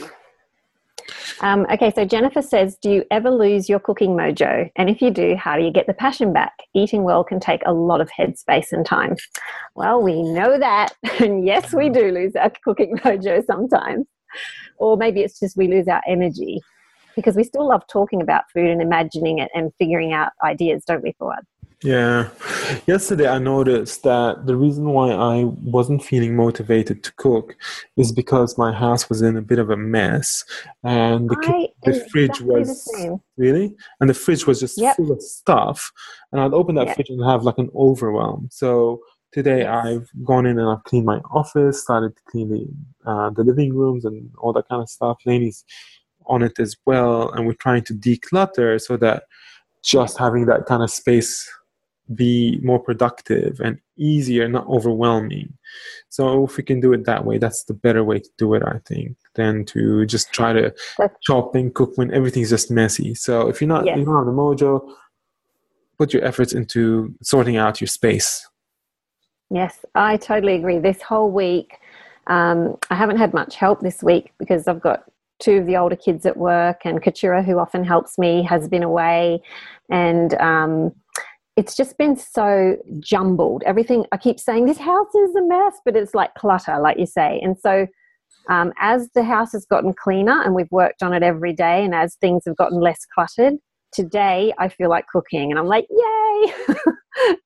Um, 1.41 1.65
okay 1.71 1.91
so 1.93 2.05
jennifer 2.05 2.41
says 2.41 2.77
do 2.81 2.89
you 2.89 3.05
ever 3.11 3.29
lose 3.29 3.69
your 3.69 3.79
cooking 3.79 4.11
mojo? 4.11 4.69
And 4.75 4.89
if 4.89 5.01
you 5.01 5.11
do 5.11 5.35
how 5.35 5.57
do 5.57 5.63
you 5.63 5.71
get 5.71 5.87
the 5.87 5.93
passion 5.93 6.33
back? 6.33 6.53
Eating 6.73 7.03
well 7.03 7.23
can 7.23 7.39
take 7.39 7.61
a 7.65 7.73
lot 7.73 8.01
of 8.01 8.09
headspace 8.09 8.71
and 8.71 8.85
time. 8.85 9.15
Well 9.75 10.01
we 10.01 10.21
know 10.21 10.57
that. 10.57 10.93
And 11.21 11.45
yes 11.45 11.73
we 11.73 11.89
do 11.89 12.11
lose 12.11 12.35
our 12.35 12.51
cooking 12.63 12.97
mojo 13.03 13.45
sometimes. 13.45 14.07
Or 14.77 14.97
maybe 14.97 15.21
it's 15.21 15.39
just 15.39 15.55
we 15.55 15.67
lose 15.67 15.87
our 15.87 16.01
energy 16.07 16.61
because 17.15 17.35
we 17.35 17.43
still 17.43 17.67
love 17.67 17.83
talking 17.87 18.21
about 18.21 18.43
food 18.51 18.69
and 18.69 18.81
imagining 18.81 19.39
it 19.39 19.49
and 19.53 19.71
figuring 19.79 20.13
out 20.13 20.31
ideas, 20.43 20.83
don't 20.85 21.03
we, 21.03 21.13
Fouad? 21.19 21.41
Yeah. 21.83 22.29
Yesterday, 22.87 23.27
I 23.27 23.39
noticed 23.39 24.03
that 24.03 24.45
the 24.45 24.55
reason 24.55 24.85
why 24.85 25.11
I 25.11 25.43
wasn't 25.43 26.01
feeling 26.01 26.33
motivated 26.33 27.03
to 27.03 27.13
cook 27.15 27.57
is 27.97 28.13
because 28.13 28.57
my 28.57 28.71
house 28.71 29.09
was 29.09 29.21
in 29.21 29.35
a 29.35 29.41
bit 29.41 29.59
of 29.59 29.69
a 29.69 29.75
mess, 29.75 30.45
and 30.83 31.29
the, 31.29 31.35
I 31.41 31.67
the 31.83 31.93
fridge 32.09 32.39
exactly 32.39 32.45
was 32.61 32.95
same. 32.95 33.21
really, 33.35 33.75
and 33.99 34.09
the 34.09 34.13
fridge 34.13 34.47
was 34.47 34.61
just 34.61 34.79
Yep. 34.79 34.95
full 34.95 35.11
of 35.11 35.21
stuff, 35.21 35.91
and 36.31 36.39
I'd 36.39 36.53
open 36.53 36.75
that 36.75 36.87
Yep. 36.87 36.95
fridge 36.95 37.09
and 37.09 37.23
have 37.25 37.43
like 37.43 37.57
an 37.57 37.69
overwhelm. 37.75 38.47
So 38.49 39.01
today, 39.33 39.65
I've 39.65 40.09
gone 40.23 40.45
in 40.45 40.59
and 40.59 40.69
I've 40.69 40.83
cleaned 40.85 41.05
my 41.05 41.19
office, 41.31 41.81
started 41.81 42.15
to 42.15 42.21
clean 42.29 42.49
the 42.49 43.11
uh, 43.11 43.29
the 43.31 43.43
living 43.43 43.73
rooms 43.75 44.05
and 44.05 44.31
all 44.37 44.53
that 44.53 44.69
kind 44.69 44.81
of 44.81 44.89
stuff. 44.89 45.17
Lainey's 45.25 45.65
on 46.27 46.43
it 46.43 46.59
as 46.59 46.75
well, 46.85 47.31
and 47.31 47.45
we're 47.45 47.53
trying 47.53 47.83
to 47.85 47.93
declutter 47.93 48.79
so 48.79 48.97
that 48.97 49.23
just 49.83 50.17
having 50.17 50.45
that 50.45 50.65
kind 50.65 50.81
of 50.83 50.89
space 50.89 51.49
be 52.15 52.59
more 52.61 52.79
productive 52.79 53.59
and 53.61 53.79
easier, 53.97 54.47
not 54.47 54.67
overwhelming. 54.67 55.53
So 56.09 56.45
if 56.45 56.57
we 56.57 56.63
can 56.63 56.79
do 56.79 56.93
it 56.93 57.05
that 57.05 57.25
way, 57.25 57.37
that's 57.37 57.63
the 57.63 57.73
better 57.73 58.03
way 58.03 58.19
to 58.19 58.29
do 58.37 58.53
it, 58.55 58.63
I 58.65 58.79
think, 58.85 59.15
than 59.35 59.65
to 59.65 60.05
just 60.05 60.31
try 60.31 60.53
to 60.53 60.73
That's- 60.97 61.17
chop 61.21 61.55
and 61.55 61.73
cook 61.73 61.97
when 61.97 62.13
everything's 62.13 62.49
just 62.49 62.69
messy. 62.69 63.15
So 63.15 63.47
if 63.47 63.61
you're 63.61 63.67
not, 63.67 63.85
you 63.85 64.03
don't 64.05 64.15
have 64.15 64.25
the 64.25 64.31
mojo, 64.31 64.93
put 65.97 66.13
your 66.13 66.23
efforts 66.23 66.53
into 66.53 67.15
sorting 67.21 67.57
out 67.57 67.79
your 67.79 67.87
space. 67.87 68.47
Yes, 69.49 69.85
I 69.95 70.17
totally 70.17 70.55
agree. 70.55 70.79
This 70.79 71.01
whole 71.01 71.31
week, 71.31 71.77
um, 72.27 72.77
I 72.89 72.95
haven't 72.95 73.17
had 73.17 73.33
much 73.33 73.55
help 73.55 73.81
this 73.81 74.01
week 74.01 74.33
because 74.39 74.67
I've 74.67 74.81
got 74.81 75.03
two 75.43 75.57
of 75.57 75.65
the 75.65 75.75
older 75.77 75.95
kids 75.95 76.25
at 76.25 76.37
work, 76.37 76.81
and 76.85 77.01
Katura, 77.01 77.43
who 77.43 77.59
often 77.59 77.83
helps 77.83 78.17
me, 78.17 78.43
has 78.43 78.67
been 78.67 78.83
away, 78.83 79.41
and 79.91 80.33
um, 80.35 80.91
it's 81.57 81.75
just 81.75 81.97
been 81.97 82.15
so 82.15 82.77
jumbled. 82.99 83.63
Everything 83.65 84.05
I 84.11 84.17
keep 84.17 84.39
saying, 84.39 84.65
this 84.65 84.77
house 84.79 85.13
is 85.13 85.35
a 85.35 85.41
mess, 85.43 85.75
but 85.85 85.95
it's 85.95 86.13
like 86.13 86.33
clutter, 86.35 86.79
like 86.79 86.97
you 86.99 87.05
say, 87.05 87.39
and 87.43 87.57
so. 87.59 87.87
Um, 88.49 88.73
as 88.77 89.07
the 89.15 89.23
house 89.23 89.53
has 89.53 89.65
gotten 89.65 89.93
cleaner 89.93 90.41
and 90.43 90.53
we've 90.53 90.69
worked 90.69 91.01
on 91.01 91.13
it 91.13 91.23
every 91.23 91.53
day, 91.53 91.81
and 91.85 91.95
as 91.95 92.15
things 92.15 92.43
have 92.45 92.57
gotten 92.57 92.81
less 92.81 93.05
cluttered, 93.15 93.53
today 93.93 94.53
I 94.59 94.67
feel 94.67 94.89
like 94.89 95.05
cooking, 95.07 95.49
and 95.49 95.57
I'm 95.57 95.67
like, 95.67 95.85
yay! 95.89 96.53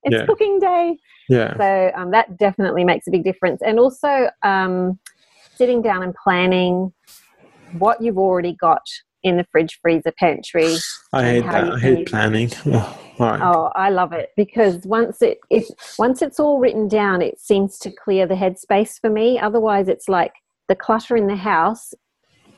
it's 0.04 0.16
Yeah. 0.16 0.26
cooking 0.26 0.58
day. 0.60 0.98
Yeah. 1.30 1.56
So 1.58 1.92
um, 1.96 2.10
that 2.12 2.38
definitely 2.40 2.84
makes 2.84 3.06
a 3.08 3.12
big 3.12 3.24
difference. 3.24 3.62
And 3.64 3.80
also 3.80 4.30
um, 4.42 4.98
sitting 5.56 5.84
down 5.84 6.02
and 6.02 6.16
planning 6.16 6.92
what 7.74 8.02
you've 8.02 8.18
already 8.18 8.54
got 8.54 8.82
in 9.24 9.38
the 9.38 9.46
fridge, 9.52 9.80
freezer, 9.82 10.14
pantry. 10.18 10.76
I 11.14 11.24
hate 11.24 11.46
that. 11.46 11.74
I 11.74 11.80
hate 11.80 12.08
planning. 12.08 12.52
All 12.66 12.98
right. 13.20 13.42
Oh, 13.42 13.72
I 13.76 13.90
love 13.90 14.14
it 14.14 14.30
because 14.38 14.78
once 14.86 15.22
it 15.22 15.40
if 15.50 15.66
once 15.98 16.22
it's 16.22 16.40
all 16.40 16.60
written 16.60 16.88
down, 16.88 17.22
it 17.22 17.40
seems 17.40 17.78
to 17.80 17.92
clear 17.92 18.28
the 18.28 18.36
headspace 18.36 19.00
for 19.00 19.10
me. 19.10 19.40
Otherwise, 19.40 19.88
it's 19.88 20.08
like 20.08 20.34
the 20.68 20.76
clutter 20.76 21.16
in 21.18 21.28
the 21.28 21.36
house 21.36 21.94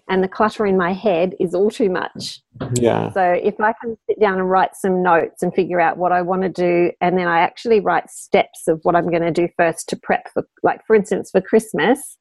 and 0.09 0.23
the 0.23 0.27
clutter 0.27 0.65
in 0.65 0.75
my 0.75 0.91
head 0.91 1.35
is 1.39 1.53
all 1.53 1.69
too 1.69 1.89
much. 1.89 2.41
Yeah. 2.73 3.11
So 3.11 3.21
if 3.21 3.59
I 3.59 3.73
can 3.79 3.95
sit 4.07 4.19
down 4.19 4.39
and 4.39 4.49
write 4.49 4.75
some 4.75 5.03
notes 5.03 5.43
and 5.43 5.53
figure 5.53 5.79
out 5.79 5.97
what 5.97 6.11
I 6.11 6.23
want 6.23 6.41
to 6.41 6.49
do, 6.49 6.91
and 6.99 7.17
then 7.17 7.27
I 7.27 7.39
actually 7.39 7.79
write 7.79 8.09
steps 8.09 8.67
of 8.67 8.79
what 8.81 8.95
I'm 8.95 9.09
going 9.09 9.21
to 9.21 9.31
do 9.31 9.47
first 9.55 9.87
to 9.89 9.95
prep 9.95 10.27
for, 10.33 10.47
like 10.63 10.85
for 10.87 10.95
instance, 10.95 11.29
for 11.29 11.41
Christmas, 11.41 12.17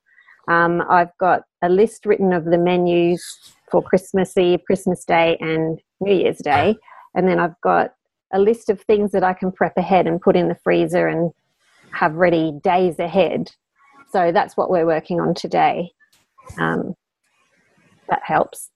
um, 0.48 0.82
I've 0.88 1.16
got 1.18 1.42
a 1.62 1.68
list 1.68 2.06
written 2.06 2.32
of 2.32 2.44
the 2.44 2.58
menus 2.58 3.22
for 3.70 3.82
Christmas 3.82 4.36
Eve, 4.36 4.60
Christmas 4.66 5.04
Day, 5.04 5.36
and 5.40 5.80
New 6.00 6.14
Year's 6.14 6.38
Day, 6.38 6.76
and 7.14 7.28
then 7.28 7.38
I've 7.38 7.60
got 7.62 7.92
a 8.32 8.38
list 8.38 8.68
of 8.70 8.80
things 8.82 9.12
that 9.12 9.24
I 9.24 9.32
can 9.32 9.50
prep 9.50 9.76
ahead 9.76 10.06
and 10.06 10.20
put 10.20 10.36
in 10.36 10.48
the 10.48 10.58
freezer 10.62 11.08
and 11.08 11.32
have 11.92 12.14
ready 12.14 12.52
days 12.62 12.98
ahead. 12.98 13.50
So 14.12 14.32
that's 14.32 14.56
what 14.56 14.70
we're 14.70 14.86
working 14.86 15.20
on 15.20 15.34
today. 15.34 15.90
Um, 16.58 16.94
that 18.08 18.22
helps. 18.24 18.70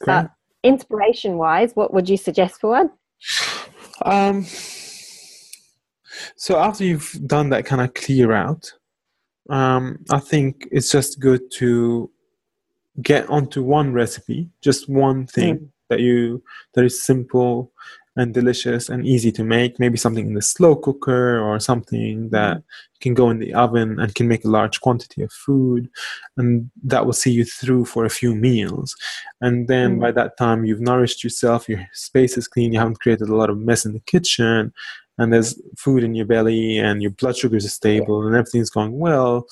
Great. 0.00 0.06
But 0.06 0.30
inspiration 0.62 1.36
wise, 1.36 1.72
what 1.74 1.92
would 1.92 2.08
you 2.08 2.16
suggest 2.16 2.60
for? 2.60 2.90
Um, 4.04 4.46
so 6.36 6.58
after 6.58 6.84
you've 6.84 7.18
done 7.26 7.50
that 7.50 7.64
kind 7.64 7.82
of 7.82 7.94
clear 7.94 8.32
out, 8.32 8.72
um, 9.50 9.98
I 10.10 10.20
think 10.20 10.68
it's 10.70 10.90
just 10.90 11.20
good 11.20 11.50
to 11.54 12.10
get 13.00 13.28
onto 13.30 13.62
one 13.62 13.92
recipe, 13.92 14.48
just 14.60 14.88
one 14.88 15.26
thing 15.26 15.72
that 15.88 16.00
you 16.00 16.42
that 16.74 16.84
is 16.84 17.02
simple 17.02 17.72
and 18.14 18.34
delicious 18.34 18.90
and 18.90 19.06
easy 19.06 19.32
to 19.32 19.42
make. 19.42 19.78
Maybe 19.80 19.96
something 19.96 20.26
in 20.26 20.34
the 20.34 20.42
slow 20.42 20.76
cooker 20.76 21.38
or 21.40 21.58
something 21.58 22.28
that 22.28 22.62
can 23.00 23.14
go 23.14 23.30
in 23.30 23.38
the 23.38 23.54
oven 23.54 23.98
and 23.98 24.14
can 24.14 24.28
make 24.28 24.44
a 24.44 24.48
large 24.50 24.82
quantity 24.82 25.22
of 25.22 25.32
food, 25.32 25.88
and 26.36 26.70
that 26.84 27.06
will 27.06 27.14
see 27.14 27.30
you 27.30 27.44
through 27.46 27.86
for 27.86 28.04
a 28.04 28.10
few 28.10 28.34
meals. 28.34 28.94
And 29.40 29.66
then 29.66 29.96
Mm. 29.96 30.00
by 30.00 30.12
that 30.12 30.36
time, 30.36 30.66
you've 30.66 30.82
nourished 30.82 31.24
yourself. 31.24 31.68
Your 31.70 31.86
space 31.94 32.36
is 32.36 32.48
clean. 32.48 32.72
You 32.72 32.80
haven't 32.80 33.00
created 33.00 33.28
a 33.30 33.36
lot 33.36 33.48
of 33.48 33.58
mess 33.58 33.86
in 33.86 33.94
the 33.94 34.00
kitchen. 34.00 34.72
And 35.18 35.30
there's 35.32 35.60
food 35.76 36.04
in 36.04 36.14
your 36.14 36.24
belly, 36.24 36.78
and 36.78 37.02
your 37.02 37.10
blood 37.10 37.36
sugars 37.36 37.66
are 37.66 37.68
stable, 37.68 38.26
and 38.26 38.34
everything's 38.34 38.70
going 38.70 38.98
well. 38.98 39.46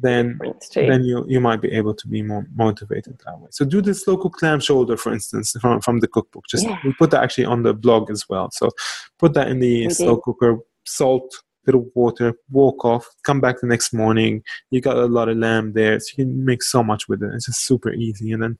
Then 0.00 0.38
then 0.74 1.02
you 1.04 1.24
you 1.28 1.40
might 1.40 1.60
be 1.60 1.72
able 1.72 1.92
to 1.94 2.06
be 2.08 2.22
more 2.22 2.46
motivated 2.54 3.18
that 3.26 3.38
way. 3.40 3.48
So 3.50 3.64
do 3.64 3.82
this 3.82 4.06
local 4.06 4.30
clam 4.30 4.60
shoulder, 4.60 4.96
for 4.96 5.12
instance, 5.12 5.56
from 5.60 5.80
from 5.80 5.98
the 6.00 6.06
cookbook. 6.06 6.44
Just 6.48 6.66
Yeah. 6.66 6.78
we 6.84 6.92
put 6.94 7.10
that 7.10 7.22
actually 7.22 7.46
on 7.46 7.64
the 7.64 7.74
blog 7.74 8.10
as 8.10 8.28
well. 8.28 8.50
So 8.52 8.70
put 9.18 9.34
that 9.34 9.48
in 9.48 9.58
the 9.58 9.88
We 9.88 9.92
slow 9.94 10.14
did. 10.14 10.22
cooker, 10.22 10.58
salt, 10.84 11.34
of 11.66 11.84
water, 11.94 12.34
walk 12.50 12.84
off, 12.84 13.06
come 13.24 13.40
back 13.40 13.60
the 13.60 13.66
next 13.66 13.92
morning. 13.92 14.42
You 14.70 14.80
got 14.80 14.96
a 14.96 15.06
lot 15.06 15.28
of 15.28 15.36
lamb 15.36 15.72
there, 15.72 15.98
so 16.00 16.06
you 16.16 16.24
can 16.24 16.44
make 16.44 16.62
so 16.62 16.82
much 16.82 17.08
with 17.08 17.22
it. 17.22 17.30
It's 17.34 17.46
just 17.46 17.66
super 17.66 17.92
easy, 17.92 18.32
and 18.32 18.42
then 18.42 18.58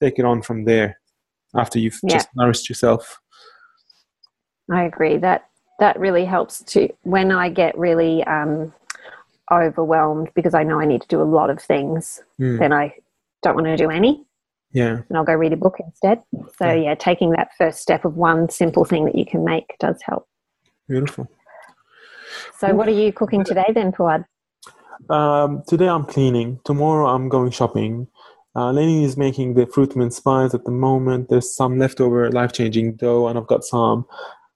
take 0.00 0.18
it 0.18 0.24
on 0.24 0.42
from 0.42 0.64
there 0.64 1.00
after 1.54 1.78
you've 1.78 1.98
Yeah. 2.02 2.14
just 2.14 2.28
nourished 2.36 2.68
yourself. 2.68 3.20
I 4.70 4.84
agree 4.84 5.18
that 5.18 5.48
that 5.78 5.98
really 5.98 6.24
helps 6.24 6.62
to 6.64 6.88
when 7.02 7.30
I 7.32 7.48
get 7.48 7.76
really 7.76 8.22
um, 8.24 8.72
overwhelmed 9.50 10.30
because 10.34 10.54
I 10.54 10.62
know 10.62 10.80
I 10.80 10.84
need 10.86 11.02
to 11.02 11.08
do 11.08 11.20
a 11.20 11.24
lot 11.24 11.50
of 11.50 11.60
things. 11.60 12.22
Mm, 12.40 12.58
Then 12.58 12.72
I 12.72 12.94
don't 13.42 13.54
want 13.54 13.66
to 13.66 13.76
do 13.76 13.90
any, 13.90 14.24
yeah, 14.72 15.00
and 15.08 15.16
I'll 15.18 15.24
go 15.24 15.34
read 15.34 15.52
a 15.52 15.56
book 15.56 15.76
instead. 15.80 16.22
So 16.58 16.66
Yeah. 16.66 16.74
yeah, 16.74 16.94
taking 16.94 17.30
that 17.30 17.50
first 17.58 17.80
step 17.80 18.04
of 18.04 18.16
one 18.16 18.48
simple 18.48 18.84
thing 18.84 19.04
that 19.06 19.16
you 19.16 19.26
can 19.26 19.44
make 19.44 19.74
does 19.80 20.00
help. 20.02 20.26
beautiful. 20.88 21.28
So 22.58 22.74
what 22.74 22.88
are 22.88 22.92
you 22.92 23.12
cooking 23.12 23.44
today 23.44 23.66
then, 23.74 23.92
Fouad? 23.92 24.24
Um, 25.10 25.62
today 25.66 25.88
I'm 25.88 26.04
cleaning. 26.04 26.60
Tomorrow 26.64 27.08
I'm 27.08 27.28
going 27.28 27.50
shopping. 27.50 28.06
Uh, 28.54 28.70
Lenny 28.72 29.04
is 29.04 29.16
making 29.16 29.54
the 29.54 29.66
fruit 29.66 29.96
mince 29.96 30.20
pies 30.20 30.54
at 30.54 30.64
the 30.64 30.70
moment. 30.70 31.28
There's 31.28 31.54
some 31.54 31.78
leftover 31.78 32.30
life 32.30 32.52
changing 32.52 32.96
dough, 32.96 33.26
and 33.26 33.38
I've 33.38 33.46
got 33.46 33.64
some 33.64 34.06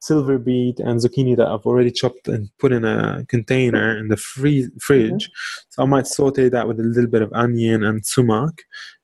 silver 0.06 0.38
beet 0.38 0.78
and 0.80 1.00
zucchini 1.00 1.36
that 1.36 1.48
I've 1.48 1.66
already 1.66 1.90
chopped 1.90 2.28
and 2.28 2.48
put 2.58 2.72
in 2.72 2.84
a 2.84 3.24
container 3.28 3.96
in 3.98 4.08
the 4.08 4.16
free- 4.16 4.70
fridge. 4.80 5.30
So 5.70 5.82
I 5.82 5.86
might 5.86 6.06
saute 6.06 6.48
that 6.48 6.68
with 6.68 6.78
a 6.80 6.84
little 6.84 7.10
bit 7.10 7.22
of 7.22 7.32
onion 7.32 7.82
and 7.84 8.04
sumac, 8.06 8.54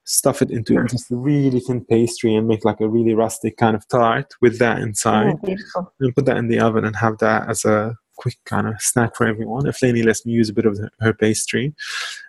stuff 0.05 0.43
it 0.43 0.51
into 0.51 0.75
Nice. 0.75 0.93
just 0.93 1.11
a 1.11 1.17
really 1.17 1.61
thin 1.61 1.85
pastry, 1.85 2.35
and 2.35 2.47
make 2.49 2.65
like 2.65 2.81
a 2.81 2.89
really 2.89 3.15
rustic 3.15 3.57
kind 3.57 3.75
of 3.77 3.87
tart 3.89 4.29
with 4.41 4.59
that 4.59 4.79
inside 4.81 5.35
Oh, 5.77 5.89
and 6.01 6.15
put 6.15 6.27
that 6.27 6.37
in 6.37 6.49
the 6.49 6.61
oven 6.61 6.85
and 6.85 6.97
have 6.97 7.19
that 7.19 7.49
as 7.49 7.65
a 7.65 7.95
quick 8.17 8.37
kind 8.45 8.67
of 8.69 8.75
snack 8.81 9.17
for 9.17 9.27
everyone. 9.27 9.67
If 9.67 9.83
Lainey 9.83 10.03
lets 10.03 10.25
me 10.27 10.33
use 10.33 10.49
a 10.49 10.53
bit 10.53 10.67
of 10.67 10.77
her- 10.79 10.91
her 11.01 11.13
pastry, 11.15 11.75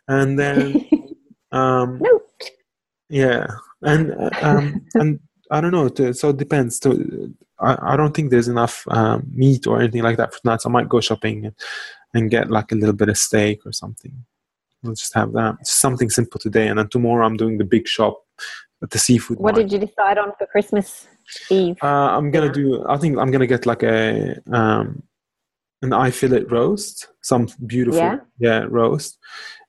and 0.07 0.38
then 0.39 0.88
um, 1.51 1.99
no. 2.01 2.19
yeah, 3.09 3.45
and 3.82 4.11
uh, 4.13 4.30
um, 4.41 4.86
and 4.95 5.19
I 5.54 5.62
don't 5.62 5.72
know. 5.72 5.88
To, 5.89 6.14
so 6.14 6.30
it 6.30 6.38
depends. 6.38 6.80
To 6.80 7.34
I, 7.60 7.93
I 7.93 7.95
don't 7.95 8.14
think 8.16 8.32
there's 8.32 8.47
enough 8.47 8.86
um, 8.89 9.28
meat 9.32 9.68
or 9.68 9.80
anything 9.80 10.01
like 10.04 10.18
that 10.18 10.34
for 10.34 10.39
nuts. 10.43 10.66
I 10.66 10.70
might 10.70 10.89
go 10.89 10.99
shopping 10.99 11.45
and, 11.45 11.56
and 12.14 12.32
get 12.32 12.49
like 12.49 12.72
a 12.72 12.76
little 12.76 12.95
bit 12.95 13.10
of 13.10 13.18
steak 13.18 13.66
or 13.66 13.72
something. 13.72 14.14
We'll 14.82 14.95
just 14.95 15.14
have 15.14 15.32
that. 15.34 15.66
Something 15.66 16.10
simple 16.10 16.39
today, 16.39 16.68
and 16.68 16.78
then 16.80 16.89
tomorrow 16.89 17.26
I'm 17.26 17.38
doing 17.38 17.58
the 17.58 17.66
big 17.76 17.88
shop 17.88 18.16
at 18.82 18.89
the 18.89 18.99
seafood. 18.99 19.38
What 19.39 19.54
market. 19.54 19.70
did 19.70 19.82
you 19.82 19.88
decide 19.88 20.18
on 20.18 20.32
for 20.38 20.45
Christmas 20.47 21.08
Eve? 21.49 21.78
Uh, 21.82 21.88
I'm 22.18 22.32
gonna 22.32 22.47
Yeah. 22.47 22.51
do. 22.62 22.86
I 22.88 22.97
think 22.97 23.18
I'm 23.20 23.32
gonna 23.32 23.47
get 23.47 23.66
like 23.66 23.84
a 23.84 24.41
um, 24.51 25.04
an 25.84 25.93
eye 25.93 26.12
fillet 26.12 26.45
roast, 26.45 27.10
some 27.22 27.47
beautiful 27.66 28.20
Yeah. 28.39 28.66
roast, 28.70 29.20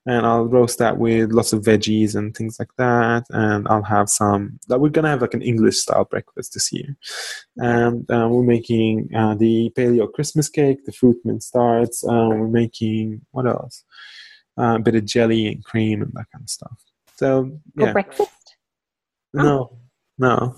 and 0.07 0.26
I'll 0.26 0.44
roast 0.44 0.78
that 0.78 0.98
with 0.98 1.32
lots 1.32 1.52
of 1.52 1.62
veggies 1.62 2.14
and 2.14 2.36
things 2.36 2.59
like 2.59 2.74
that. 2.76 3.24
And 3.30 3.66
I'll 3.68 3.82
have 3.82 4.09
some. 4.11 4.59
That 4.68 4.80
we're 4.80 4.90
gonna 4.90 5.09
have 5.09 5.22
like 5.22 5.34
an 5.34 5.42
English 5.42 5.78
style 5.78 6.05
breakfast 6.05 6.55
this 6.55 6.72
year, 6.72 6.96
and 7.57 8.11
uh, 8.11 8.28
we're 8.30 8.42
making 8.42 9.09
uh, 9.14 9.34
the 9.34 9.72
paleo 9.76 10.12
Christmas 10.12 10.48
cake, 10.48 10.84
the 10.84 10.92
fruit 10.92 11.16
mint 11.24 11.44
tarts. 11.52 12.05
Uh, 12.05 12.28
we're 12.30 12.48
making 12.48 13.22
what 13.30 13.46
else? 13.46 13.84
Uh, 14.59 14.76
a 14.76 14.78
bit 14.78 14.94
of 14.94 15.05
jelly 15.05 15.48
and 15.48 15.64
cream 15.64 16.00
and 16.02 16.12
that 16.12 16.26
kind 16.32 16.42
of 16.42 16.50
stuff. 16.50 16.78
So 17.16 17.59
yeah. 17.76 17.86
For 17.86 17.92
breakfast? 17.92 18.57
no, 19.32 19.78
no. 20.18 20.55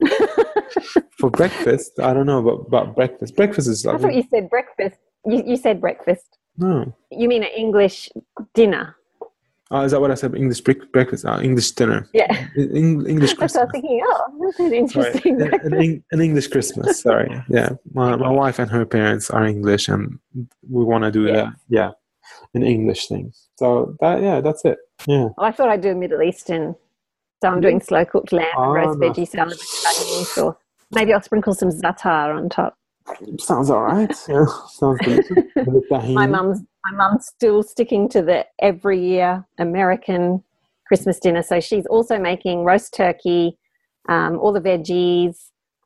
For 1.18 1.30
breakfast, 1.30 1.98
I 2.00 2.14
don't 2.14 2.26
know 2.26 2.38
about, 2.38 2.66
about 2.66 2.94
breakfast. 2.94 3.36
Breakfast 3.36 3.68
is 3.68 3.84
I 3.84 3.98
thought 3.98 4.14
you 4.14 4.24
said 4.30 4.48
breakfast. 4.48 4.98
You, 5.26 5.42
you 5.46 5.56
said 5.56 5.80
breakfast. 5.80 6.38
No. 6.56 6.94
You 7.10 7.28
mean 7.28 7.42
an 7.42 7.50
English 7.56 8.08
dinner? 8.54 8.96
Oh, 9.72 9.82
is 9.82 9.92
that 9.92 10.00
what 10.00 10.10
I 10.10 10.14
said? 10.14 10.34
English 10.34 10.62
break- 10.62 10.90
breakfast, 10.90 11.24
uh, 11.24 11.38
English 11.40 11.70
dinner, 11.72 12.08
Yeah. 12.12 12.26
Eng- 12.58 13.06
English 13.06 13.34
That's 13.34 13.54
what 13.54 13.68
I 13.68 13.70
Christmas. 13.70 13.72
was 13.72 13.72
thinking. 13.72 14.00
Oh, 14.04 14.38
that's 14.44 14.58
an 14.60 14.72
interesting 14.74 15.42
an, 15.42 16.02
an, 16.10 16.20
English 16.20 16.48
Christmas. 16.48 17.00
Sorry, 17.02 17.30
yeah. 17.48 17.70
My 17.94 18.16
my 18.16 18.30
wife 18.30 18.58
and 18.58 18.68
her 18.70 18.84
parents 18.84 19.30
are 19.30 19.46
English, 19.46 19.88
and 19.88 20.18
we 20.68 20.82
want 20.84 21.04
to 21.04 21.12
do 21.12 21.22
Yeah. 21.26 21.32
that. 21.36 21.52
Yeah, 21.68 21.90
an 22.54 22.64
English 22.64 23.06
thing. 23.06 23.32
So 23.60 23.94
that 24.00 24.20
yeah, 24.20 24.40
that's 24.40 24.64
it. 24.64 24.78
Yeah. 25.06 25.28
Well, 25.36 25.46
I 25.46 25.52
thought 25.52 25.68
I'd 25.68 25.82
do 25.82 25.90
a 25.90 25.94
Middle 25.94 26.22
Eastern. 26.22 26.74
So 27.40 27.48
I'm 27.48 27.60
doing 27.60 27.80
slow 27.80 28.04
cooked 28.04 28.32
lamb 28.32 28.46
and 28.56 28.72
roast 28.74 28.98
nice. 28.98 29.10
veggie 29.10 29.28
salad 29.28 29.58
sauce. 29.58 30.56
Maybe 30.90 31.14
I'll 31.14 31.22
sprinkle 31.22 31.54
some 31.54 31.70
za'atar 31.70 32.36
on 32.36 32.48
top. 32.48 32.74
Sounds 33.38 33.70
all 33.70 33.82
right. 33.82 34.14
Yeah, 34.28 34.46
sounds 34.68 34.98
delicious. 35.02 35.36
My 35.90 36.26
mum's 36.26 36.62
my 36.84 36.96
mum's 36.96 37.26
still 37.26 37.62
sticking 37.62 38.08
to 38.10 38.22
the 38.22 38.46
every 38.60 38.98
year 39.00 39.46
American 39.58 40.42
Christmas 40.86 41.20
dinner. 41.20 41.42
So 41.42 41.60
she's 41.60 41.86
also 41.86 42.18
making 42.18 42.64
roast 42.64 42.94
turkey, 42.94 43.58
um, 44.08 44.38
all 44.38 44.52
the 44.52 44.60
veggies. 44.60 45.36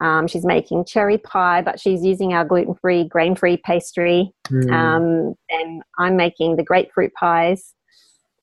Um, 0.00 0.26
she's 0.26 0.44
making 0.44 0.86
cherry 0.86 1.18
pie, 1.18 1.62
but 1.62 1.80
she's 1.80 2.04
using 2.04 2.32
our 2.32 2.44
gluten 2.44 2.74
free, 2.74 3.04
grain 3.04 3.34
free 3.36 3.56
pastry. 3.56 4.32
Mm. 4.48 4.72
Um, 4.72 5.34
and 5.50 5.82
I'm 5.98 6.16
making 6.16 6.56
the 6.56 6.64
grapefruit 6.64 7.12
pies 7.14 7.74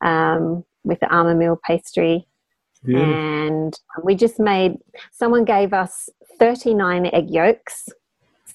um, 0.02 0.64
with 0.84 1.00
the 1.00 1.14
almond 1.14 1.40
meal 1.40 1.60
pastry. 1.66 2.28
Beautiful. 2.84 3.14
And 3.14 3.80
we 4.04 4.16
just 4.16 4.40
made, 4.40 4.78
someone 5.12 5.46
gave 5.46 5.74
us 5.74 6.10
39 6.40 7.08
egg 7.08 7.30
yolks. 7.30 7.90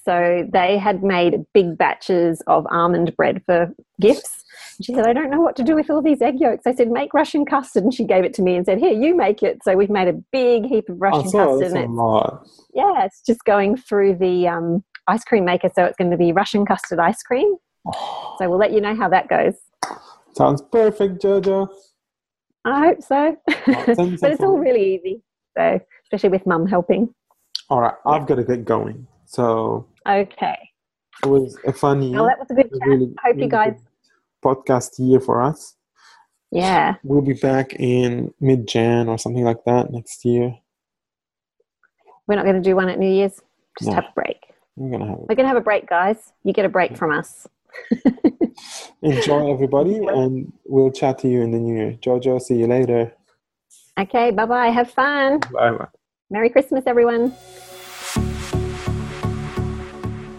So 0.07 0.47
they 0.53 0.77
had 0.77 1.03
made 1.03 1.43
big 1.53 1.77
batches 1.77 2.41
of 2.47 2.65
almond 2.71 3.13
bread 3.17 3.41
for 3.45 3.73
gifts. 3.99 4.45
She 4.81 4.93
said, 4.93 5.05
I 5.05 5.11
don't 5.11 5.29
know 5.29 5.41
what 5.41 5.57
to 5.57 5.63
do 5.63 5.75
with 5.75 5.89
all 5.89 6.01
these 6.01 6.21
egg 6.21 6.35
yolks. 6.39 6.65
I 6.65 6.73
said, 6.73 6.89
make 6.89 7.13
Russian 7.13 7.45
custard. 7.45 7.83
And 7.83 7.93
she 7.93 8.05
gave 8.05 8.23
it 8.23 8.33
to 8.35 8.41
me 8.41 8.55
and 8.55 8.65
said, 8.65 8.77
Here, 8.77 8.93
you 8.93 9.17
make 9.17 9.43
it. 9.43 9.59
So 9.65 9.75
we've 9.75 9.89
made 9.89 10.07
a 10.07 10.13
big 10.31 10.65
heap 10.65 10.87
of 10.87 11.01
Russian 11.01 11.27
saw 11.27 11.45
custard. 11.47 11.61
that's 11.61 11.73
And 11.73 11.81
a 11.81 11.83
it's, 11.83 11.91
lot. 11.91 12.47
yeah, 12.73 13.03
it's 13.03 13.21
just 13.21 13.43
going 13.43 13.75
through 13.75 14.15
the 14.15 14.47
um, 14.47 14.81
ice 15.07 15.25
cream 15.25 15.43
maker. 15.43 15.69
So 15.75 15.83
it's 15.83 15.97
going 15.97 16.11
to 16.11 16.17
be 16.17 16.31
Russian 16.31 16.65
custard 16.65 16.99
ice 16.99 17.21
cream. 17.21 17.55
So 18.37 18.49
we'll 18.49 18.59
let 18.59 18.71
you 18.71 18.79
know 18.79 18.95
how 18.95 19.09
that 19.09 19.27
goes. 19.27 19.55
Sounds 20.37 20.61
perfect, 20.61 21.21
Jojo. 21.21 21.67
I 22.63 22.79
hope 22.79 23.01
so. 23.03 23.35
me 23.67 24.17
but 24.21 24.31
it's 24.31 24.41
all 24.41 24.57
really 24.57 24.95
easy. 24.95 25.21
So, 25.57 25.81
especially 26.05 26.29
with 26.29 26.45
mum 26.45 26.65
helping. 26.65 27.13
All 27.69 27.81
right, 27.81 27.95
I've 28.05 28.25
got 28.25 28.35
to 28.35 28.43
get 28.43 28.63
going. 28.63 29.07
So 29.25 29.85
Okay. 30.07 30.57
it 31.23 31.27
was 31.27 31.57
a 31.65 31.73
fun 31.73 32.01
year. 32.01 32.13
Well, 32.19 32.25
that 32.27 32.39
was 32.39 32.49
a 32.51 32.53
good 32.55 32.67
a 32.67 32.79
chat. 32.79 32.87
really- 32.87 33.15
Hope 33.23 33.37
you 33.37 33.47
guys, 33.49 33.79
podcast 34.43 34.97
year 34.99 35.19
for 35.19 35.41
us. 35.41 35.75
yeah. 36.51 36.95
We'll 37.03 37.21
be 37.21 37.33
back 37.33 37.73
in 37.73 38.33
mid 38.39 38.67
Jan 38.67 39.09
or 39.09 39.17
something 39.17 39.43
like 39.43 39.63
that 39.65 39.91
next 39.91 40.23
year. 40.25 40.55
We're 42.27 42.35
not 42.35 42.43
going 42.45 42.61
to 42.61 42.69
do 42.69 42.75
one 42.75 42.89
at 42.89 42.99
New 42.99 43.09
Year's. 43.09 43.41
Just 43.79 43.89
No. 43.89 43.95
have 43.95 44.05
a 44.05 44.13
break. 44.15 44.37
We're 44.75 44.89
have 44.99 45.27
going 45.27 45.37
to 45.37 45.47
have 45.47 45.57
a 45.57 45.61
break, 45.61 45.87
guys. 45.89 46.33
You 46.43 46.53
get 46.53 46.65
a 46.65 46.69
break 46.69 46.95
from 46.97 47.11
us. 47.11 47.47
enjoy 49.01 49.51
everybody, 49.51 49.97
and 50.07 50.51
we'll 50.65 50.91
chat 50.91 51.19
to 51.19 51.27
you 51.27 51.41
in 51.41 51.51
the 51.51 51.57
new 51.57 51.75
year. 51.75 51.91
Jojo, 52.01 52.39
see 52.41 52.55
you 52.55 52.67
later. 52.67 53.13
Okay. 53.99 54.31
Bye 54.31 54.45
bye. 54.45 54.67
Have 54.67 54.91
fun. 54.91 55.39
Bye 55.51 55.71
bye. 55.71 55.87
Merry 56.29 56.49
Christmas, 56.49 56.83
everyone. 56.85 57.33